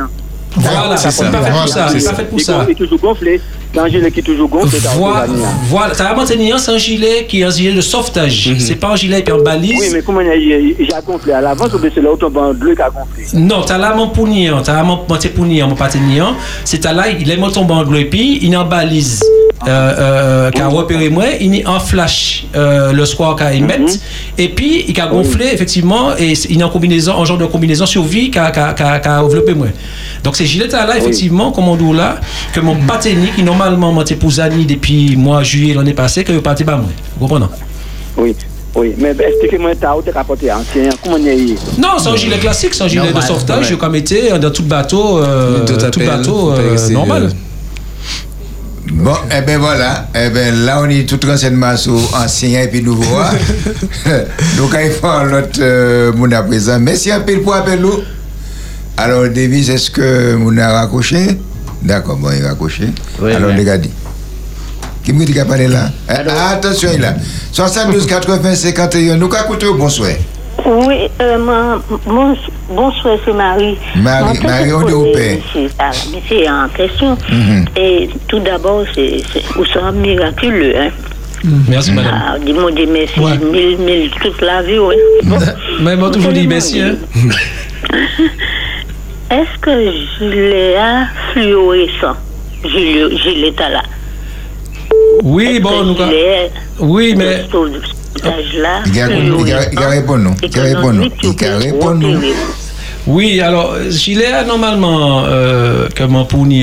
Voilà, 0.57 0.97
c'est 0.97 1.11
ça. 1.11 1.31
Pas 1.31 1.43
fait 1.43 1.51
pour 1.51 1.69
ça. 1.69 1.87
Il 1.95 2.05
pas 2.05 2.15
fait 2.15 2.25
pour 2.25 2.41
ça. 2.41 2.65
Il 2.67 2.73
est 2.73 2.75
toujours 2.75 2.99
gonflé. 2.99 3.41
Un 3.77 3.89
gilet 3.89 4.11
qui 4.11 4.21
est 4.21 4.23
toujours 4.23 4.49
gonflé. 4.49 4.79
Voilà. 4.97 5.27
Voilà. 5.69 5.95
Ça 5.95 6.05
va 6.05 6.15
maintenir, 6.15 6.59
c'est 6.59 6.73
un 6.73 6.79
gilet 6.79 7.27
qui 7.29 7.41
est 7.41 7.45
un 7.45 7.51
gilet 7.51 7.73
de 7.73 7.81
sauvetage. 7.81 8.51
Mhm. 8.51 8.61
C'est 8.61 8.77
pas 8.77 8.91
un 8.91 8.97
gilet 8.97 9.23
qui 9.23 9.31
est 9.31 9.35
en 9.35 9.43
balise. 9.43 9.81
Oui, 9.81 9.89
mais 9.93 10.03
comment 10.03 10.21
il 10.21 10.93
a 10.93 11.01
gonflé 11.01 11.33
à 11.33 11.41
l'avance 11.41 11.73
ou 11.75 11.79
bien 11.79 11.91
c'est 11.95 12.01
l'automobile 12.01 12.59
bleu 12.59 12.75
qui 12.75 12.83
a 12.83 12.91
gonflé? 12.91 13.25
Non, 13.35 13.63
t'as 13.63 13.79
là 13.79 13.95
mon 13.95 14.09
pounier. 14.09 14.53
T'as 14.63 14.75
là 14.75 14.83
mon 14.85 14.99
pounier, 14.99 15.63
mon 15.65 15.75
paténier. 15.75 16.23
C'est 16.65 16.85
là, 16.85 17.09
il 17.09 17.31
est 17.31 17.37
mon 17.37 17.85
bleu 17.85 18.01
et 18.01 18.05
puis 18.05 18.39
il 18.43 18.53
est 18.53 18.57
en 18.57 18.67
balise. 18.67 19.21
Euh, 19.67 19.95
euh, 19.99 20.51
qui 20.51 20.61
a 20.61 20.69
repéré 20.69 21.09
moi, 21.09 21.25
il 21.41 21.55
est 21.55 21.67
en 21.67 21.81
flash 21.81 22.45
euh, 22.55 22.93
le 22.93 23.07
soir 23.07 23.35
qu'il 23.35 23.63
mhm. 23.63 23.67
met, 23.67 23.81
et 24.37 24.51
puis 24.51 24.85
il 24.89 25.01
a 25.01 25.07
gonflé 25.07 25.47
effectivement, 25.53 26.15
et 26.19 26.35
il 26.51 26.61
est 26.61 26.65
en 26.65 26.69
combinaison, 26.69 27.13
en 27.15 27.25
genre 27.25 27.39
de 27.39 27.47
combinaison 27.47 27.87
survie 27.87 28.31
qui 28.31 28.39
a, 28.39 28.51
développé 28.51 29.55
moi. 29.55 29.69
Donc 30.23 30.37
ces 30.37 30.45
gilets 30.45 30.69
là, 30.69 30.99
effectivement, 30.99 31.51
comme 31.51 31.69
on 31.69 31.77
dit 31.77 31.97
là, 31.97 32.17
que 32.53 32.61
mon 32.61 32.77
normalement 33.71 33.93
m'a 33.93 34.03
été 34.03 34.17
pour 34.17 34.31
depuis 34.31 35.17
mois 35.17 35.43
juillet 35.43 35.75
l'année 35.75 35.95
passée, 35.95 36.25
que 36.25 36.33
je 36.33 36.39
partais 36.39 36.65
pas 36.65 36.77
moi. 36.77 36.91
Vous 37.19 37.27
comprenez? 37.27 37.47
Oui. 38.17 38.35
Oui, 38.77 38.93
mais 38.99 39.11
expliquez-moi, 39.11 39.71
t'as 39.81 39.95
où 39.95 40.03
rapporté 40.13 40.51
ancien, 40.51 40.89
comment 41.01 41.15
on 41.15 41.81
Non, 41.81 41.91
c'est 41.97 42.09
un 42.09 42.17
gilet 42.17 42.39
classique, 42.39 42.75
c'est 42.75 42.83
un 42.83 42.89
gilet 42.89 43.13
de 43.13 43.21
sauvetage, 43.21 43.77
comme 43.77 43.95
été 43.95 44.37
dans 44.37 44.51
tout 44.51 44.65
bateau, 44.65 45.21
tout 45.65 46.01
bateau 46.01 46.55
normal. 46.91 47.31
Bon, 48.93 49.15
eh 49.37 49.41
bien 49.41 49.59
voilà. 49.59 50.09
Eh 50.15 50.31
bien 50.31 50.53
là, 50.53 50.81
on 50.83 50.89
est 50.89 51.09
tout 51.09 51.19
renseignement 51.27 51.77
sur 51.77 51.95
ancien 52.15 52.63
et 52.63 52.69
puis 52.69 52.83
nouveau. 52.83 53.03
Donc, 54.57 54.77
il 54.83 54.91
faut 54.93 55.25
l'autre 55.25 55.59
euh, 55.59 56.13
mon 56.15 56.31
à 56.31 56.43
présent. 56.43 56.79
Merci 56.79 57.11
un 57.11 57.21
peu 57.21 57.41
pour 57.41 57.55
appeler 57.55 57.79
nous. 57.79 58.01
Alors, 58.97 59.29
Davis, 59.29 59.71
est-ce 59.71 59.91
que 59.91 60.35
mon 60.37 60.57
a 60.59 60.81
raccroché? 60.81 61.39
D'accord, 61.85 62.17
bon, 62.17 62.31
il 62.37 62.45
a 62.45 62.49
raccroché. 62.49 62.85
Alors, 63.23 63.51
regardez. 63.57 63.91
Qui 65.05 65.13
me 65.13 65.25
dit 65.25 65.33
qu'il 65.33 65.41
a 65.41 65.45
parlé 65.45 65.69
là? 65.69 65.91
Ah, 66.09 66.53
Attention, 66.53 66.89
il 66.95 67.05
a. 67.05 67.15
72 67.53 68.07
80 68.07 68.55
51. 68.55 69.17
Nous, 69.17 69.29
écoutez, 69.29 69.67
bonsoir. 69.77 70.11
Oui, 70.65 71.11
euh, 71.21 71.77
bonsoir, 72.69 73.19
c'est 73.25 73.33
Marie. 73.35 73.77
Marie, 73.97 74.39
Marie, 74.41 74.73
on 74.73 74.89
est 74.89 74.93
au 74.93 75.13
père. 75.13 75.37
C'est 75.53 76.49
en 76.49 76.69
question. 76.69 77.19
Mhm. 77.31 77.67
Et 77.77 78.09
tout 78.29 78.39
d'abord, 78.39 78.85
c'est 78.95 79.23
un 79.83 79.93
miraculeux. 79.93 80.75
Hein? 80.79 80.89
Merci, 81.69 81.93
madame. 81.93 82.23
Ah, 82.27 82.39
Dis-moi 82.39 82.73
des 82.73 82.87
merci, 82.87 83.21
mille, 83.21 83.77
mille, 83.77 84.11
toute 84.23 84.41
la 84.41 84.63
vie, 84.63 84.79
oui. 84.79 84.95
Mais 85.83 85.97
moi, 85.97 86.11
toujours 86.11 86.33
dit 86.33 86.47
merci. 86.47 86.81
Hein. 86.81 86.95
Est-ce 89.31 89.59
que 89.61 89.71
à 90.77 91.07
fluorescent, 91.33 92.17
gilet 92.65 93.55
là? 93.59 93.83
Oui, 95.23 95.61
bon, 95.61 95.85
nous. 95.85 95.97
Oui, 96.81 97.15
mais. 97.17 97.25
Il 97.27 99.01
a 99.01 99.07
répondu, 99.89 100.31
il 100.43 100.59
a 100.59 100.63
répondu, 100.63 101.11
il 101.23 101.45
a 101.47 101.59
répondu. 101.59 102.17
Oui, 103.07 103.41
alors, 103.41 103.75
gilet, 103.91 104.45
normalement, 104.47 105.25
euh, 105.27 105.89
comme 105.95 106.17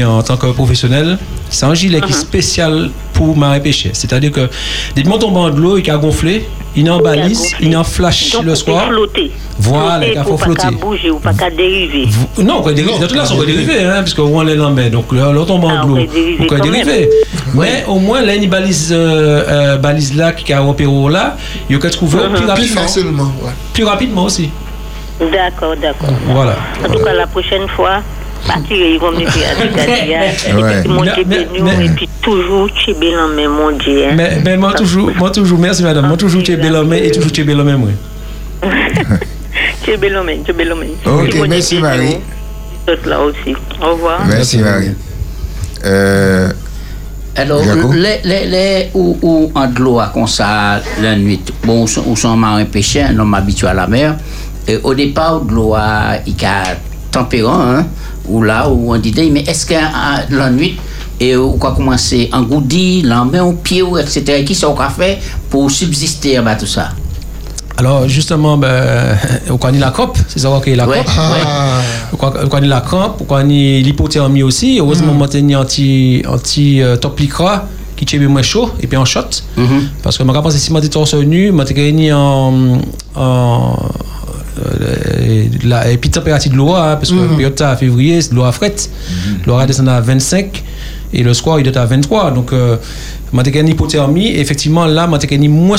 en 0.03 0.23
tant 0.23 0.37
que 0.37 0.47
professionnel, 0.47 1.19
c'est 1.49 1.65
un 1.65 1.75
gilet 1.75 2.01
qui 2.01 2.11
est 2.11 2.15
uh-huh. 2.15 2.19
spécial 2.19 2.89
pour 3.13 3.37
marais 3.37 3.59
pêcher. 3.59 3.91
C'est-à-dire 3.93 4.31
que, 4.31 4.49
dites-moi 4.95 5.19
tombe 5.19 5.53
de 5.53 5.61
l'eau, 5.61 5.77
il 5.77 5.91
a 5.91 5.97
gonflé, 5.97 6.47
il 6.75 6.87
est 6.87 6.89
en 6.89 6.99
balise, 6.99 7.55
il 7.59 7.73
est 7.73 7.75
en 7.75 7.83
flash 7.83 8.37
le 8.43 8.55
soir. 8.55 8.89
Voilà, 9.59 10.07
il 10.07 10.23
faut 10.23 10.37
flotter. 10.37 10.67
Pas 10.67 10.71
bouger 10.71 11.11
ou 11.11 11.19
pas 11.19 11.33
dériver. 11.33 12.07
Non, 12.39 12.61
on 12.63 12.71
dériver. 12.71 12.97
De 12.99 13.07
toute 13.07 13.17
façon, 13.17 13.35
on 13.35 13.39
peut 13.39 13.45
dériver, 13.45 13.83
hein, 13.83 14.01
puisque 14.01 14.19
on 14.19 14.41
les 14.41 14.55
lambert. 14.55 14.89
Donc, 14.89 15.11
l'autre 15.11 15.47
tombe 15.47 15.63
de 15.63 15.87
l'eau, 15.87 15.97
on 16.39 16.45
peut 16.45 16.59
dériver. 16.59 17.09
Mais 17.53 17.83
au 17.87 17.99
moins, 17.99 18.21
là, 18.21 18.35
une 18.35 18.49
balise, 18.49 18.89
euh, 18.91 19.43
euh, 19.47 19.77
balise 19.77 20.15
là, 20.15 20.31
qui 20.31 20.51
a 20.53 20.63
opéré 20.63 20.91
là, 21.09 21.37
il 21.69 21.75
y 21.75 21.85
a 21.85 21.89
trouver 21.89 22.19
uh-huh. 22.19 22.35
plus 22.35 22.45
rapidement. 22.45 23.31
Plus 23.73 23.83
rapidement 23.83 24.23
aussi. 24.23 24.49
D'accord, 25.19 25.75
d'accord. 25.79 26.09
Voilà. 26.27 26.55
En 26.83 26.91
tout 26.91 27.03
cas, 27.03 27.13
la 27.13 27.27
prochaine 27.27 27.67
fois, 27.67 28.01
Mon 30.87 31.03
Dieu 31.03 31.23
béni, 31.25 31.85
et 31.85 31.89
puis 31.89 32.09
toujours 32.21 32.69
tu 32.73 32.91
es 32.91 32.93
bel 32.93 33.17
en 33.19 33.27
main, 33.27 33.47
mon 33.47 33.71
Dieu. 33.77 34.05
Hein. 34.05 34.13
Mais, 34.15 34.41
mais 34.43 34.57
moi, 34.57 34.73
toujours, 34.73 35.11
moi, 35.17 35.31
toujours, 35.31 35.59
merci 35.59 35.83
madame, 35.83 36.07
moi, 36.07 36.17
toujours 36.17 36.43
tu 36.43 36.51
es 36.51 36.57
bel 36.57 36.75
en 36.75 36.83
main 36.83 36.97
et 36.97 37.11
toujours 37.11 37.31
tu 37.31 37.41
es 37.41 37.43
bel 37.43 37.59
en 37.59 37.63
main, 37.63 37.77
moi. 37.77 37.89
Tu 39.83 39.91
es 39.91 39.97
bel 39.97 40.17
en 40.17 40.23
main, 40.23 40.37
tu 40.43 40.51
es 40.51 40.53
bel 40.53 40.71
en 40.73 40.75
main. 40.75 40.85
Ok, 41.05 41.35
merci 41.47 41.79
Marie. 41.79 42.17
là 43.05 43.21
aussi. 43.21 43.55
Au 43.81 43.93
revoir. 43.93 44.25
Merci 44.27 44.57
Marie. 44.59 44.91
Euh, 45.85 46.51
alors, 47.35 47.63
les, 47.93 48.19
les, 48.23 48.45
les, 48.45 48.89
où, 48.93 49.17
où 49.21 49.51
en 49.55 49.67
de 49.67 49.79
l'eau 49.79 49.99
comme 50.13 50.27
ça 50.27 50.81
la 51.01 51.15
nuit, 51.15 51.39
bon, 51.63 51.85
où 52.05 52.15
sont 52.15 52.37
marins 52.37 52.65
pêcheurs, 52.65 53.09
un 53.09 53.19
homme 53.19 53.33
habitué 53.33 53.67
à 53.67 53.73
la 53.73 53.87
mer, 53.87 54.15
et 54.67 54.77
au 54.83 54.93
départ, 54.93 55.41
de 55.41 55.53
l'eau 55.53 55.75
il 56.27 56.45
a 56.45 56.75
tempérant, 57.11 57.61
hein, 57.61 57.85
ou 58.27 58.41
là, 58.41 58.69
où 58.69 58.93
on 58.93 58.97
dit, 58.97 59.13
mais 59.31 59.41
est-ce 59.41 59.65
que 59.65 59.73
la 59.73 60.49
nuit, 60.49 60.77
et 61.19 61.35
on 61.35 61.55
va 61.57 61.71
commencer 61.71 62.29
en 62.33 62.41
goudi, 62.43 63.01
la 63.03 63.23
main 63.23 63.43
au 63.43 63.53
pied, 63.53 63.83
etc., 63.99 64.43
qui 64.43 64.55
sont 64.55 64.75
fait 64.95 65.19
pour 65.49 65.69
subsister 65.69 66.37
à 66.37 66.55
tout 66.55 66.65
ça? 66.65 66.89
Alors, 67.77 68.07
justement, 68.07 68.57
ben, 68.57 69.17
on 69.49 69.57
connaît 69.57 69.79
la 69.79 69.91
COP, 69.91 70.17
c'est 70.27 70.39
ça 70.39 70.49
qu'on 70.49 70.75
la 70.75 70.85
COP. 70.85 70.95
On 72.13 72.47
connaît 72.47 72.67
la 72.67 72.81
COP, 72.81 73.21
on 73.21 73.23
connaît 73.23 73.81
l'hypothermie 73.81 74.43
aussi. 74.43 74.77
Heureusement, 74.79 75.13
on 75.17 75.21
a 75.21 75.59
anti, 75.59 76.21
anti 76.27 76.81
euh, 76.81 76.95
top 76.97 77.19
licra 77.19 77.67
qui 77.95 78.05
tient 78.05 78.19
moins 78.27 78.41
chaud 78.41 78.71
et 78.81 78.87
puis 78.87 78.97
en 78.97 79.05
shot. 79.05 79.21
Mm-hmm. 79.57 79.63
Parce 80.03 80.17
que 80.17 80.23
je 80.23 80.29
pense 80.29 80.53
que 80.53 80.59
si 80.59 80.71
je 80.71 80.87
torse 80.87 81.13
nu, 81.13 81.51
je 81.57 81.65
suis 81.73 82.11
en, 82.11 82.79
en 83.15 83.73
euh, 83.73 84.20
la, 85.63 85.91
et 85.91 85.97
puis 85.97 86.09
température 86.09 86.51
de 86.51 86.57
l'eau, 86.57 86.73
hein, 86.73 86.95
parce 86.95 87.09
que 87.09 87.15
mm 87.15 87.25
-hmm. 87.25 87.35
période 87.35 87.61
à 87.61 87.75
février, 87.75 88.19
l'eau 88.31 88.43
a 88.43 88.51
fret. 88.51 88.75
Mm-hmm. 88.75 89.47
L'eau 89.47 89.57
a 89.57 89.65
descendu 89.65 89.89
à 89.89 90.01
25 90.01 90.63
et 91.13 91.23
le 91.23 91.33
square 91.33 91.59
il 91.59 91.67
est 91.67 91.77
à 91.77 91.85
23. 91.85 92.31
Donc, 92.31 92.53
euh, 92.53 92.77
une 93.33 93.67
hypothermie. 93.67 94.35
Effectivement, 94.35 94.85
là, 94.85 95.09
je 95.21 95.35
une 95.35 95.49
moins 95.49 95.75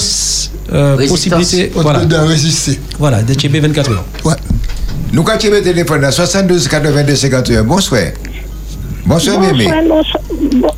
euh, 0.72 1.08
possibilité 1.08 1.70
voilà. 1.74 2.04
de 2.04 2.16
résister. 2.16 2.78
Voilà, 2.98 3.22
de 3.22 3.34
TB 3.34 3.56
24 3.56 3.90
heures. 3.90 4.04
Ouais. 4.24 4.34
Nous, 5.12 5.22
quand 5.22 5.36
tu 5.38 5.50
téléphone 5.62 6.04
à 6.04 6.10
72 6.10 6.68
82 6.68 7.14
51, 7.14 7.62
bonsoir. 7.64 8.02
Bonsoir, 9.04 9.40
bébé. 9.40 9.66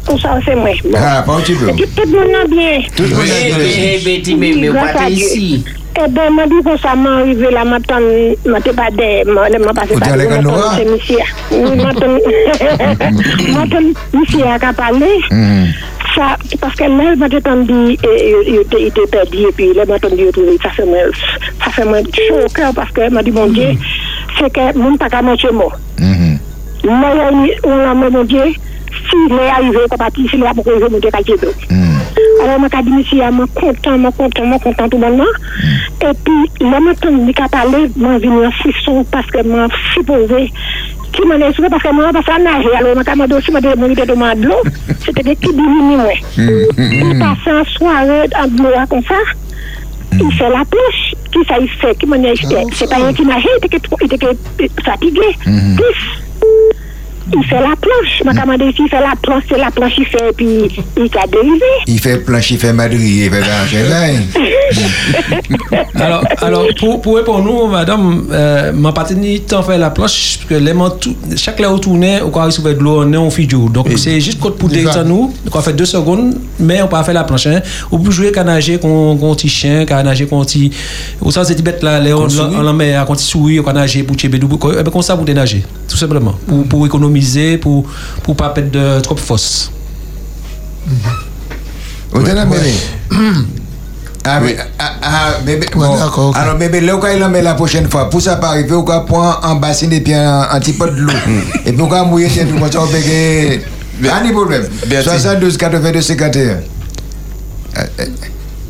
Bonsoir, 0.06 0.38
c'est 0.44 0.56
moi. 0.56 0.70
Ah, 0.96 1.22
pas 1.26 1.34
un 1.34 1.40
petit 1.40 1.54
peu. 1.54 1.66
Tout 1.66 1.74
le 2.06 2.12
monde 2.12 2.50
bien. 2.50 2.80
Tout 2.96 3.02
le 3.02 3.10
monde 3.10 3.26
ici. 5.10 5.64
E 5.94 6.08
ben, 6.08 6.32
mwen 6.34 6.48
di 6.50 6.58
kon 6.66 6.78
sa 6.82 6.94
man 6.98 7.22
rive 7.22 7.50
la, 7.54 7.62
mwen 7.64 7.82
ton, 7.86 8.02
mwen 8.50 8.62
te 8.66 8.72
pa 8.74 8.88
de, 8.90 9.22
mwen 9.30 9.68
pase 9.78 9.94
pa 9.94 10.08
de, 10.10 10.24
mwen 10.26 10.42
ton 10.42 10.74
se 10.74 10.84
misi 10.88 11.14
ya. 11.20 11.26
Mwen 11.54 11.94
ton, 12.00 12.16
mwen 13.54 13.70
ton 13.70 13.86
misi 14.16 14.40
ya 14.42 14.56
ka 14.58 14.72
pale, 14.74 15.10
sa, 16.16 16.32
paske 16.64 16.88
lè 16.90 17.12
mwen 17.14 17.30
te 17.30 17.38
ton 17.46 17.62
di, 17.68 17.94
yo 18.50 18.64
te 18.66 19.06
pedi, 19.14 19.46
epi 19.52 19.70
lè 19.78 19.86
mwen 19.86 20.02
ton 20.02 20.18
di 20.18 20.26
yo 20.26 20.34
touve, 20.34 20.58
sa 20.64 20.74
se 20.74 20.82
mwen, 20.88 21.14
sa 21.62 21.70
se 21.78 21.86
mwen 21.86 22.10
chokè, 22.10 22.72
paske 22.74 23.06
mwen 23.14 23.30
di 23.30 23.36
mwen 23.38 23.54
di, 23.54 23.70
se 24.40 24.50
ke 24.50 24.72
mwen 24.74 24.98
pa 24.98 25.06
ka 25.14 25.22
manche 25.22 25.54
mò. 25.54 25.70
Mwen 26.02 27.22
yon, 27.22 27.38
mwen 27.38 27.86
la 27.86 27.94
mwen 27.94 28.18
mwen 28.18 28.26
di, 28.34 28.42
si 29.04 29.22
lè 29.30 29.46
a 29.46 29.62
rive 29.62 29.86
ko 29.94 30.02
pati, 30.02 30.26
si 30.26 30.42
lè 30.42 30.50
a 30.50 30.58
pou 30.58 30.66
kon 30.66 30.74
rive 30.80 30.90
mwen 30.90 31.06
te 31.06 31.14
kalke 31.14 31.38
do. 31.46 31.54
Alors, 32.42 32.58
je 32.60 32.82
dit, 32.82 32.90
monsieur, 32.90 33.18
je 33.18 33.32
suis 33.32 33.54
content, 33.54 33.96
je 33.96 34.02
suis 34.02 34.12
content, 34.16 34.42
je 34.44 34.50
suis 34.52 34.60
content 34.60 34.88
tout 34.88 34.98
le 34.98 35.10
monde. 35.10 35.26
Et 36.02 36.14
puis, 36.24 36.66
là, 36.68 36.80
maintenant, 36.80 37.10
je 37.26 37.32
parlé, 37.48 37.78
je 37.96 38.18
suis 38.18 38.28
venu 38.28 38.46
en 38.46 38.50
frisson 38.50 39.04
parce 39.10 39.26
que 39.26 39.38
je 39.42 39.74
suis 39.76 39.92
supposé 39.94 40.52
qui 41.12 41.22
m'en 41.28 41.34
est 41.34 41.52
parce 41.70 41.82
que 41.82 41.92
moi, 41.92 42.06
je 42.12 42.18
pas 42.24 42.38
nager. 42.38 42.74
Alors, 42.76 42.94
je 42.94 43.02
suis 43.02 43.04
je 43.38 43.40
suis 43.40 43.52
demandé 43.72 44.06
de 44.34 44.46
l'eau. 44.46 44.62
C'était 45.04 45.22
moi. 45.22 46.12
En 46.36 47.36
soirée 47.78 48.28
en 48.42 48.48
comme 48.88 49.04
ça. 49.04 49.14
Il 50.12 50.32
fait 50.32 50.48
la 50.50 50.64
planche. 50.64 51.14
Qui 51.32 51.38
ça, 51.48 51.56
il 51.60 51.68
fait? 51.68 51.94
Qui 51.98 52.06
m'en 52.06 52.16
est 52.16 52.36
C'est 52.72 52.88
pas 52.88 52.96
un 53.04 53.12
qui 53.12 53.24
il 54.02 54.12
était 54.14 54.36
fatigué. 54.84 55.20
Plus 55.44 56.33
il 57.32 57.44
fait 57.44 57.60
la 57.60 57.74
planche. 57.76 58.22
Ma 58.24 58.34
commande 58.34 58.62
il 58.62 58.88
fait 58.88 59.00
la 59.00 59.14
planche, 59.20 59.44
c'est 59.48 59.58
la 59.58 59.70
planche, 59.70 59.92
il 59.98 60.06
fait, 60.06 60.32
puis 60.36 60.68
il 60.96 61.18
a 61.18 61.26
dérivé. 61.26 61.64
Il 61.86 62.00
fait 62.00 62.18
planche, 62.18 62.50
il 62.50 62.58
fait 62.58 62.72
madrier, 62.72 63.26
il 63.26 63.30
fait 63.30 63.42
alors, 65.94 66.24
alors, 66.40 66.66
pour, 66.78 67.00
pour, 67.00 67.22
pour 67.24 67.42
nous, 67.42 67.66
madame, 67.66 68.26
euh, 68.30 68.72
ma 68.72 68.92
partenaire 68.92 69.40
tant 69.46 69.62
fait 69.62 69.78
la 69.78 69.90
planche, 69.90 70.38
parce 70.38 70.48
que 70.48 70.54
les 70.54 70.74
chaque 71.36 71.58
fois 71.58 71.72
où 71.72 71.78
tourne, 71.78 72.04
on 72.24 72.30
va 72.30 72.46
recevoir 72.46 72.74
de 72.74 72.80
l'eau, 72.80 73.02
on 73.02 73.12
est 73.12 73.16
en 73.16 73.30
figure. 73.30 73.70
Donc, 73.70 73.88
c'est 73.96 74.20
juste 74.20 74.38
pour 74.38 74.68
derrière 74.68 75.04
nous, 75.04 75.32
on 75.52 75.60
fait 75.60 75.72
deux 75.72 75.86
secondes, 75.86 76.34
mais 76.58 76.82
on 76.82 76.88
peut 76.88 77.02
faire 77.02 77.14
la 77.14 77.24
planche. 77.24 77.46
Hein. 77.46 77.60
On 77.90 77.98
peut 77.98 78.10
jouer 78.10 78.32
qu'à 78.32 78.44
nager, 78.44 78.78
qu'on 78.78 79.16
petit 79.34 79.48
chien, 79.48 79.84
qu'à 79.84 80.02
nager, 80.02 80.26
qu'on 80.26 80.44
petit. 80.44 80.70
Ou 81.20 81.30
ça, 81.30 81.44
c'est 81.44 81.60
bête 81.62 81.82
là, 81.82 82.00
on 82.16 82.62
la 82.62 82.72
met 82.72 82.94
à 82.94 83.04
quand 83.04 83.14
il 83.14 83.24
sourit, 83.24 83.60
on 83.60 83.72
nager 83.72 84.02
pour 84.02 84.16
tuer, 84.16 84.30
comme 84.38 85.02
ça, 85.02 85.16
pour 85.16 85.26
nager, 85.26 85.62
tout 85.88 85.96
simplement, 85.96 86.34
pour, 86.46 86.64
pour 86.64 86.86
économiser 86.86 87.13
pour 87.60 87.86
pour 88.22 88.36
pas 88.36 88.50
perdre 88.50 88.70
de 88.70 89.00
trop 89.00 89.16
force. 89.16 89.70
Bébé? 92.14 92.72
ah, 94.24 94.40
mais, 94.40 94.56
ah, 94.78 94.92
ah, 95.02 95.30
bébé, 95.44 95.66
bon. 95.74 96.32
Alors, 96.34 96.56
bébé, 96.56 96.80
là, 96.80 96.96
quand 97.00 97.08
il 97.08 97.26
met 97.28 97.42
la 97.42 97.54
prochaine 97.54 97.90
fois, 97.90 98.08
pour 98.08 98.20
ça 98.22 98.36
pas 98.36 98.48
arriver, 98.50 98.72
on 98.72 98.84
va 98.84 99.00
prendre 99.00 99.40
un 99.42 99.56
bassin 99.56 99.90
et 99.90 100.00
puis 100.00 100.14
un, 100.14 100.42
un 100.50 100.60
petit 100.60 100.72
peu 100.74 100.90
de 100.90 101.00
l'eau. 101.00 101.12
et 101.66 101.72
puis 101.72 101.82
on 101.82 101.88
va 101.88 102.04
mouiller, 102.04 102.26
et 102.26 102.44
puis 102.44 102.54
on 102.54 102.60
va 102.60 102.86
payer. 102.86 103.62
Pas 104.02 104.20
de 104.22 104.32
problème. 104.32 104.68
72 105.02 105.56
82 105.56 106.00
51. 106.00 106.58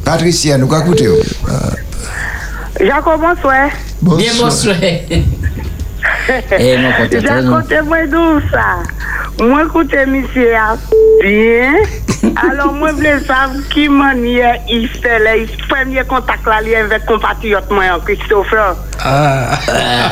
Patricia, 0.05 0.59
nous 0.59 0.73
allons 0.73 0.85
écouter. 0.85 1.09
Jacob, 2.81 3.21
bonsoir. 3.21 3.69
Bien, 4.03 4.33
bonsoir. 4.39 4.77
Moi 7.85 8.07
d'où 8.07 8.41
ça? 8.51 8.83
Moi, 9.41 9.65
écoute, 9.65 9.95
monsieur, 10.07 10.53
bien. 11.21 11.73
Alors, 12.37 12.73
moi, 12.73 12.91
je 12.91 12.95
voulais 12.95 13.19
savoir 13.21 13.51
qui 13.69 13.89
manière 13.89 14.57
il 14.71 14.89
fait 14.89 15.19
le 15.19 15.47
premier 15.69 16.05
contact 16.05 16.47
là 16.47 16.57
avec 16.57 17.05
compatriote, 17.05 17.69
moi, 17.71 17.85
Christopher. 18.05 18.77
Ah. 19.05 19.59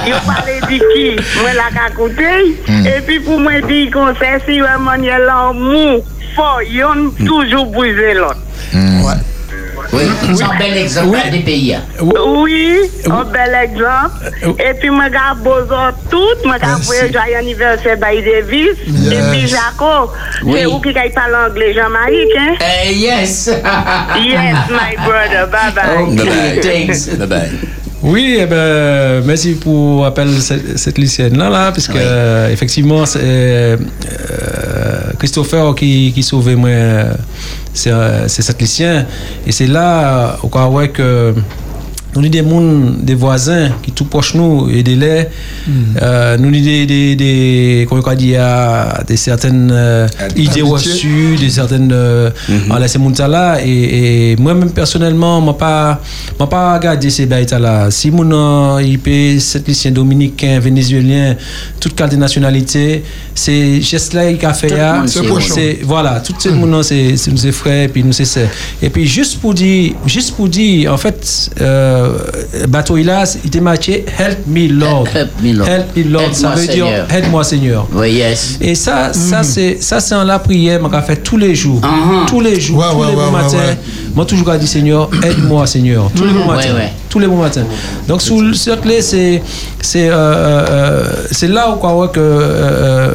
Il 0.06 0.12
parlait 0.26 0.60
de 0.60 0.92
qui? 0.92 1.40
Moi, 1.40 1.50
la 1.54 1.88
écouté. 1.88 2.58
Hmm. 2.66 2.86
Et 2.86 3.00
puis, 3.06 3.20
pour 3.20 3.38
moi, 3.38 3.60
dire 3.60 3.92
qu'on 3.92 4.14
sait 4.16 4.40
si 4.46 4.58
vraiment 4.58 4.94
il 4.98 5.04
y 5.04 5.10
a 5.10 5.18
l'amour 5.18 6.04
fort, 6.34 6.60
il 6.68 6.82
a 6.82 6.94
toujours 7.24 7.66
brisé 7.66 8.14
l'autre. 8.14 8.36
Hmm. 8.72 9.04
Ouais. 9.04 9.14
Oui, 9.92 10.02
c'est 10.34 10.42
un 10.42 10.58
bel 10.58 10.76
exemple 10.78 11.18
oui. 11.24 11.30
des 11.30 11.40
pays. 11.40 11.74
Hein. 11.74 11.82
Oui, 12.00 12.78
un 13.10 13.24
bel 13.24 13.54
exemple. 13.62 14.30
Et 14.58 14.74
puis, 14.74 14.88
je 14.88 15.10
garde 15.10 15.94
tout. 16.10 16.18
Je 16.42 16.58
garde 16.58 16.82
joyeux 16.82 17.36
anniversaire 17.36 17.96
by 17.96 18.22
Davis. 18.22 18.76
Et 19.10 19.30
puis, 19.30 19.46
Jaco, 19.48 20.12
c'est 20.40 20.64
vous 20.64 20.80
qui 20.80 20.92
parle 20.92 21.50
anglais, 21.50 21.74
Jean-Marie, 21.74 22.28
hein? 22.38 22.54
Uh, 22.60 22.92
yes. 22.92 23.50
yes, 24.16 24.56
my 24.70 24.96
brother. 25.04 25.46
Bye 25.50 25.72
bye. 25.74 26.20
Okay, 26.20 26.60
thanks. 26.60 27.08
Bye 27.08 27.26
bye. 27.26 27.50
Oui, 28.02 28.36
eh 28.40 28.46
ben, 28.46 29.22
merci 29.24 29.54
pour 29.54 30.04
appel 30.04 30.28
cette, 30.40 30.76
cette 30.76 30.98
lycéenne-là, 30.98 31.48
là, 31.48 31.70
parce 31.70 31.86
que, 31.86 31.94
euh, 31.96 32.50
effectivement, 32.50 33.06
c'est 33.06 33.20
euh, 33.22 33.76
Christopher 35.20 35.72
qui, 35.76 36.12
qui 36.12 36.24
sauvait 36.24 36.56
moi, 36.56 36.70
c'est 37.72 37.92
cette 38.28 38.60
lycéenne. 38.60 39.06
Et 39.46 39.52
c'est 39.52 39.68
là, 39.68 40.36
on 40.42 40.48
croit 40.48 40.88
que 40.88 41.32
nous 42.14 42.20
avons 42.20 42.30
des 42.30 42.42
monde, 42.42 42.96
des 43.02 43.14
voisins 43.14 43.70
qui 43.82 43.92
tout 43.92 44.04
proches 44.04 44.34
nous 44.34 44.68
et 44.70 44.82
des 44.82 44.96
laits. 44.96 45.30
Mm. 45.66 45.70
Euh, 46.02 46.36
nous 46.36 46.48
avons 46.48 46.60
des, 46.60 46.86
des, 46.86 47.16
des, 47.16 47.86
comment 47.88 48.02
on 48.04 48.14
dit, 48.14 48.34
des 49.08 49.16
certaines 49.16 49.70
euh, 49.72 50.06
idées 50.36 50.62
reçues, 50.62 51.36
des 51.40 51.50
certaines. 51.50 51.90
Euh, 51.92 52.30
mm 52.48 52.54
-hmm. 52.68 52.88
ces 52.88 53.28
là. 53.28 53.58
Et, 53.64 54.32
et 54.32 54.36
moi-même, 54.36 54.70
personnellement, 54.70 55.40
je 55.40 55.46
n'ai 55.46 55.58
pas, 55.58 56.00
pas 56.50 56.74
regardé 56.76 57.08
ces 57.10 57.26
bêtes 57.26 57.52
là. 57.52 57.90
Si 57.90 58.10
mon 58.10 58.78
IP, 58.78 59.08
cette 59.40 59.66
lycéen 59.68 59.92
dominicain, 59.92 60.58
vénézuélien, 60.60 61.36
toute 61.80 61.94
carte 61.94 62.12
de 62.12 62.16
nationalité, 62.16 63.02
c'est 63.34 63.80
geste 63.80 64.12
là 64.14 64.32
qu'il 64.32 64.46
a 64.46 64.52
fait. 64.52 64.72
C'est 65.06 65.78
Voilà, 65.82 66.20
tout 66.20 66.34
ce 66.38 66.48
monde, 66.50 66.82
c'est 66.82 67.30
nos 67.30 67.52
frères, 67.52 67.84
et 67.84 67.88
puis 67.88 68.02
nous, 68.04 68.12
c'est 68.12 68.48
Et 68.82 68.90
puis, 68.90 69.06
juste 69.06 69.40
pour 69.40 69.54
dire, 69.54 69.92
juste 70.06 70.34
pour 70.36 70.48
dire, 70.48 70.92
en 70.92 70.96
fait, 70.96 71.50
euh, 71.60 72.01
bateau 72.68 72.96
il 72.96 73.08
a, 73.10 73.24
il 73.42 73.48
était 73.48 73.60
marqué 73.60 74.04
Help 74.18 74.46
me 74.46 74.68
Lord. 74.68 75.06
Help 75.14 75.30
me 75.42 75.52
Lord. 75.52 75.68
Help 75.68 75.96
me 75.96 76.02
Lord. 76.04 76.34
ça 76.34 76.50
veut 76.50 76.66
dire 76.66 76.86
Aide-moi 77.10 77.44
Seigneur. 77.44 77.86
Oui, 77.92 78.12
yes. 78.12 78.58
Et 78.60 78.74
ça, 78.74 79.12
ça 79.12 79.38
mhm. 79.38 79.44
c'est 79.44 79.82
ça 79.82 80.00
c'est 80.00 80.14
en 80.14 80.24
la 80.24 80.38
prière 80.38 80.80
qu'on 80.80 81.02
fait 81.02 81.16
tous 81.16 81.36
les 81.36 81.54
jours. 81.54 81.80
Uh-huh. 81.80 82.26
Tous 82.26 82.40
les 82.40 82.60
jours, 82.60 82.84
tous 82.92 83.04
les 83.04 83.30
matins. 83.30 83.76
Moi 84.14 84.24
toujours 84.26 84.52
dit 84.56 84.66
Seigneur, 84.66 85.08
aide-moi 85.22 85.66
Seigneur. 85.66 86.10
Tous 86.14 86.24
les 86.24 86.32
bons 86.32 86.46
matins. 86.46 86.68
Tous 87.12 87.18
les 87.18 87.26
bons 87.26 87.36
matins. 87.36 87.66
Donc 88.08 88.22
sous 88.22 88.54
cette 88.54 88.80
clé 88.80 89.02
c'est 89.02 89.42
c'est 89.82 90.08
euh, 90.08 90.14
euh, 90.14 91.04
c'est 91.30 91.48
là 91.48 91.70
où 91.70 91.76
quoi 91.76 92.08
que 92.08 92.20
euh, 92.20 93.12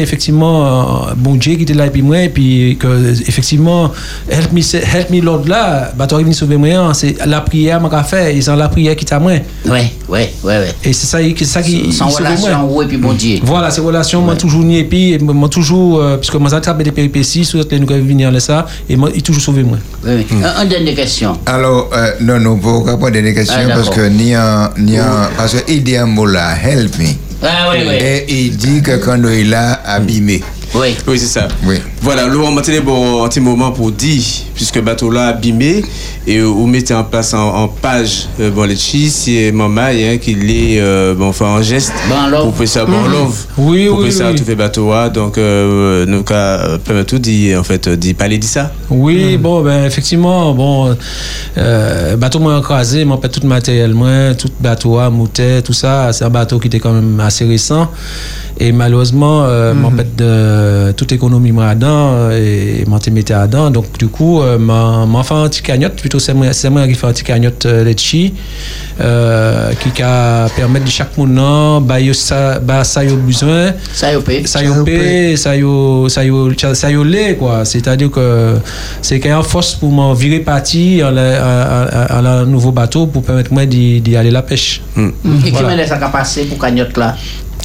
effectivement 0.00 1.06
bon 1.16 1.34
Dieu 1.34 1.56
qui 1.56 1.62
était 1.64 1.74
là 1.74 1.86
et 1.86 1.90
puis 1.90 2.02
moi 2.02 2.22
et 2.22 2.28
puis 2.28 2.76
que 2.78 3.10
effectivement 3.28 3.92
help 4.30 4.52
me 4.52 4.60
help 4.60 5.10
me 5.10 5.20
Lord 5.20 5.46
là 5.46 5.92
bateau 5.96 6.20
il 6.20 6.34
sauver 6.34 6.56
moi 6.56 6.94
c'est 6.94 7.16
la 7.26 7.40
prière 7.40 7.80
m'a 7.80 8.04
fait 8.04 8.36
ils 8.36 8.50
ont 8.50 8.56
la 8.56 8.68
prière 8.68 8.96
qui 8.96 9.04
t'a 9.04 9.18
moins 9.18 9.38
ouais 9.66 9.92
ouais 10.08 10.32
ouais 10.44 10.58
ouais 10.58 10.74
et 10.84 10.92
c'est 10.92 11.06
ça 11.06 11.22
qui 11.22 11.44
ça 11.44 11.62
qui 11.62 11.92
sans 11.92 12.08
relation 12.08 12.82
et 12.82 12.86
puis 12.86 12.96
bon 12.96 13.12
Dieu 13.12 13.40
voilà 13.42 13.70
c'est 13.70 13.80
relation 13.80 14.22
moi 14.22 14.36
toujours 14.36 14.62
ni 14.62 14.78
et 14.78 14.84
puis 14.84 15.18
moi 15.18 15.48
toujours 15.48 16.00
euh, 16.00 16.16
puisque 16.16 16.36
moi 16.36 16.50
j'ai 16.50 16.84
des 16.84 16.92
péripéties 16.92 17.44
sur 17.44 17.58
les 17.58 17.80
nous 17.80 17.86
venir 17.86 18.30
là 18.30 18.40
ça 18.40 18.66
et 18.88 18.96
moi 18.96 19.10
il 19.14 19.22
toujours 19.22 19.42
sauvé 19.42 19.62
moi 19.62 19.78
oui, 20.04 20.12
oui. 20.30 20.36
Mm. 20.36 20.44
une 20.62 20.68
dernière 20.68 20.94
question 20.94 21.38
alors 21.46 21.90
euh, 21.92 22.12
non 22.20 22.38
non 22.46 22.58
pour 22.58 22.86
répondre 22.86 23.06
à 23.06 23.10
des 23.10 23.34
questions 23.34 23.56
ah, 23.68 23.74
parce 23.74 23.90
que 23.90 24.06
ni 24.06 24.32
un 24.34 24.70
ni 24.78 24.96
un 24.98 25.30
parce 25.36 25.60
qu'il 25.62 25.82
dit 25.82 25.96
un 25.96 26.06
mot 26.06 26.26
là 26.26 26.54
help 26.62 26.96
me. 26.98 27.06
Ah, 27.42 27.70
oui, 27.72 27.78
oui. 27.86 27.94
et 27.94 28.24
il 28.46 28.56
dit 28.56 28.82
que 28.82 28.96
quand 28.96 29.20
il 29.28 29.52
a 29.52 29.80
abîmé 29.84 30.42
oui, 30.80 30.96
oui 31.06 31.18
c'est 31.18 31.26
ça. 31.26 31.48
Oui. 31.64 31.76
Voilà, 32.02 32.26
nous 32.28 32.42
on 32.42 32.50
maintenait 32.50 32.80
bon, 32.80 33.24
un 33.24 33.28
petit 33.28 33.40
moment 33.40 33.72
pour 33.72 33.90
dire, 33.90 34.22
puisque 34.54 34.76
le 34.76 34.82
bateau 34.82 35.10
là 35.10 35.28
abîmé, 35.28 35.84
et 36.26 36.40
vous 36.40 36.66
mettez 36.66 36.94
en 36.94 37.04
place 37.04 37.34
en, 37.34 37.68
page 37.68 38.28
euh, 38.40 38.50
bon, 38.50 38.64
les 38.64 38.76
chi, 38.76 39.10
c'est 39.10 39.52
maman 39.52 39.82
hein, 39.82 40.18
qui 40.18 40.32
est 40.32 40.80
euh, 40.80 41.14
bon, 41.14 41.32
fait 41.32 41.44
un 41.44 41.62
geste 41.62 41.92
bon, 42.08 42.50
pour 42.52 42.68
ça 42.68 42.84
bon 42.84 43.06
love. 43.08 43.46
Oui, 43.58 43.86
pour 43.88 44.00
oui, 44.00 44.12
ça 44.12 44.30
oui. 44.30 44.36
tout 44.36 44.44
fait 44.44 44.54
bateau 44.54 44.90
là, 44.90 45.08
donc 45.08 45.38
euh, 45.38 46.04
nous 46.06 46.22
cas 46.22 46.78
permet 46.78 47.04
tout 47.04 47.18
dit 47.18 47.54
en 47.56 47.64
fait 47.64 47.88
dit 47.88 48.14
parler 48.14 48.38
de 48.38 48.44
ça. 48.44 48.72
Oui, 48.90 49.36
mm. 49.36 49.40
bon 49.40 49.62
ben 49.62 49.84
effectivement 49.84 50.52
bon 50.54 50.96
euh, 51.58 52.16
bateau 52.16 52.38
moi 52.38 52.58
écrasé, 52.58 53.04
moi 53.04 53.18
fait 53.20 53.28
tout 53.28 53.40
le 53.42 53.48
matériel 53.48 53.94
moi, 53.94 54.34
tout 54.34 54.50
bateau 54.60 54.98
à 54.98 55.10
moutet, 55.10 55.62
tout 55.62 55.72
ça, 55.72 56.12
c'est 56.12 56.24
un 56.24 56.30
bateau 56.30 56.58
qui 56.58 56.68
était 56.68 56.80
quand 56.80 56.92
même 56.92 57.18
assez 57.20 57.44
récent 57.44 57.90
et 58.58 58.72
malheureusement 58.72 59.44
euh, 59.44 59.74
mm 59.74 59.84
-hmm. 59.84 60.16
de 60.16 60.92
toute 60.92 61.12
économie 61.12 61.52
moi 61.52 61.74
dedans 61.74 62.30
et 62.30 62.84
m'en 62.86 62.98
mettais 63.12 63.34
dedans 63.34 63.70
donc 63.70 63.86
du 63.98 64.08
coup 64.08 64.40
m'en 64.58 65.22
fait 65.22 65.34
un 65.34 65.48
petit 65.48 65.62
cagnotte. 65.62 65.96
Plutôt 65.96 66.18
c'est 66.18 66.34
moi 66.34 66.52
c'est 66.52 66.70
moi 66.70 66.86
qui 66.88 66.94
fais 66.94 67.06
un 67.06 67.12
petit 67.12 67.24
cagnotte 67.24 67.64
letchi 67.88 68.34
qui 69.80 70.02
a 70.02 70.48
permettre 70.56 70.86
de 70.90 70.94
chaque 70.98 71.14
monde 71.18 71.84
bah 71.88 71.96
ça 72.12 72.58
bah 72.68 72.84
ça 72.84 73.04
y 73.04 73.08
a 73.08 73.16
besoin. 73.30 73.72
Ça 73.92 74.12
y 74.12 74.16
a 74.16 74.20
ça 74.52 74.62
y 74.62 74.68
a 74.68 75.36
ça 75.36 75.56
y 75.56 75.62
a 75.62 76.08
ça 76.14 76.24
y 76.24 76.30
a 76.30 76.74
ça 76.74 76.90
y 76.90 76.96
a 76.96 77.34
quoi. 77.34 77.64
C'est-à-dire 77.64 78.10
que 78.10 78.26
c'est 79.02 79.18
qu'il 79.20 79.30
y 79.30 79.32
a 79.32 79.36
une 79.36 79.42
force 79.42 79.74
pour 79.74 79.90
m'en 79.90 80.12
virer 80.14 80.40
parti 80.40 81.02
à 81.02 81.08
un 81.08 82.44
nouveau 82.54 82.72
bateau 82.72 83.06
pour 83.06 83.22
permettre 83.22 83.52
moi 83.52 83.66
d'y 83.66 84.16
aller 84.16 84.30
la 84.30 84.42
pêche. 84.42 84.82
Hmm. 84.96 85.10
et 85.46 85.52
qui 85.52 85.62
m'a 85.62 85.86
ça 85.86 85.96
passer 86.08 86.44
pour 86.44 86.58
cagnotte 86.58 86.96
là? 86.96 87.16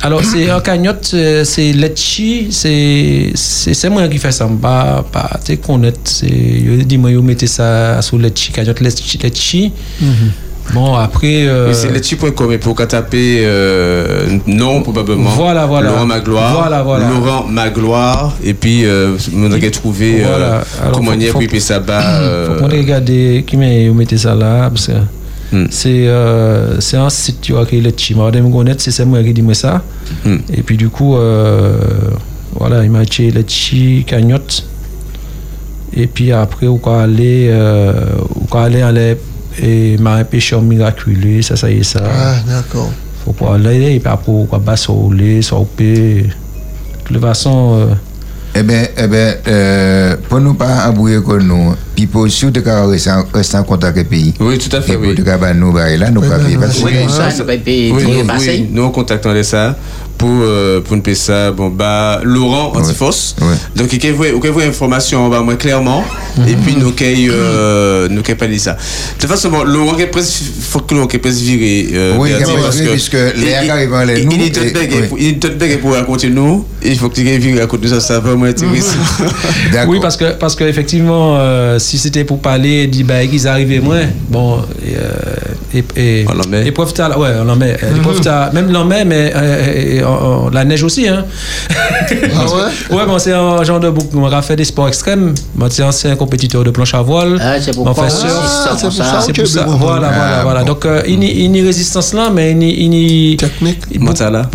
Alors, 0.04 0.24
c'est 0.24 0.50
un 0.50 0.60
cagnotte, 0.62 1.16
c'est 1.44 1.74
Letchi, 1.74 2.48
c'est 2.52 3.90
moi 3.90 4.08
qui 4.08 4.18
fais 4.18 4.32
ça. 4.32 4.50
Pas, 4.62 5.06
pas, 5.12 5.40
tu 5.44 5.58
connaître. 5.58 6.12
Je 6.22 6.84
dis, 6.84 6.98
moi, 6.98 7.12
je 7.12 7.18
mettez 7.18 7.48
ça 7.48 8.02
sur 8.02 8.18
Letchi, 8.18 8.52
cagnotte 8.52 8.80
Letchi. 8.80 9.18
Letchi. 9.18 9.72
Mm-hmm. 10.02 10.52
Bon, 10.74 10.96
après. 10.96 11.48
Euh... 11.48 11.74
C'est 11.74 11.92
letchi.com 11.92 12.52
et 12.52 12.58
pour 12.58 12.76
taper 12.76 13.42
euh, 13.42 14.38
non, 14.48 14.82
probablement. 14.82 15.30
Voilà, 15.32 15.66
voilà. 15.66 15.90
Laurent 15.90 16.06
Magloire. 16.06 16.54
Voilà, 16.54 16.84
voilà. 16.84 17.10
Laurent 17.10 17.46
Magloire. 17.48 18.36
Et 18.44 18.54
puis, 18.54 18.86
euh, 18.86 19.18
on 19.36 19.52
a 19.52 19.70
trouvé 19.70 20.22
voilà. 20.22 20.64
euh, 20.84 20.92
comment 20.94 21.16
dire, 21.16 21.34
puis 21.38 21.60
ça 21.60 21.80
bas. 21.80 22.22
Euh... 22.22 22.48
Faut 22.48 22.64
qu'on 22.64 22.72
regarde 22.72 23.12
qui 23.46 23.58
met 23.58 23.92
ça 24.16 24.34
là. 24.36 24.70
Parce 24.70 24.88
que 24.88 24.94
Mm. 25.52 25.66
C'est 25.70 26.08
euh, 26.08 26.80
c'est 26.80 26.98
un 26.98 27.10
site 27.10 27.42
tu 27.42 27.54
vois, 27.54 27.66
qui 27.66 27.78
est 27.78 27.82
le 27.82 27.92
Chima. 27.96 28.32
c'est 28.78 29.06
moi 29.06 29.24
qui 29.24 29.34
dis 29.34 29.42
moi 29.42 29.54
ça. 29.54 29.84
Mm. 30.26 30.38
Et 30.54 30.64
puis 30.64 30.78
du 30.78 30.90
coup, 30.90 31.16
euh, 31.16 31.78
voilà, 32.54 32.84
il 32.84 32.92
m'a 32.92 33.00
acheté 33.00 33.32
le 33.32 33.44
chi 33.48 34.04
cagnotte. 34.06 34.66
Et 35.94 36.08
puis 36.08 36.32
après, 36.32 36.68
on 36.68 36.78
va 36.78 37.02
aller, 37.02 37.48
euh, 37.50 37.94
on 38.36 38.56
va 38.56 38.64
aller, 38.64 38.82
aller 38.82 39.18
et 39.62 39.98
m'a 39.98 40.24
pêcheur 40.24 40.62
miraculeux, 40.62 41.42
ça, 41.42 41.56
ça 41.56 41.70
y 41.70 41.80
est, 41.80 41.84
ça. 41.84 42.02
Ah, 42.04 42.36
d'accord. 42.48 42.90
Faut 43.26 43.34
pas 43.34 43.56
aller, 43.56 43.96
et 43.96 44.00
puis 44.00 44.10
après, 44.10 44.32
on 44.32 44.46
va 44.46 44.60
passer 44.60 44.90
au 44.90 45.12
lait, 45.12 45.42
au 45.52 45.68
De 45.78 46.24
toute 47.04 47.20
façon, 47.20 47.78
euh, 47.78 47.94
eh 48.54 48.64
bien, 48.64 48.84
eh 48.98 49.08
ben, 49.08 49.36
euh, 49.48 50.16
pour 50.28 50.42
nous 50.42 50.54
pas 50.54 50.88
embrouiller 50.88 51.22
comme 51.22 51.44
nous, 51.48 51.74
puis 51.96 52.06
pour 52.06 52.28
surtout 52.30 52.62
rester 53.34 53.58
en 53.58 53.64
contact 53.64 53.98
avec 53.98 54.04
le 54.06 54.10
pays. 54.10 54.34
Oui, 54.40 54.58
tout 54.58 54.76
à 54.76 54.82
fait. 54.82 54.94
Et 54.94 54.98
pour 54.98 55.08
oui. 55.08 55.16
nous, 55.56 55.76
là, 55.76 56.12
nous, 56.12 56.22
pas 56.22 56.38
payer. 56.38 56.58
Oui, 56.58 56.92
ça, 57.10 57.30
nous, 57.38 57.46
oui, 57.50 57.94
oui, 57.94 58.68
nous, 58.72 58.84
on 58.84 58.90
contactons 58.92 59.42
ça 59.44 59.78
pour 60.22 60.30
euh, 60.30 60.82
pour 60.82 60.96
nous 60.96 61.16
ça 61.16 61.52
bon 61.52 61.70
bah 61.70 62.22
Laurent 62.24 62.72
Antifos 62.76 63.36
donc 63.76 63.92
il 63.92 64.14
vous 64.14 64.24
vous 64.40 64.60
information 64.62 65.30
bah 65.30 65.42
moi 65.42 65.56
clairement. 65.56 66.04
Et 66.48 66.56
puis 66.56 66.76
nous 66.78 66.92
qu'il 66.92 67.30
euh, 67.32 68.08
nous 68.10 68.22
qu'il 68.22 68.36
pas 68.36 68.48
dit 68.48 68.60
ça. 68.60 68.74
De 68.74 68.78
toute 69.20 69.30
façon 69.30 69.50
bon 69.50 69.64
Laurent 69.64 69.96
qui 69.96 70.06
presque 70.06 70.44
faut 70.62 70.80
que 70.80 70.94
Laurent 70.94 71.08
qui 71.08 71.18
presque 71.18 71.42
virer 71.42 71.90
euh, 71.94 72.16
oui 72.18 72.32
parce 72.62 72.80
que 72.80 72.90
puisque 72.90 73.18
les 73.36 73.54
arrivent 73.54 74.04
les 74.06 74.26
nous 74.26 74.32
il 74.34 74.44
est 74.44 74.52
tout 74.52 74.74
bête 74.74 74.94
il 75.18 75.28
est 75.28 75.40
tout 75.40 75.52
bête 75.58 75.82
pour 75.82 75.94
raconter 75.94 76.30
nous. 76.30 76.66
Il 76.84 76.98
faut 76.98 77.10
qu'il 77.10 77.26
virer 77.26 77.62
à 77.62 77.68
côté 77.68 77.84
de 77.88 77.90
ça 77.90 78.00
ça 78.00 78.20
va 78.20 78.30
vraiment 78.30 78.46
intéressant 78.46 78.98
oui 79.88 80.00
parce 80.02 80.18
que 80.18 80.34
parce 80.34 80.56
que 80.56 80.64
effectivement 80.64 81.38
euh, 81.38 81.80
si 81.80 81.98
c'était 81.98 82.24
pour 82.24 82.40
parler 82.40 82.88
dit 82.88 83.04
bah 83.04 83.26
qu'ils 83.26 83.48
arrivaient 83.48 83.80
moins 83.80 84.06
bon 84.30 84.60
et 85.74 85.84
et 85.96 86.26
et 86.66 86.72
profiter 86.72 87.04
ouais 87.18 87.30
on 87.44 87.50
en 87.50 87.56
met. 87.56 87.78
Même 88.54 88.72
l'en 88.72 88.86
met 88.86 89.06
mais 89.06 89.34
la 90.52 90.66
neige 90.66 90.84
aussi. 90.84 91.08
Hein. 91.08 91.26
Ah 91.70 92.46
ouais? 92.46 92.72
Ouais, 92.98 93.06
bon, 93.06 93.18
c'est 93.20 93.34
un 93.34 93.64
genre 93.64 93.80
de 93.80 93.90
bouc. 93.90 94.08
On 94.14 94.26
a 94.26 94.42
fait 94.42 94.56
des 94.56 94.66
sports 94.66 94.88
extrêmes. 94.88 95.34
Moi, 95.56 95.70
c'est 95.72 95.84
ancien 95.84 96.16
compétiteur 96.16 96.64
de 96.64 96.72
planche 96.72 96.94
à 96.94 97.02
voile. 97.02 97.38
Ah, 97.40 97.60
c'est 97.60 97.74
pour, 97.74 97.96
ça. 97.96 98.10
C'est 98.10 98.82
pour 98.82 98.92
ça. 98.92 99.22
C'est 99.22 99.34
pour 99.34 99.48
ça. 99.48 99.66
Voilà, 99.68 99.78
voilà, 99.80 100.38
ah, 100.40 100.44
voilà. 100.44 100.64
Donc, 100.64 100.86
euh, 100.86 101.02
il 101.08 101.24
y 101.24 101.60
a 101.60 101.64
résistance 101.64 102.14
là, 102.14 102.30
mais 102.34 102.52
il 102.52 102.94
y 102.94 103.34
a 103.34 103.38
technique. 103.38 104.00
Moi, 104.00 104.14
là. 104.30 104.50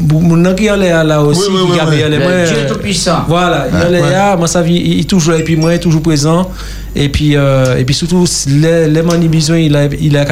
Mon 0.00 0.54
qui 0.54 0.66
est 0.66 1.04
là 1.04 1.22
aussi, 1.22 1.42
a 1.80 2.08
les 2.08 2.18
mains. 2.18 2.44
Dieu 2.44 2.66
tout-puissant. 2.68 3.24
Voilà, 3.28 3.66
il 3.88 3.94
est 3.94 4.10
là, 4.10 4.36
moi, 4.36 4.46
ça, 4.46 4.62
il 4.66 5.00
est 5.00 5.08
toujours, 5.08 5.34
et 5.34 5.44
puis 5.44 5.56
moi, 5.56 5.72
il 5.72 5.76
est 5.76 5.80
toujours 5.80 6.02
présent. 6.02 6.50
Et 6.94 7.08
puis, 7.08 7.36
euh, 7.36 7.76
et 7.78 7.84
puis 7.84 7.94
surtout, 7.94 8.26
les, 8.48 8.88
les 8.88 9.02
besoin, 9.28 9.58
il 9.58 9.76
a, 9.76 9.84
il 9.84 10.16
a, 10.16 10.24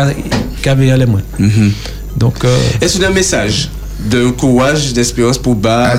il 0.64 0.90
a 0.90 0.96
mains. 1.06 1.22
Mhm. 1.38 1.72
Donc, 2.16 2.44
euh, 2.44 2.56
Est-ce 2.80 3.02
un 3.04 3.10
message 3.10 3.70
de 3.98 4.30
courage, 4.30 4.92
d'espérance 4.92 5.38
pour 5.38 5.54
bas. 5.54 5.94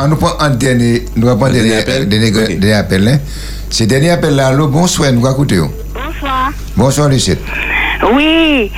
On 0.00 0.08
nous 0.08 0.16
prend 0.16 0.38
un 0.40 0.50
dernier, 0.50 1.04
nous 1.16 1.28
un 1.28 1.50
dernier 1.50 1.76
appel? 1.76 2.08
Dernier 2.08 2.72
appel. 2.72 3.08
Hein. 3.08 3.18
C'est 3.70 3.86
dernier 3.86 4.10
appel 4.10 4.34
là. 4.34 4.48
Allô, 4.48 4.68
bonsoir, 4.68 5.12
nous 5.12 5.26
écouter. 5.28 5.58
Bonsoir. 5.94 6.50
Bonsoir, 6.76 7.08
Lucette. 7.08 7.40
Oui. 8.14 8.70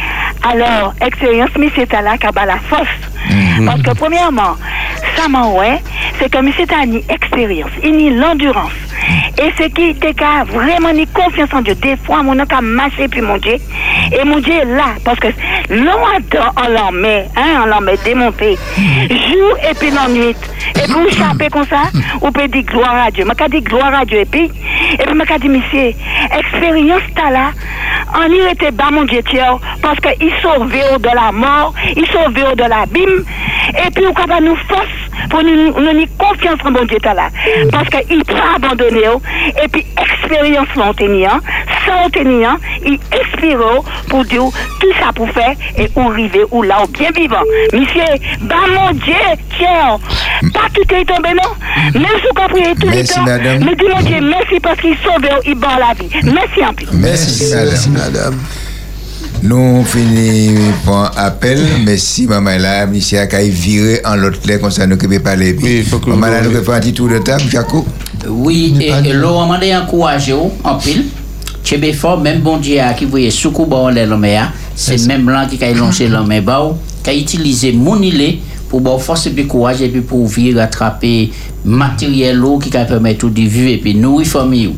Alors, 0.43 0.95
expérience, 1.01 1.51
mais 1.59 1.71
c'est 1.75 1.93
à 1.95 2.03
la 2.03 2.17
la 2.47 2.59
force. 2.69 2.89
Mhm. 3.31 3.67
Parce 3.67 3.83
que 3.83 3.91
premièrement, 3.95 4.57
c'est 6.19 6.31
comme 6.31 6.49
si 6.49 6.59
c'était 6.59 6.85
une 6.85 7.03
expérience, 7.09 7.71
une 7.83 8.21
l'endurance. 8.21 8.73
Et 9.39 9.51
ce 9.59 9.69
qui 9.69 9.91
était 9.91 10.15
vraiment 10.45 10.91
une 10.91 11.07
confiance 11.07 11.53
en 11.53 11.63
Dieu. 11.63 11.75
Des 11.75 11.97
fois, 11.97 12.23
mon 12.23 12.39
a 12.39 12.61
marché 12.61 13.09
puis 13.09 13.21
mon 13.21 13.37
Dieu. 13.39 13.57
Et 14.13 14.25
mon 14.25 14.39
Dieu 14.39 14.53
est 14.53 14.65
là. 14.65 14.95
Parce 15.05 15.19
que 15.19 15.29
l'on 15.71 15.93
on 16.57 16.73
l'en 16.73 16.93
met, 16.93 17.27
hein, 17.37 17.63
on 17.63 17.67
l'en 17.67 17.81
met 17.81 17.97
démonté. 18.05 18.57
Jour 19.09 19.57
et 19.69 19.75
puis 19.75 19.91
la 19.91 20.09
nuit. 20.09 20.37
Et 20.77 20.87
puis, 20.87 20.93
vous 20.93 21.11
chapez 21.11 21.49
comme 21.49 21.67
ça, 21.67 21.83
on 22.21 22.33
peut 22.33 22.49
dire 22.49 22.63
gloire 22.63 23.07
à 23.07 23.11
Dieu. 23.11 23.25
Je 23.27 23.49
dis 23.49 23.61
gloire 23.61 23.95
à 23.95 24.05
Dieu. 24.05 24.21
Et 24.21 24.25
puis, 24.25 24.45
et 24.93 25.05
puis, 25.05 25.21
je 25.29 25.39
dis, 25.39 25.49
monsieur, 25.49 25.93
expérience 26.37 27.03
t'as 27.15 27.31
là, 27.31 27.51
on 28.15 28.31
y 28.31 28.51
était 28.51 28.71
bas, 28.71 28.91
mon 28.91 29.05
Dieu, 29.05 29.21
parce 29.81 29.99
qu'il 30.01 30.33
sauvé 30.43 30.81
de 30.99 31.15
la 31.15 31.33
mort, 31.33 31.75
il 31.97 32.07
sauvé 32.07 32.43
de 32.57 32.69
l'abîme. 32.69 33.25
Et 33.69 33.91
puis, 33.91 34.05
on 34.07 34.27
va 34.27 34.41
nous 34.41 34.57
force 34.69 34.94
pour 35.35 35.43
nous, 35.43 35.81
nous, 35.81 36.07
confiance 36.17 36.61
en 36.65 36.71
mon 36.71 36.85
Dieu 36.85 36.99
là. 37.03 37.29
Parce 37.73 37.89
qu'il 37.89 38.25
pas 38.25 38.55
abandonné. 38.57 39.01
Et 39.63 39.69
puis, 39.69 39.85
expérience 40.01 40.69
l'on 40.77 40.93
sans 41.87 42.09
tenir, 42.11 42.57
il 42.87 42.99
expire 43.13 43.59
pour 44.09 44.25
dire 44.25 44.45
tout 44.81 44.93
ça 45.01 45.13
pour 45.13 45.29
faire 45.31 45.55
et 45.77 45.91
on 45.97 46.11
arriver 46.11 46.45
ou 46.53 46.63
là, 46.63 46.85
bien 46.91 47.11
vivant. 47.11 47.43
Monsieur, 47.73 48.05
bah 48.43 48.55
mon 48.75 48.93
Dieu, 48.93 49.15
tiens, 49.59 49.99
pas 50.53 50.69
tout 50.73 50.95
est 50.95 51.05
tombé, 51.05 51.31
non? 51.31 52.01
Même 52.01 52.07
si 52.21 52.27
vous 52.29 52.41
comprenez 52.41 52.75
tout 52.77 52.87
le 52.87 53.05
temps, 53.05 53.25
mais 53.65 53.75
dis 53.75 53.89
mon 53.93 54.03
Dieu, 54.03 54.21
merci 54.21 54.61
parce 54.63 54.81
qu'il 54.81 54.97
sauve, 54.99 55.29
il 55.47 55.57
bat 55.57 55.79
la 55.81 55.95
vie. 55.95 56.11
Merci 56.23 56.65
en 56.65 56.73
plus. 56.73 56.87
Merci, 56.93 57.53
merci 57.55 57.91
madame. 57.91 58.39
Nous 59.45 59.85
finissons 59.85 60.73
par 60.87 61.13
appel, 61.19 61.59
mais 61.85 61.99
si 61.99 62.27
maman 62.27 62.57
là, 62.59 62.87
monsieur 62.87 63.19
a 63.21 63.43
viré 63.43 64.01
en 64.03 64.17
l'autre 64.17 64.39
lait, 64.47 64.59
comme 64.59 64.71
ça 64.71 64.87
nous 64.87 64.97
ne 64.97 65.19
pas 65.19 65.37
les 65.37 65.53
Oui, 65.53 65.81
il 65.81 65.85
faut 65.85 65.99
que 65.99 66.09
maman 66.09 66.29
là, 66.29 66.41
nous 66.41 66.65
faire 66.65 66.75
un 66.75 66.81
petit 66.81 66.95
tour 66.95 67.11
de 67.11 67.19
table, 67.19 67.43
Jaco. 67.51 67.85
Oui, 68.27 68.75
et 68.81 69.13
l'on 69.13 69.47
m'a 69.47 69.59
encouragé 69.83 70.33
en 70.33 70.79
pile. 70.79 71.05
Chebe 71.63 71.93
fort, 71.93 72.21
même 72.21 72.41
bon 72.41 72.57
Dieu 72.57 72.81
qui 72.97 73.05
voyait 73.05 73.31
soukou 73.31 73.67
bon 73.67 73.89
l'homme 73.89 74.27
c'est 74.75 75.07
même 75.07 75.29
là 75.29 75.47
qui 75.47 75.63
a 75.63 75.73
lancé 75.75 76.09
l'homme 76.09 76.33
qui 77.03 77.11
a 77.11 77.15
utilisé 77.15 77.73
mon 77.73 78.01
pour 78.81 78.93
avoir 78.93 79.01
force 79.01 79.27
et 79.27 79.47
courage 79.47 79.83
et 79.83 79.89
puis 79.89 80.01
pour 80.01 80.27
vivre 80.27 80.61
attraper 80.61 81.31
matériel 81.65 82.43
qui 82.61 82.77
a 82.77 82.85
permis 82.85 83.15
de 83.15 83.29
vivre 83.29 83.69
et 83.69 83.79
puis 83.79 83.95
nourrir 83.95 84.27
famille. 84.27 84.75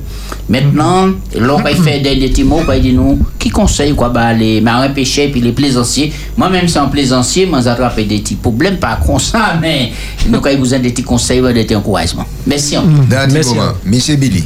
Maintenant, 0.49 1.09
l'on 1.39 1.57
va 1.63 1.75
faire 1.75 2.03
des 2.03 2.29
petits 2.29 2.45
mots, 2.45 2.61
va 2.61 2.79
dire 2.79 2.95
nous, 2.95 3.19
qui 3.39 3.49
conseille 3.49 3.95
quoi, 3.95 4.11
bah, 4.11 4.35
les 4.35 4.61
marins 4.61 4.91
pêcheurs 4.91 5.31
puis 5.33 5.41
les 5.41 5.53
plaisanciers. 5.53 6.13
Moi-même, 6.37 6.69
sans 6.69 6.89
plaisancier, 6.89 7.47
moi, 7.47 7.63
j'attrape 7.63 7.97
des 7.97 8.19
petits 8.19 8.35
problèmes, 8.35 8.77
pas 8.77 8.99
comme 9.05 9.19
ça, 9.19 9.57
mais 9.61 9.93
nous, 10.29 10.41
quand 10.41 10.55
vous 10.59 10.75
avez 10.75 10.83
des 10.83 10.91
petits 10.91 11.03
conseils, 11.03 11.41
des 11.41 11.65
petits 11.65 11.75
encouragements. 11.75 12.27
Merci. 12.47 12.77
Merci. 13.09 13.55
Monsieur 13.85 14.17
Billy. 14.17 14.45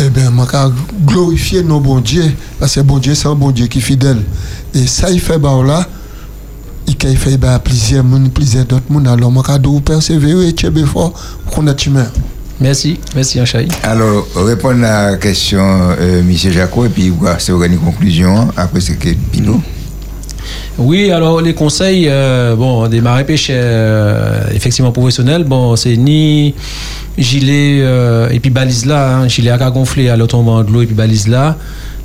Eh 0.00 0.08
bien, 0.10 0.30
moi, 0.30 0.46
glorifier 1.04 1.64
nos 1.64 1.80
bons 1.80 2.00
dieux, 2.00 2.30
parce 2.60 2.76
que 2.76 2.80
bon 2.80 2.98
Dieu, 2.98 3.16
c'est 3.16 3.26
un 3.26 3.34
bon 3.34 3.50
Dieu 3.50 3.66
qui 3.66 3.78
est 3.78 3.82
fidèle. 3.82 4.22
Et 4.72 4.86
ça, 4.86 5.10
il 5.10 5.20
fait 5.20 5.38
bah, 5.38 5.60
là, 5.66 5.84
il 6.88 7.16
fait 7.16 7.36
bah, 7.36 7.60
plusieurs 7.62 8.04
plusieurs 8.32 8.64
d'autres 8.64 8.90
monde. 8.90 9.08
Alors, 9.08 9.30
moi, 9.30 9.42
vous 9.62 9.80
persévérer, 9.80 10.52
tu 10.54 10.66
es 10.66 10.86
fort, 10.86 11.12
qu'on 11.50 11.66
a 11.66 11.74
Merci, 12.60 12.98
merci 13.14 13.40
Anchaï. 13.40 13.68
Alors, 13.84 14.26
répondre 14.34 14.84
à 14.84 15.12
la 15.12 15.16
question, 15.16 15.60
euh, 15.60 16.20
M. 16.20 16.32
Jaco, 16.36 16.86
et 16.86 16.88
puis 16.88 17.12
c'est 17.38 17.52
une 17.52 17.78
conclusion 17.78 18.48
après 18.56 18.80
ce 18.80 18.92
que 18.92 19.10
Pino. 19.30 19.60
Oui, 20.76 21.10
alors 21.10 21.40
les 21.40 21.54
conseils, 21.54 22.06
euh, 22.08 22.56
bon, 22.56 22.88
des 22.88 23.00
marins 23.00 23.22
pêcheurs 23.24 23.56
euh, 23.58 24.44
effectivement 24.54 24.90
professionnels, 24.92 25.44
bon, 25.44 25.76
c'est 25.76 25.96
ni 25.96 26.54
gilet 27.16 27.78
et 28.30 28.40
puis 28.40 28.50
balise 28.50 28.86
là, 28.86 29.18
hein, 29.18 29.28
gilet 29.28 29.50
à 29.50 29.70
gonfler 29.70 30.08
à 30.08 30.16
l'automne 30.16 30.64
de 30.66 30.72
l'eau 30.72 30.82
et 30.82 30.86
puis 30.86 30.94
balise 30.94 31.28
là. 31.28 31.56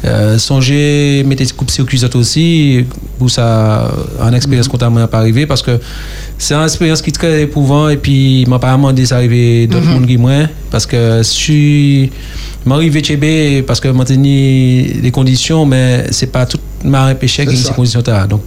Euh, 0.05 0.37
songez, 0.37 1.23
mettez 1.25 1.45
coupe 1.55 1.71
circuit 1.71 2.03
aussi, 2.15 2.85
pour 3.17 3.29
ça, 3.29 3.91
en 4.19 4.33
expérience 4.33 4.67
qu'on 4.67 4.77
t'a 4.77 4.89
pas 4.89 5.19
arrivé, 5.19 5.45
parce 5.45 5.61
que 5.61 5.79
c'est 6.37 6.53
une 6.53 6.63
expérience 6.63 7.01
qui 7.01 7.09
est 7.09 7.13
très 7.13 7.41
éprouvante, 7.41 7.91
et 7.91 7.97
puis, 7.97 8.45
m'a 8.47 8.59
pas 8.59 8.71
demandé 8.73 9.05
ça 9.05 9.17
arriver 9.17 9.67
d'autres 9.67 9.85
mm 9.85 10.05
qui 10.05 10.17
moins, 10.17 10.49
parce 10.71 10.85
que 10.85 11.17
je 11.19 11.23
suis, 11.23 12.11
m'arrivé 12.65 13.03
chez 13.03 13.63
parce 13.65 13.79
que 13.79 13.87
maintenant, 13.89 14.21
les 14.23 15.11
conditions, 15.11 15.65
mais 15.65 16.05
c'est 16.11 16.31
pas 16.31 16.45
tout 16.45 16.59
marin 16.83 17.15
pêcheur 17.15 17.45
qui 17.45 17.55
ces 17.57 17.73
conditions 17.73 18.03
là. 18.05 18.27
Donc, 18.27 18.43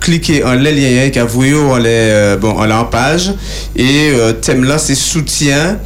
cliquez 0.00 0.42
en 0.42 0.54
les 0.54 0.72
liens 0.72 1.10
qui 1.10 1.18
vous 1.18 1.70
en 1.70 1.76
les 1.76 1.90
euh, 1.90 2.36
bon 2.36 2.50
en 2.50 2.84
page 2.84 3.32
et 3.74 4.10
euh, 4.12 4.32
thème 4.32 4.64
là 4.64 4.76
c'est 4.76 4.94
soutien 4.94 5.78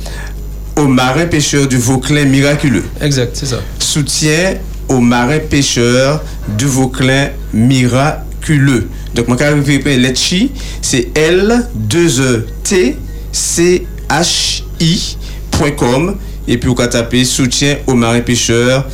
aux 0.78 0.86
marins 0.86 1.26
pêcheurs 1.26 1.66
du 1.66 1.76
Vauclin 1.76 2.24
miraculeux. 2.24 2.84
Exact, 3.00 3.30
c'est 3.34 3.46
ça. 3.46 3.58
Soutien 3.80 4.54
aux 4.88 5.00
marins 5.00 5.40
pêcheurs 5.40 6.22
du 6.56 6.66
Vauclin 6.66 7.28
miraculeux. 7.52 8.88
Donc 9.14 9.26
mon 9.28 9.36
carré 9.36 9.96
Letchi, 9.98 10.52
c'est 10.80 11.10
L 11.16 11.66
2 11.74 12.20
E 12.20 12.46
et 16.46 16.56
puis 16.56 16.68
vous 16.68 16.74
pouvez 16.74 16.88
taper 16.88 17.24
soutien 17.24 17.76
aux 17.86 17.94
marins 17.94 18.20
pêcheurs 18.20 18.86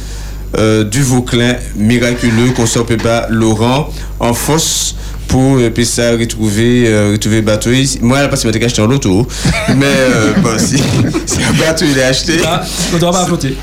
euh, 0.56 0.84
du 0.84 1.02
Vauclin 1.02 1.54
miraculeux 1.76 2.52
qu'on 2.56 2.66
s'appelle 2.66 2.96
pas 2.98 3.26
Laurent 3.28 3.90
en 4.20 4.32
fosse 4.32 4.96
pour 5.28 5.58
euh, 5.58 5.70
puis 5.70 5.86
ça 5.86 6.12
retrouver 6.12 6.84
euh, 6.86 7.12
retrouver 7.12 7.42
bateau. 7.42 7.70
Moi 8.00 8.20
elle 8.20 8.28
parce 8.28 8.42
que 8.42 8.52
j'ai 8.52 8.64
acheté 8.64 8.82
en 8.82 8.86
loto. 8.86 9.26
Mais 9.76 9.86
euh, 9.86 10.32
bon 10.42 10.58
si 10.58 10.76
c'est 11.26 11.42
un 11.42 11.52
bateau 11.52 11.84
il 11.90 11.98
est 11.98 12.04
acheté. 12.04 12.34
On 12.94 12.98
doit 12.98 13.12
pas 13.12 13.26
flotter 13.26 13.56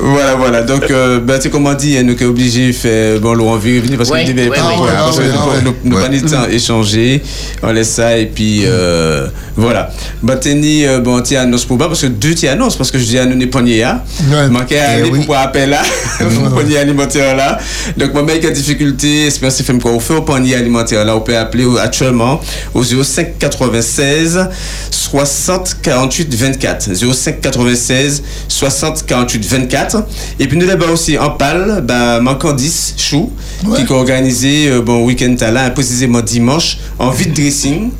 voilà 0.00 0.34
voilà. 0.34 0.62
Donc 0.62 0.90
euh, 0.90 1.20
ben, 1.20 1.38
tu 1.38 1.50
comment 1.50 1.74
dit 1.74 1.96
hein, 1.96 2.02
nous 2.02 2.16
sommes 2.16 2.30
obligés 2.30 2.68
de 2.68 2.72
faire 2.72 3.20
bon 3.20 3.34
Laurent 3.34 3.56
venir 3.56 3.96
parce 3.96 4.10
ouais, 4.10 4.24
qu'il 4.24 4.34
devait 4.34 4.50
ouais, 4.50 4.56
parce 4.56 5.18
que 5.18 5.64
nous 5.64 5.74
nous 5.84 5.96
pas 5.96 6.08
de 6.08 6.18
temps 6.28 6.46
échanger 6.50 7.22
on 7.62 7.72
laisse 7.72 7.90
ça 7.90 8.16
et 8.16 8.26
puis 8.26 8.62
euh, 8.64 9.28
voilà. 9.56 9.90
Bah 10.22 10.36
tenir 10.36 10.90
euh, 10.90 11.00
bon 11.00 11.20
tiens 11.20 11.42
annonce 11.42 11.64
pour 11.64 11.78
parce 11.78 12.02
que 12.02 12.06
deux 12.06 12.34
tiens 12.34 12.52
annonce 12.52 12.76
parce 12.76 12.90
que 12.90 12.98
je 12.98 13.04
dis 13.04 13.18
à 13.18 13.26
nous 13.26 13.36
n'est 13.36 13.46
pas 13.46 13.62
là 13.62 14.04
manquer 14.50 14.78
aller 14.78 15.10
pour 15.24 15.36
appel 15.36 15.70
là 15.70 15.82
pour 16.18 16.60
alimentaire 16.78 17.36
là. 17.36 17.58
Donc 17.96 18.12
moi 18.12 18.22
mec 18.22 18.44
a 18.44 18.50
difficulté 18.50 19.26
espère 19.26 19.52
c'est 19.52 19.64
fait 19.64 19.78
quoi 19.78 19.92
on 19.92 20.00
fait 20.00 20.11
au 20.16 20.22
panier 20.22 20.54
alimentaire. 20.54 21.04
Là 21.04 21.16
on 21.16 21.20
peut 21.20 21.36
appeler 21.36 21.66
actuellement 21.80 22.40
au 22.74 22.82
05 22.82 23.38
96 23.38 24.48
60 24.90 25.76
48 25.82 26.34
24 26.34 26.94
05 26.94 27.40
96 27.40 28.22
60 28.48 29.06
48 29.06 29.44
24 29.46 30.04
et 30.38 30.46
puis 30.46 30.56
nous 30.56 30.66
là-bas 30.66 30.86
aussi 30.86 31.18
en 31.18 31.30
pal 31.30 31.82
bah 31.84 32.20
manquant 32.20 32.52
10 32.52 32.94
chou 32.96 33.30
ouais. 33.66 33.84
qui 33.84 33.92
a 33.92 33.96
organisé 33.96 34.68
euh, 34.68 34.80
bon 34.80 35.04
week-end 35.04 35.36
là 35.52 35.70
précisément 35.70 36.20
dimanche 36.20 36.78
en 36.98 37.10
vide 37.10 37.34
dressing 37.34 37.90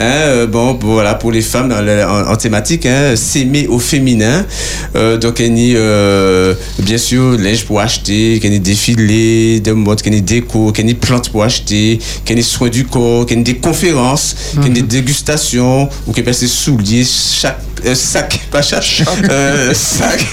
Hein, 0.00 0.04
euh, 0.04 0.46
bon, 0.46 0.78
voilà, 0.80 1.14
pour 1.14 1.30
les 1.30 1.42
femmes 1.42 1.70
en, 1.72 2.32
en, 2.32 2.36
thématique, 2.36 2.86
hein, 2.86 3.14
s'aimer 3.16 3.66
au 3.66 3.78
féminin. 3.78 4.46
Euh, 4.96 5.18
donc, 5.18 5.40
il 5.40 5.58
y 5.58 5.76
a 5.76 6.54
bien 6.78 6.96
sûr 6.96 7.36
linge 7.38 7.66
pour 7.66 7.80
acheter, 7.80 8.36
il 8.36 8.44
y 8.44 8.46
a 8.46 8.50
des 8.50 8.60
défilés 8.60 9.60
de 9.60 9.72
mode, 9.72 10.00
il 10.06 10.14
y 10.14 10.16
a 10.16 10.20
des 10.20 10.40
décos, 10.40 10.72
il 10.74 10.80
y 10.80 10.84
a 10.84 10.92
des 10.94 10.98
plantes 10.98 11.28
pour 11.28 11.44
acheter, 11.44 11.98
il 12.24 12.28
y 12.30 12.32
a 12.32 12.34
des 12.34 12.40
soins 12.42 12.70
du 12.70 12.86
corps, 12.86 13.26
il 13.28 13.36
y 13.36 13.40
a 13.40 13.42
des 13.42 13.56
conférences, 13.56 14.34
il 14.54 14.62
y 14.62 14.66
a 14.66 14.68
des 14.70 14.82
dégustations, 14.82 15.86
ou 16.06 16.12
qu'il 16.12 16.24
y 16.24 16.28
a 16.28 16.32
des 16.32 16.46
souliers, 16.46 17.04
chaque 17.04 17.60
euh, 17.84 17.94
sac, 17.94 18.40
pas 18.50 18.62
chaque, 18.62 18.84
euh, 19.30 19.74
sac, 19.74 20.24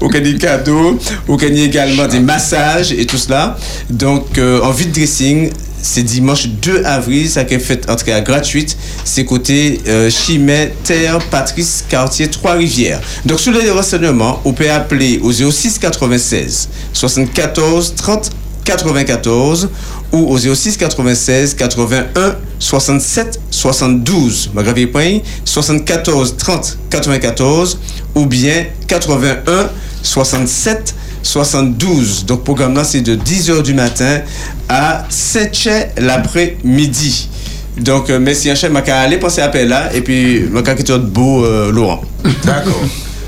ou 0.00 0.08
qu'il 0.08 0.26
y 0.26 0.30
a 0.30 0.32
des 0.32 0.38
cadeaux, 0.38 0.98
ou 1.28 1.36
qu'il 1.36 1.54
y 1.54 1.60
a 1.60 1.64
également 1.66 2.08
des 2.08 2.20
massages 2.20 2.92
et 2.92 3.04
tout 3.04 3.18
cela. 3.18 3.58
Donc, 3.90 4.38
en 4.38 4.70
vide 4.70 4.92
dressing, 4.92 5.50
c'est 5.82 6.02
dimanche 6.02 6.46
2 6.46 6.84
avril, 6.84 7.28
ça 7.28 7.44
qui 7.44 7.54
est 7.54 7.58
fait 7.58 7.90
en 7.90 7.96
tout 7.96 8.04
cas 8.04 8.20
gratuite. 8.20 8.76
C'est 9.04 9.24
côté 9.24 9.80
euh, 9.88 10.08
Chimay, 10.08 10.74
Terre, 10.84 11.18
Patrice, 11.30 11.84
quartier 11.88 12.28
Trois-Rivières. 12.28 13.00
Donc, 13.26 13.40
sur 13.40 13.52
les 13.52 13.68
renseignements, 13.70 14.40
on 14.44 14.52
peut 14.52 14.70
appeler 14.70 15.18
au 15.22 15.32
06 15.32 15.78
96 15.78 16.68
74 16.92 17.94
30 17.96 18.30
94 18.64 19.68
ou 20.12 20.18
au 20.18 20.38
06 20.38 20.76
96 20.76 21.54
81 21.54 22.36
67 22.58 23.40
72. 23.50 24.50
Magravie 24.54 24.86
point 24.86 25.18
74 25.44 26.36
30 26.36 26.78
94 26.90 27.78
ou 28.14 28.26
bien 28.26 28.66
81 28.86 29.70
67 30.02 30.94
72. 31.22 32.26
Donc, 32.26 32.44
programme 32.44 32.74
là, 32.74 32.84
c'est 32.84 33.00
de 33.00 33.14
10h 33.16 33.62
du 33.62 33.74
matin 33.74 34.20
à 34.68 35.04
7h 35.10 35.88
l'après-midi. 35.98 37.28
Donc, 37.78 38.10
euh, 38.10 38.18
merci, 38.20 38.50
un 38.50 38.54
chef, 38.54 38.70
je 38.72 38.90
aller 38.92 39.16
penser 39.16 39.40
à 39.40 39.46
appel 39.46 39.68
là, 39.68 39.94
et 39.94 40.02
puis, 40.02 40.40
je 40.42 40.46
vais 40.46 40.76
quitter 40.76 40.98
beau 40.98 41.44
euh, 41.44 41.72
Laurent. 41.72 42.02
D'accord. 42.44 42.82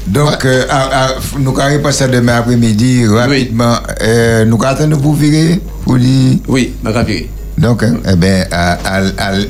Donc, 0.07 0.45
euh, 0.45 0.67
à, 0.69 1.05
à, 1.05 1.09
nous 1.39 1.59
allons 1.59 1.83
passer 1.83 2.07
demain 2.09 2.37
après-midi 2.37 3.07
rapidement. 3.07 3.77
Oui. 3.89 3.95
Euh, 4.03 4.45
nous 4.45 4.59
allons 4.63 4.97
vous 4.99 5.15
virer 5.15 5.61
pour 5.85 5.97
dire. 5.97 6.39
Oui, 6.47 6.75
je 6.85 6.91
vais 6.91 7.05
virer. 7.05 7.31
Donc, 7.65 7.83
hein, 7.83 7.95
eh 8.07 8.15
bien, 8.15 8.45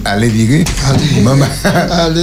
allez 0.04 0.28
virer. 0.28 0.64
Maman, 1.24 1.46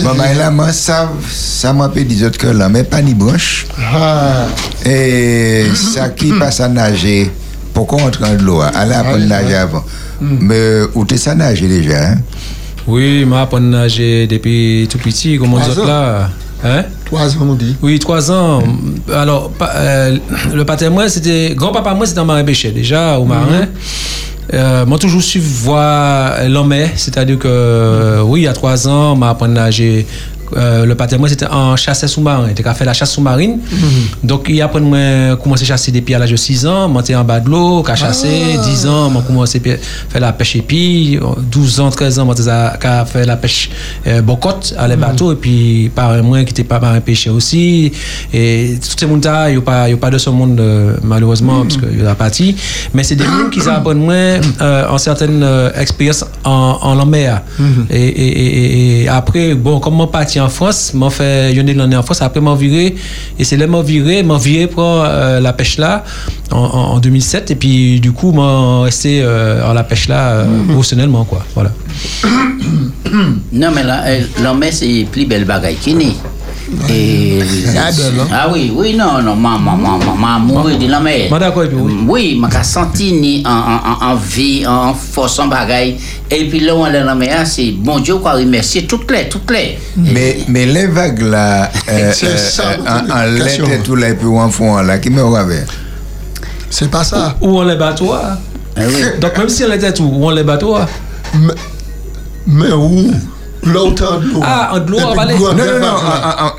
maman, 0.03 0.23
là, 0.37 0.49
moi, 0.49 0.71
ça, 0.71 1.11
ça 1.29 1.73
m'a 1.73 1.89
fait 1.89 2.05
des 2.05 2.23
autres 2.23 2.37
que 2.37 2.47
là, 2.47 2.69
mais 2.69 2.85
pas 2.85 3.01
ni 3.01 3.13
branche. 3.13 3.67
Ah. 3.93 4.45
Et 4.85 5.65
ça 5.75 6.07
qui 6.07 6.31
passe 6.39 6.61
à 6.61 6.69
nager, 6.69 7.29
pourquoi 7.73 8.03
on 8.05 8.09
train 8.09 8.35
de 8.35 8.41
l'eau 8.41 8.61
Allez 8.61 8.93
apprendre 8.93 9.23
à 9.23 9.41
nager 9.41 9.55
avant. 9.55 9.83
Mais 10.21 10.79
où 10.95 11.03
t'es 11.03 11.17
ça 11.17 11.35
nager 11.35 11.67
déjà 11.67 12.11
hein? 12.11 12.17
Oui, 12.87 13.25
je 13.27 13.35
apprends 13.35 13.57
à 13.57 13.59
nager 13.59 14.27
depuis 14.27 14.87
tout 14.89 14.97
petit, 14.97 15.37
comme 15.37 15.53
on 15.53 15.59
dit 15.59 15.75
là. 15.85 16.29
Hein? 16.63 16.83
Trois 17.03 17.35
ans, 17.35 17.47
on 17.49 17.55
dit. 17.55 17.75
Oui, 17.81 17.99
trois 17.99 18.31
ans. 18.31 18.63
Alors, 19.13 19.49
pa, 19.49 19.71
euh, 19.75 20.17
le 20.53 20.63
pater 20.63 20.87
moi, 20.89 21.09
c'était. 21.09 21.53
Grand-papa, 21.55 21.95
moi, 21.95 22.05
c'était 22.05 22.19
un 22.19 22.25
marin 22.25 22.43
pêcheur 22.45 22.71
déjà, 22.71 23.19
au 23.19 23.25
marin. 23.25 23.61
Mm 23.61 23.63
-hmm. 23.63 24.30
Euh, 24.53 24.85
moi, 24.85 24.97
toujours 24.99 25.21
su 25.21 25.39
voir 25.39 26.47
l'homme, 26.49 26.75
c'est-à-dire 26.95 27.39
que, 27.39 27.47
euh, 27.47 28.21
oui, 28.21 28.41
il 28.41 28.43
y 28.43 28.47
a 28.47 28.53
trois 28.53 28.87
ans, 28.87 29.15
m'a 29.15 29.29
appris 29.29 29.45
à 29.45 29.47
nager. 29.47 30.05
Euh, 30.57 30.85
le 30.85 30.95
pater 30.95 31.17
moi, 31.17 31.29
c'était 31.29 31.47
en 31.47 31.75
chasse 31.75 32.05
sous-marin. 32.07 32.47
Il 32.57 32.67
a 32.67 32.73
fait 32.73 32.85
la 32.85 32.93
chasse 32.93 33.11
sous-marine. 33.11 33.55
Mm 33.57 33.75
-hmm. 33.77 34.27
Donc, 34.29 34.45
il 34.49 34.61
a 34.61 34.65
appris 34.65 34.81
à 34.95 35.35
commencer 35.41 35.63
à 35.63 35.67
chasser 35.67 35.91
depuis 35.91 36.13
à 36.15 36.19
l'âge 36.19 36.31
de 36.31 36.35
6 36.35 36.65
ans, 36.65 36.87
monter 36.89 37.15
en 37.15 37.23
bas 37.23 37.39
de 37.39 37.49
l'eau, 37.49 37.83
à 37.87 37.95
chasser. 37.95 38.41
Ah. 38.57 38.63
10 38.65 38.87
ans, 38.87 39.09
m'a 39.09 39.21
commencé 39.21 39.57
à 39.59 39.61
faire 40.11 40.21
la 40.21 40.33
pêche 40.33 40.55
épi. 40.55 41.19
12 41.51 41.79
ans, 41.79 41.89
13 41.89 42.19
ans, 42.19 42.25
m'a 42.25 42.35
fait 43.05 43.25
la 43.25 43.37
pêche 43.37 43.69
euh, 44.07 44.21
bocotte 44.21 44.73
à 44.77 44.87
les 44.87 44.95
bateaux. 45.05 45.31
Et 45.35 45.39
puis, 45.43 45.91
par 45.95 46.09
moi 46.23 46.39
qui 46.39 46.45
n'était 46.51 46.63
pas 46.73 46.79
marin 46.79 46.99
pêcheur 47.01 47.33
aussi. 47.39 47.91
Et 48.33 48.77
tout 48.81 48.95
ce 48.99 49.05
monde 49.05 49.23
là, 49.23 49.49
il 49.49 49.53
n'y 49.53 49.57
a, 49.57 49.61
pas, 49.61 49.83
a 49.83 49.97
pas 49.97 50.09
de 50.09 50.17
ce 50.17 50.29
monde, 50.29 50.59
euh, 50.59 50.97
malheureusement, 51.11 51.59
-hmm. 51.63 51.67
parce 51.67 51.77
qu'il 51.81 52.03
y 52.03 52.07
a 52.15 52.15
parti. 52.25 52.47
Mais 52.93 53.03
c'est 53.07 53.17
des 53.21 53.29
gens 53.33 53.49
qui 53.53 53.61
apprennent 53.77 54.03
moins 54.09 54.33
euh, 54.61 54.93
en 54.93 54.97
certaines 54.97 55.45
expériences 55.83 56.23
en, 56.43 56.77
en 56.89 56.93
la 57.01 57.05
mer. 57.15 57.33
-hmm. 57.41 57.83
et, 57.89 58.07
et, 58.25 58.31
et, 58.43 59.01
et, 59.03 59.09
après, 59.19 59.45
bon, 59.65 59.75
comme 59.83 59.95
moi 59.99 60.09
parti 60.19 60.35
en 60.41 60.49
France, 60.49 60.93
m'a 60.93 61.09
fait 61.09 61.53
une 61.53 61.79
année 61.79 61.95
en 61.95 62.03
France, 62.03 62.21
après 62.21 62.41
m'a 62.41 62.55
viré, 62.55 62.95
et 63.39 63.43
c'est 63.43 63.57
là 63.57 63.67
m'a 63.67 63.81
viré, 63.81 64.23
m'a 64.23 64.37
viré 64.37 64.67
pour 64.67 64.83
euh, 64.83 65.39
la 65.39 65.53
pêche 65.53 65.77
là 65.77 66.03
en, 66.51 66.57
en, 66.95 66.99
2007, 66.99 67.51
et 67.51 67.55
puis 67.55 67.99
du 67.99 68.11
coup, 68.11 68.31
m'a 68.31 68.81
resté 68.83 69.21
euh, 69.21 69.65
en 69.69 69.73
la 69.73 69.83
pêche 69.83 70.07
là 70.07 70.21
euh, 70.31 70.45
mm 70.45 70.61
-hmm. 70.61 70.73
professionnellement, 70.73 71.23
quoi. 71.25 71.41
Voilà. 71.55 71.71
non, 73.61 73.69
mais 73.75 73.83
là, 73.83 73.97
l'homme, 74.43 74.63
c'est 74.71 75.05
plus 75.11 75.25
belle 75.25 75.45
bagaille 75.45 75.77
qui 75.83 75.93
n'est. 75.93 76.15
Et, 76.89 77.39
Ah, 77.77 77.89
ben, 77.91 78.15
non. 78.15 78.23
ah 78.31 78.49
oui, 78.51 78.71
oui, 78.75 78.95
non, 78.95 79.21
non, 79.21 79.35
ma, 79.35 79.57
ma, 79.57 79.75
ma, 79.75 79.97
ma, 79.97 80.15
ma 80.15 80.39
mourir 80.39 80.77
de 80.79 80.87
la 80.87 80.99
mer. 80.99 81.27
Et 81.31 81.75
oui. 81.75 81.97
Oui, 82.07 82.37
ma 82.39 82.47
ka 82.49 82.63
senti 82.63 83.11
ni 83.13 83.43
en, 83.45 83.49
en, 83.49 84.07
en, 84.07 84.11
en 84.11 84.15
vie, 84.15 84.65
en 84.65 84.93
force, 84.93 85.39
en 85.39 85.47
bagaille. 85.47 85.97
Et 86.29 86.47
puis 86.49 86.59
là, 86.61 86.75
on 86.75 86.85
est 86.85 87.03
la 87.03 87.15
mer, 87.15 87.45
c'est 87.45 87.71
bon 87.71 87.99
Dieu, 87.99 88.15
quoi, 88.17 88.33
remercier 88.33 88.85
toutes 88.85 89.09
les, 89.11 89.27
toutes 89.29 89.49
les. 89.51 89.77
Mais, 89.97 90.39
mais 90.47 90.65
les 90.65 90.87
vagues 90.87 91.21
là, 91.21 91.69
euh, 91.89 91.89
euh, 91.89 92.13
euh, 92.59 92.99
en, 93.33 93.35
question. 93.43 93.67
lettres 93.67 93.83
tout 93.83 93.95
là, 93.95 94.09
et 94.09 94.13
puis 94.15 94.27
en 94.27 94.49
fond 94.49 94.77
là, 94.81 94.97
qui 94.99 95.09
me 95.09 95.23
revient 95.23 95.65
C'est 96.69 96.89
pas 96.89 97.03
ça. 97.03 97.35
Ou 97.41 97.57
on 97.59 97.63
les 97.63 97.75
bateaux. 97.75 98.13
hein. 98.13 98.37
Ah 98.77 98.81
oui. 98.87 99.03
Donc, 99.21 99.37
même 99.37 99.49
si 99.49 99.63
on 99.65 99.71
était 99.73 99.91
tout, 99.93 100.03
ou 100.05 100.25
on 100.25 100.29
les 100.29 100.43
bateaux. 100.43 100.75
hein. 100.77 100.87
Mais, 101.33 101.53
mais 102.47 102.71
où? 102.71 103.11
L'autre 103.63 104.19
de 104.19 104.27
l'eau. 104.33 104.41
Ah, 104.43 104.71
en 104.73 104.79
de 104.79 104.89
l'eau, 104.91 104.97
Et 104.99 105.03
on 105.03 105.07
puis, 105.09 105.15
va 105.17 105.21
aller. 105.23 105.33
gros, 105.35 105.53
Non, 105.53 105.65
non, 105.65 105.79
non, 105.79 105.87
en- 105.87 106.29
en- 106.29 106.47
en- 106.47 106.51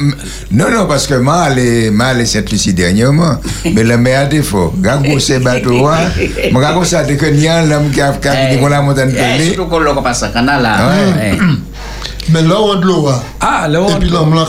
non, 0.53 0.71
non, 0.71 0.87
parce 0.87 1.07
que 1.07 1.15
moi, 1.15 1.41
allé, 1.43 1.91
allé 2.07 2.27
Saint-Lucie 2.27 2.73
dernièrement, 2.75 3.37
mais 3.65 3.83
le 3.83 3.97
meilleur 3.99 4.29
défaut, 4.29 4.73
gago 4.79 5.19
ces 5.19 5.39
bateaux, 5.41 5.87
hein, 5.89 5.99
moi, 6.53 6.63
gago 6.63 6.85
ça, 6.85 7.03
dès 7.03 7.17
que 7.17 7.27
n'y 7.27 7.49
a 7.49 7.59
un 7.59 7.71
homme 7.71 7.91
qui 7.91 8.01
a, 8.01 8.09
a, 8.29 8.33
a 8.67 8.69
la 8.69 8.83
montagne 8.83 9.13
Eh, 9.17 9.21
pelée, 9.39 9.47
surtout 9.55 9.67
qu'on 9.69 9.81
l'a 9.81 9.95
passé 9.95 10.27
au 10.27 10.33
canal 10.33 10.63
là. 10.63 10.77
Mais 12.29 12.43
là, 12.43 12.55
on 12.61 12.75
de 12.77 12.85
l'eau. 12.87 13.07
ah. 13.09 13.23
Ah, 13.41 13.69
là, 13.69 13.81
Et 13.81 13.83
on... 13.83 13.99
puis 13.99 14.09
l'homme 14.09 14.35
là, 14.35 14.47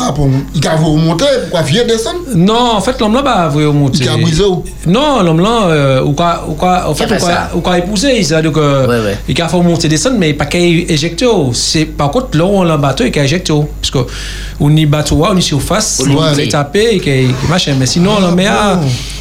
il 0.56 0.68
a 0.68 0.76
vous 0.76 0.96
monter, 0.98 1.26
pourquoi 1.44 1.62
viens 1.62 1.86
descendre? 1.86 2.20
Non, 2.36 2.76
en 2.76 2.82
fait, 2.82 3.00
l'homme 3.00 3.14
là, 3.16 3.22
bah, 3.22 3.50
vous 3.52 3.72
monter. 3.74 4.04
Il 4.04 4.10
a 4.10 4.18
brisé 4.18 4.44
où? 4.44 4.64
Non, 4.86 5.22
l'homme 5.24 5.40
là, 5.42 5.66
euh, 5.68 6.04
ou 6.04 6.14
quoi, 6.14 6.46
ou 6.48 6.54
quoi, 6.54 6.84
en 6.88 6.94
fait, 6.94 7.06
ou 7.06 7.58
ou 7.58 7.62
quoi 7.62 7.78
épouser, 7.80 8.22
c'est-à-dire 8.24 8.52
que, 8.52 8.60
Ouais, 8.88 9.06
ouais. 9.06 9.18
il 9.28 9.42
a 9.42 9.48
fait 9.48 9.62
monter 9.62 9.88
descendre, 9.88 10.18
mais 10.20 10.34
pas 10.34 10.46
qu'il 10.46 10.90
éjecte. 10.92 11.24
C'est, 11.54 11.86
par 11.86 12.12
contre, 12.12 12.38
là, 12.38 12.46
on 12.46 12.64
l'a 12.64 12.78
bateau, 12.78 13.04
il 13.06 13.18
a 13.20 13.24
éjecté. 13.24 13.54
Parce 13.82 13.92
que, 13.92 14.12
on 14.60 14.76
y 14.76 14.86
bateau, 14.86 15.24
on 15.30 15.36
y 15.36 15.42
surface, 15.42 16.02
On 16.08 16.38
est 16.38 16.52
tapé, 16.52 16.96
et 16.96 17.00
qu'il 17.00 17.30
machin. 17.50 17.76
Mais 17.80 17.86
sinon, 17.88 18.20
l'homme 18.20 18.40
a, 18.40 18.80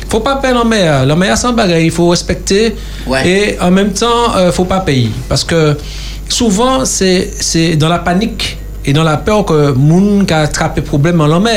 faut 0.09 0.21
pas 0.21 0.37
payer 0.37 0.53
l'homme 0.55 0.73
a, 0.73 1.05
l'homme 1.07 1.23
a 1.23 1.37
sans 1.37 1.53
bagarre, 1.53 1.79
il 1.79 1.91
faut 1.91 2.09
respecter. 2.11 2.75
Ouais. 3.07 3.27
Et 3.29 3.59
en 3.61 3.71
même 3.71 3.93
temps, 3.93 4.37
euh, 4.37 4.53
faut 4.53 4.65
pas 4.67 4.81
payer. 4.81 5.11
Parce 5.29 5.43
que, 5.45 5.77
souvent, 6.33 6.85
c'est, 6.85 7.31
c'est 7.39 7.77
dans 7.77 7.89
la 7.89 7.99
panique, 7.99 8.59
et 8.85 8.93
dans 8.93 9.05
la 9.05 9.17
peur 9.17 9.45
que 9.45 9.73
moun 9.73 10.27
qui 10.27 10.35
a 10.35 10.41
attrapé 10.41 10.81
problème 10.81 11.21
en 11.21 11.27
l'homme 11.27 11.49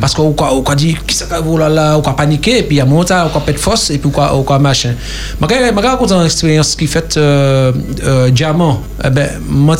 parce 0.00 0.14
qu'on 0.14 0.32
quoi 0.32 0.52
on 0.52 0.62
quoi 0.62 0.74
dit 0.74 0.96
qui 1.06 1.14
ça 1.14 1.26
oh 1.46 1.56
là 1.56 1.68
là 1.68 1.96
on 1.96 2.02
quoi 2.02 2.16
paniquer 2.16 2.58
et 2.58 2.62
puis 2.64 2.80
à 2.80 2.86
on 2.86 3.04
quoi 3.04 3.42
pète 3.46 3.58
force 3.58 3.90
et 3.90 3.98
puis 3.98 4.10
quoi 4.10 4.34
on 4.34 4.42
quoi 4.42 4.58
machin. 4.58 4.94
Moi 5.40 5.48
quand 5.48 6.18
une 6.18 6.24
expérience 6.24 6.74
qui 6.74 6.86
fait 6.86 7.16
euh, 7.16 7.72
euh, 8.04 8.30
diamant 8.30 8.82
eh 9.04 9.10
ben 9.10 9.30
moi 9.48 9.76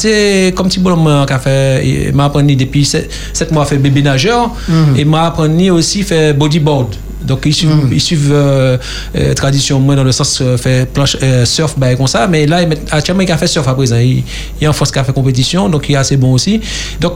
comme 0.54 0.68
petit 0.68 0.78
bonhomme 0.78 1.26
qui 1.26 1.32
a 1.32 1.38
fait 1.38 2.12
m'a 2.14 2.26
appris 2.26 2.56
depuis 2.56 2.84
7 2.84 3.50
mois 3.50 3.64
fait 3.64 3.78
bébé 3.78 4.02
nageur 4.02 4.50
et 4.96 5.04
m'a 5.04 5.26
appris 5.26 5.70
aussi 5.70 6.02
fait 6.02 6.32
bodyboard 6.32 6.94
donc 7.24 7.42
ils 7.46 7.54
suivent, 7.54 7.88
ils 7.90 8.00
suivent 8.00 8.30
euh, 8.32 8.76
euh, 9.16 9.34
tradition 9.34 9.80
moi 9.80 9.96
dans 9.96 10.04
le 10.04 10.12
sens 10.12 10.40
euh, 10.40 10.56
fait 10.56 10.86
planche 10.86 11.16
surf 11.44 11.74
bah, 11.76 11.94
comme 11.94 12.06
ça. 12.06 12.26
Mais 12.26 12.46
là 12.46 12.62
il 12.62 12.68
actuellement 12.90 13.22
il 13.22 13.32
a 13.32 13.38
fait 13.38 13.46
surf 13.46 13.66
à 13.66 13.74
présent 13.74 13.96
il, 13.96 14.18
il 14.18 14.24
y 14.62 14.66
a 14.66 14.70
en 14.70 14.72
France 14.72 14.90
qui 14.90 14.98
a 14.98 15.04
fait 15.04 15.12
compétition 15.12 15.68
donc 15.68 15.88
il 15.88 15.94
est 15.94 15.96
assez 15.96 16.16
bon 16.16 16.32
aussi. 16.32 16.60
Donc 17.00 17.14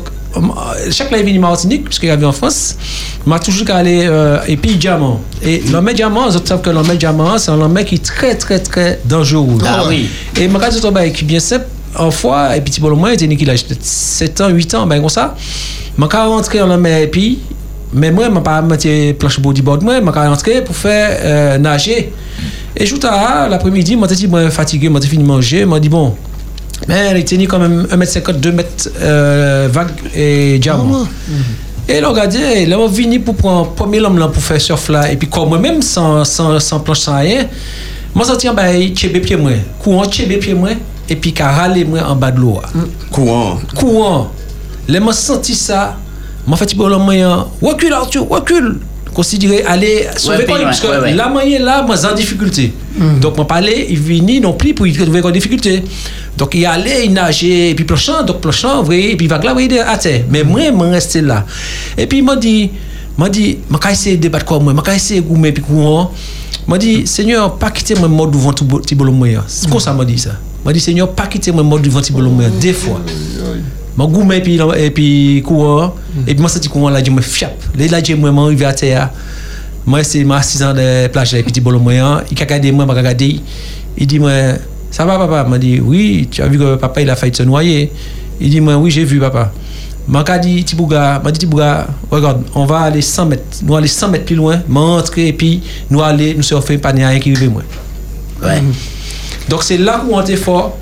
chaque 0.91 1.09
fois 1.09 1.19
il 1.19 1.25
vient 1.25 1.39
en 1.39 1.49
Martinique 1.49 1.85
puisqu'il 1.85 2.11
a 2.11 2.17
vu 2.17 2.25
en 2.25 2.33
France. 2.33 2.77
M'a 3.27 3.39
toujours 3.39 3.71
allé 3.71 4.07
euh, 4.07 4.39
et 4.47 4.57
puis 4.57 4.77
diamant. 4.77 5.21
Et 5.43 5.63
l'homme 5.71 5.93
diamant 5.93 6.29
autres 6.29 6.49
savent 6.49 6.63
que 6.63 6.71
l'homme 6.71 6.97
diamant 6.97 7.39
c'est 7.39 7.51
un 7.51 7.61
homme 7.61 7.79
qui 7.85 7.97
est 7.97 8.05
très 8.05 8.35
très 8.37 8.61
très 8.61 9.01
dangereux. 9.05 9.59
Ah 9.67 9.85
oui. 9.89 10.09
et 10.41 10.49
ma 10.49 10.59
carte 10.59 10.75
de 10.83 11.09
qui 11.11 11.25
est 11.25 11.27
bien 11.27 11.41
simple. 11.41 11.67
En 11.97 12.11
fois 12.11 12.55
et 12.55 12.61
puis 12.61 12.71
petit 12.71 12.81
bonhomme 12.81 13.09
était 13.09 13.27
qu'il 13.29 13.49
a 13.51 13.55
7 13.57 14.43
ans 14.43 14.49
8 14.51 14.75
ans 14.75 14.87
ben 14.87 15.01
comme 15.01 15.09
ça. 15.09 15.35
M'a 15.97 16.07
qu'à 16.07 16.27
rentrer 16.27 16.61
en 16.61 16.79
mer 16.79 16.99
et 16.99 17.09
puis 17.09 17.39
mais 17.93 18.11
moi 18.11 18.25
je 18.33 18.41
pas 18.41 18.63
mettre 18.63 19.13
planche 19.13 19.41
bodyboard 19.41 19.83
moi 19.83 20.01
je 20.01 20.11
rentrer 20.11 20.63
pour 20.63 20.77
faire 20.77 21.19
euh, 21.23 21.59
nager 21.59 22.13
et 22.77 22.87
je 22.87 22.97
tard 22.97 23.49
l'après-midi 23.49 23.97
moi 23.97 24.09
dit 24.09 24.29
moi 24.29 24.51
fatigué 24.51 24.89
moi 24.89 25.01
fini 25.01 25.23
de 25.23 25.29
manger 25.29 25.65
moi 25.65 25.81
dit 25.81 25.89
bon 25.89 26.15
mais 26.87 27.13
il 27.19 27.25
tenait 27.25 27.47
quand 27.47 27.59
même 27.59 27.87
1m50 27.91 28.41
2 28.41 28.49
m 28.51 28.63
euh, 29.03 29.69
vague 29.71 29.91
et 30.15 30.59
diamant 30.59 31.07
et 31.91 32.03
là, 32.03 32.11
regardez, 32.11 32.67
là, 32.67 32.79
on 32.79 32.87
venu 32.87 33.19
pour 33.19 33.35
prendre 33.35 33.71
premier 33.71 34.01
homme 34.01 34.19
là 34.19 34.29
pour 34.29 34.43
faire 34.43 34.61
surf 34.61 34.91
là. 34.91 35.11
Et 35.11 35.17
puis, 35.17 35.27
comme 35.27 35.49
moi-même, 35.49 35.81
sans, 35.81 36.23
sans, 36.23 36.61
sans 36.61 36.81
planche, 36.81 37.01
sans 37.01 37.19
rien, 37.19 37.47
moi, 38.15 38.27
je 38.29 38.35
tiens, 38.37 38.53
bah, 38.53 38.75
tchébé 38.95 39.21
pied 39.21 39.37
moi. 39.37 39.53
Courant, 39.79 40.05
tchébé 40.05 40.37
pied 40.37 40.53
moi. 40.53 40.71
Et 41.09 41.17
puis, 41.17 41.33
qu'à 41.33 41.51
râler 41.51 41.87
moi 41.87 42.01
en 42.07 42.15
bas 42.15 42.31
de 42.31 42.41
l'eau. 42.41 42.61
Courant. 43.11 43.59
Courant. 43.75 44.31
Là, 44.87 45.01
moi, 45.01 45.15
senti 45.15 45.55
ça. 45.55 45.97
Moi, 46.49 46.57
fait, 46.57 46.73
le 46.75 46.97
moyen, 46.97 47.47
recule, 47.61 47.93
Arthur, 47.93 48.27
recule. 48.27 48.79
Considérer 49.13 49.65
aller 49.65 50.07
sauver 50.17 50.47
quoi, 50.47 50.59
parce 50.61 50.81
que 50.81 50.87
ouais, 50.87 50.99
ouais. 50.99 51.15
la 51.15 51.29
moyenne 51.29 51.63
là, 51.63 51.83
moi, 51.83 51.97
en 52.07 52.15
difficulté. 52.15 52.73
Donc, 53.21 53.37
moi, 53.37 53.47
parlais, 53.47 53.87
il 53.91 53.99
venu 53.99 54.41
non 54.41 54.55
plus 54.55 54.73
pour 54.73 54.87
y 54.87 54.93
trouver 54.95 55.23
en 55.23 55.31
difficulté. 55.31 55.83
Donc, 56.39 56.55
il 56.55 56.65
allait, 56.65 57.05
il 57.05 57.13
nageait, 57.13 57.71
et 57.71 57.75
puis 57.75 57.85
planchant, 57.85 58.23
donc 58.23 58.41
planchant, 58.41 58.79
vous 58.79 58.87
voyez, 58.87 59.13
et 59.13 59.17
puis 59.17 59.27
vague 59.27 59.45
là, 59.45 59.51
vous 59.51 59.61
voyez, 59.61 59.81
à 59.81 59.99
terre. 59.99 60.25
Mais 60.31 60.43
moi, 60.43 60.61
je 60.63 60.85
resté 60.85 61.21
là. 61.21 61.45
Et 61.99 62.07
puis, 62.07 62.19
il 62.19 62.25
m'a 62.25 62.37
dit, 62.37 62.71
m'a 63.19 63.29
dit, 63.29 63.59
m'a 63.69 63.79
essayé 63.91 64.17
de 64.17 64.23
débattre 64.23 64.47
comme 64.47 64.65
moi, 64.65 64.73
m'a 64.73 64.95
essayé 64.95 65.21
de 65.21 65.27
goumer, 65.27 65.53
puis 65.53 65.63
courant. 65.63 66.13
M'a 66.67 66.79
dit, 66.79 67.07
Seigneur, 67.07 67.57
pas 67.57 67.71
quitter 67.71 67.95
mon 67.95 68.09
mode 68.09 68.31
devant 68.31 68.53
tout 68.53 68.65
bolon 68.65 69.13
moyen. 69.13 69.45
C'est 69.49 69.69
comme 69.69 69.81
ça, 69.81 69.93
m'a 69.93 70.05
dit 70.05 70.19
ça? 70.19 70.31
M'a 70.65 70.73
dit, 70.73 70.81
Seigneur, 70.81 71.11
pas 71.11 71.27
quitter 71.27 71.53
mon 71.53 71.65
mode 71.65 71.83
devant 71.83 72.01
tout 72.01 72.13
bolon 72.13 72.31
moyen, 72.31 72.51
deux 72.61 72.73
fois. 72.73 73.01
M'a 73.99 74.07
goumé, 74.07 74.37
et 74.37 74.41
puis, 74.41 74.61
et 74.77 74.91
puis 74.93 75.43
courant, 75.45 75.93
et 76.25 76.33
puis, 76.33 76.41
moi, 76.41 76.49
senti 76.49 76.69
courant 76.69 76.89
là, 76.89 77.03
je 77.03 77.11
me 77.11 77.21
fiape. 77.21 77.61
Là, 77.77 78.01
j'ai 78.01 78.15
moi, 78.15 78.31
arrivé 78.45 78.65
à 78.65 78.73
terre. 78.73 79.11
Moi, 79.85 80.05
c'est 80.05 80.23
ma 80.23 80.41
6 80.41 80.63
ans 80.63 80.73
de 80.73 81.09
plage 81.09 81.35
avec 81.35 81.47
petit 81.47 81.61
bolon 81.61 81.81
moyen. 81.81 82.23
Il 82.31 82.39
regardé 82.39 82.71
moi, 82.71 82.85
il 82.85 82.87
m'a 82.87 82.95
regardé. 82.95 83.41
Il 83.97 84.07
dit, 84.07 84.21
moi, 84.21 84.31
ça 84.93 85.05
va, 85.05 85.19
papa? 85.19 85.49
M'a 85.49 85.59
dit, 85.59 85.81
oui, 85.81 86.29
tu 86.31 86.41
as 86.43 86.47
vu 86.47 86.57
que 86.59 86.77
papa, 86.77 87.01
il 87.01 87.11
a 87.11 87.17
failli 87.17 87.35
se 87.35 87.43
noyer. 87.43 87.91
Il 88.41 88.51
dit, 88.51 88.61
moi, 88.61 88.77
oui, 88.77 88.93
j'ai 88.93 89.03
vu, 89.05 89.19
papa. 89.19 89.53
M'a 90.07 90.23
dit, 90.39 90.63
Tibouga, 90.63 91.21
m'a 91.25 91.33
dit, 91.33 91.41
Tibouga, 91.41 91.89
regarde, 92.09 92.45
on 92.55 92.67
va 92.67 92.83
aller 92.83 93.03
100 93.03 93.27
mètres. 93.27 93.43
Nous 93.65 93.75
aller 93.75 93.89
100 93.89 94.11
mètres 94.11 94.27
plus 94.27 94.37
loin, 94.37 94.61
m'entrer, 94.69 95.27
et 95.27 95.33
puis 95.33 95.61
nous 95.91 96.01
aller, 96.01 96.37
nous 96.37 96.45
surfer, 96.45 96.79
rien 96.85 97.19
qui 97.19 97.35
arrive, 97.35 97.51
moi. 97.51 97.63
Ouais. 98.45 98.63
Donc, 99.49 99.65
c'est 99.65 99.79
là 99.79 100.05
où 100.09 100.15
on 100.15 100.21
était 100.21 100.37
fort. 100.37 100.79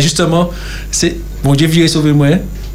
Justement, 0.00 0.50
c'est, 0.90 1.16
bon, 1.42 1.54
Dieu 1.54 1.66
viré 1.66 1.88
sauver 1.88 2.12
moi. 2.12 2.28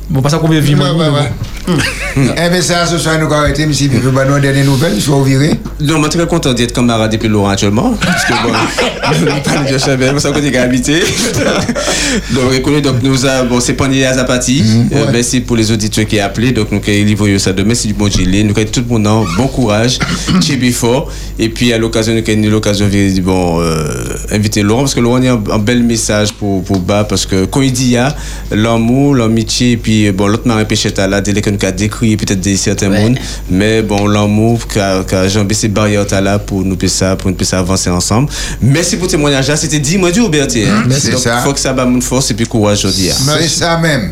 Bon, 0.09 0.21
pas 0.21 0.29
ça 0.29 0.37
veut 0.37 0.59
vivre. 0.59 0.83
Ouais, 0.83 0.93
moi, 0.93 1.05
ouais, 1.05 1.11
mais 1.11 1.19
ouais. 1.19 1.25
bon. 1.27 2.33
Eh 2.35 2.49
bien, 2.49 2.61
ça, 2.61 2.85
ce 2.85 2.97
soir, 2.97 3.17
nous 3.17 3.25
avons 3.25 3.35
arrêté, 3.35 3.65
mais 3.65 3.73
si 3.73 3.87
vous 3.87 4.07
avez 4.07 4.29
une 4.29 4.39
dernière 4.41 4.65
nouvelle, 4.65 4.93
il 4.95 5.01
faut 5.01 5.21
virer. 5.23 5.51
Non, 5.79 5.99
moi, 5.99 6.09
très 6.09 6.25
content 6.27 6.53
d'être 6.53 6.73
camarade 6.73 7.11
depuis 7.11 7.29
Laurent 7.29 7.49
actuellement. 7.49 7.93
Parce 8.01 8.25
que 8.25 8.33
bon, 8.43 8.49
nous 9.21 9.41
parlons 9.43 9.71
de 9.71 9.77
Chabelle, 9.77 10.19
ça 10.19 10.31
côté 10.31 10.57
habité. 10.57 10.99
Donc, 12.31 12.51
reconnu, 12.51 12.81
donc, 12.81 13.01
nous 13.03 13.25
avons, 13.25 13.49
bon, 13.49 13.59
c'est 13.61 13.73
Panier 13.73 14.05
Azapati. 14.05 14.63
Euh, 14.91 15.05
merci 15.13 15.39
pour 15.39 15.55
les 15.55 15.71
auditeurs 15.71 16.05
qui 16.05 16.19
ont 16.19 16.25
appelé. 16.25 16.51
Donc, 16.51 16.71
nous 16.71 16.77
avons 16.77 17.05
livré 17.05 17.39
ça 17.39 17.53
demain. 17.53 17.69
Merci 17.69 17.87
du 17.87 17.93
bon 17.93 18.09
gilet. 18.09 18.43
Nous 18.43 18.51
avons 18.51 18.69
tout 18.69 18.83
le 18.89 18.99
monde, 18.99 19.25
bon 19.37 19.47
courage, 19.47 19.97
Chibi 20.41 20.73
fort. 20.73 21.09
Et 21.39 21.47
puis, 21.47 21.71
à 21.71 21.77
l'occasion, 21.77 22.13
nous 22.13 22.19
avons 22.19 22.43
eu 22.43 22.49
l'occasion 22.49 22.87
de 22.87 23.21
bon, 23.21 23.61
euh, 23.61 23.87
inviter 24.31 24.61
Laurent, 24.61 24.81
parce 24.81 24.93
que 24.93 24.99
Laurent 24.99 25.21
a 25.23 25.29
un, 25.29 25.43
un 25.51 25.59
bel 25.59 25.83
message 25.83 26.33
pour, 26.33 26.63
pour 26.63 26.79
Bas, 26.79 27.05
parce 27.05 27.25
que 27.25 27.45
quand 27.45 27.61
il 27.61 27.71
dit, 27.71 27.85
il 27.85 27.91
y 27.91 27.97
a 27.97 28.13
l'amour, 28.51 29.15
l'amitié, 29.15 29.71
et 29.71 29.77
puis, 29.77 29.90
bon, 30.11 30.27
l'autre 30.27 30.47
marin 30.47 30.63
péchette 30.65 30.97
là, 30.97 31.21
dès 31.21 31.33
que 31.41 31.49
nous 31.49 31.57
avons 31.61 31.75
décrit 31.75 32.15
peut-être 32.17 32.39
des 32.41 32.57
certains 32.57 32.89
Ouais. 32.89 33.01
mondes. 33.01 33.17
Mais 33.49 33.81
bon, 33.81 34.07
l'amour 34.07 34.65
qu'a 34.67 35.03
qu'a 35.07 35.27
jambé 35.27 35.53
ces 35.53 35.67
barrières 35.67 36.05
là 36.21 36.39
pour 36.39 36.63
nous 36.63 36.77
ça, 36.87 37.15
pour 37.15 37.29
nous 37.31 37.37
faire 37.45 37.59
avancer 37.59 37.89
ensemble. 37.89 38.29
Merci 38.61 38.95
pour 38.97 39.05
le 39.05 39.11
témoignage. 39.11 39.47
là. 39.47 39.55
C'était 39.55 39.79
dit, 39.79 39.97
moi, 39.97 40.11
du 40.11 40.19
Auberté. 40.19 40.67
Hein? 40.67 40.83
C'est 40.99 41.11
Donc, 41.11 41.21
ça. 41.21 41.37
faut 41.39 41.53
que 41.53 41.59
ça 41.59 41.73
bat 41.73 41.85
mon 41.85 42.01
force 42.01 42.31
et 42.31 42.33
puis 42.33 42.45
courage 42.45 42.79
aujourd'hui. 42.79 43.09
C'est 43.39 43.47
ça 43.47 43.77
même. 43.77 44.11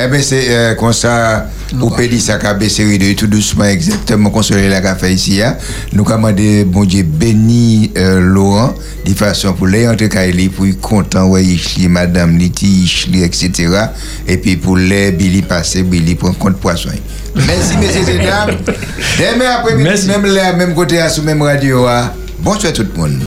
Eh 0.00 0.06
bien, 0.06 0.22
c'est 0.22 0.46
euh, 0.50 0.74
comme 0.76 0.92
ça, 0.92 1.48
au 1.80 1.90
pays 1.90 2.20
ça 2.20 2.38
a 2.40 2.54
baissé 2.54 2.98
de 2.98 3.12
tout 3.14 3.26
doucement, 3.26 3.64
exactement, 3.64 4.30
comme 4.30 4.44
cela 4.44 4.80
l'a 4.80 4.94
fait 4.94 5.12
ici. 5.12 5.42
hein. 5.42 5.56
Nous 5.92 6.04
commandons, 6.04 6.62
bon 6.66 6.84
Dieu, 6.84 7.02
béni 7.02 7.90
euh, 7.96 8.20
Laurent, 8.20 8.74
de 9.04 9.12
façon 9.12 9.54
pour 9.54 9.66
les 9.66 9.88
entrer 9.88 10.08
Kaili, 10.08 10.50
pour 10.50 10.66
être 10.66 10.80
content, 10.80 11.26
ouais, 11.26 11.44
Ishli, 11.44 11.88
Madame 11.88 12.38
Liti, 12.38 12.84
Ishli, 12.84 13.24
etc. 13.24 13.50
Et 14.28 14.36
puis 14.36 14.56
pour 14.56 14.76
les 14.76 15.10
Billy 15.10 15.42
passer, 15.42 15.82
Billy 15.82 16.14
pour 16.14 16.36
compte 16.38 16.58
poisson. 16.58 16.90
Merci, 17.34 17.76
messieurs 17.78 18.14
et 18.14 18.18
dames. 18.24 18.56
Demain 19.18 19.50
après-midi, 19.58 20.06
même 20.06 20.26
là, 20.26 20.52
même 20.52 20.74
côté, 20.74 21.00
à 21.00 21.08
sous 21.08 21.22
même 21.22 21.42
radio, 21.42 21.86
hein. 21.88 22.12
bonsoir 22.38 22.72
tout 22.72 22.84
le 22.94 23.00
monde. 23.00 23.24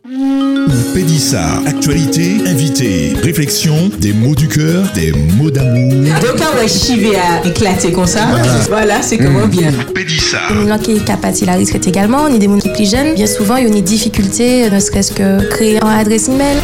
Pédissa, 0.93 1.61
actualité, 1.65 2.37
invité, 2.47 3.13
réflexion, 3.23 3.89
des 3.99 4.13
mots 4.13 4.35
du 4.35 4.47
cœur, 4.47 4.83
des 4.93 5.11
mots 5.11 5.51
d'amour. 5.51 5.91
Donc 5.91 6.39
ouais, 6.59 6.67
chivé 6.67 7.15
à 7.15 7.45
éclater 7.47 7.91
comme 7.91 8.05
ça. 8.05 8.27
Voilà, 8.69 9.01
c'est 9.01 9.17
comment 9.17 9.47
bien. 9.47 9.71
Pédissa. 9.93 10.39
Les 10.53 10.67
gens 10.67 10.77
qui 10.77 10.97
sont 10.97 11.05
capables 11.05 11.37
la 11.45 11.53
risque 11.53 11.75
également, 11.87 12.23
on 12.29 12.33
est 12.33 12.39
des 12.39 12.47
gens 12.47 12.57
qui 12.57 12.67
sont 12.67 12.73
plus 12.73 12.91
jeunes. 12.91 13.15
Bien 13.15 13.27
souvent, 13.27 13.55
il 13.57 13.63
y 13.63 13.65
a 13.65 13.69
une 13.69 13.81
difficulté, 13.81 14.69
ne 14.69 14.79
serait-ce 14.79 15.11
que 15.11 15.43
créer 15.49 15.81
un 15.81 15.87
adresse 15.87 16.27
email. 16.27 16.57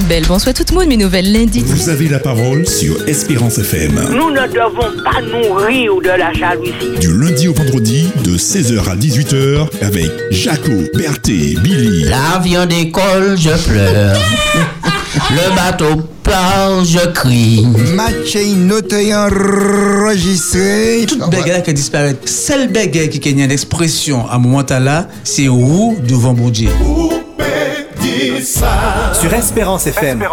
Belle 0.00 0.24
bonsoir 0.26 0.54
tout 0.54 0.64
le 0.70 0.74
monde, 0.74 0.88
mes 0.88 0.96
nouvelles 0.96 1.30
lundi. 1.32 1.60
Vous 1.60 1.90
avez 1.90 2.08
la 2.08 2.18
parole 2.18 2.66
sur 2.66 3.06
Espérance 3.06 3.58
FM. 3.58 3.92
Nous 4.10 4.30
ne 4.30 4.46
devons 4.48 5.02
pas 5.04 5.20
nous 5.20 5.54
rire 5.54 5.92
de 6.02 6.08
la 6.08 6.32
jalousie. 6.32 6.98
Du 6.98 7.12
lundi 7.12 7.46
au 7.46 7.52
vendredi, 7.52 8.08
de 8.24 8.36
16h 8.36 8.88
à 8.88 8.96
18h, 8.96 9.68
avec 9.82 10.10
Jaco, 10.30 10.72
Berthé, 10.94 11.56
Billy. 11.62 12.04
L'avion 12.04 12.64
décolle, 12.64 13.36
je 13.38 13.50
pleure. 13.68 14.16
Le 15.30 15.54
bateau 15.54 16.02
part, 16.22 16.84
je 16.86 17.06
crie. 17.10 17.66
Match 17.94 18.34
noté 18.56 19.14
enregistré. 19.14 21.04
Toute 21.06 21.30
bagarre 21.30 21.62
qui 21.62 21.74
disparaît. 21.74 22.16
Seule 22.24 22.72
bagarre 22.72 23.10
qui 23.10 23.28
a 23.28 23.32
une 23.32 23.50
expression 23.50 24.26
à 24.26 24.36
un 24.36 24.38
moment 24.38 24.64
là, 24.70 25.06
c'est 25.22 25.48
où 25.48 25.96
devant 26.08 26.32
mon 26.32 26.48
Dieu. 26.48 26.70
Sur 29.14 29.34
Espérance 29.34 29.86
FM. 29.86 30.24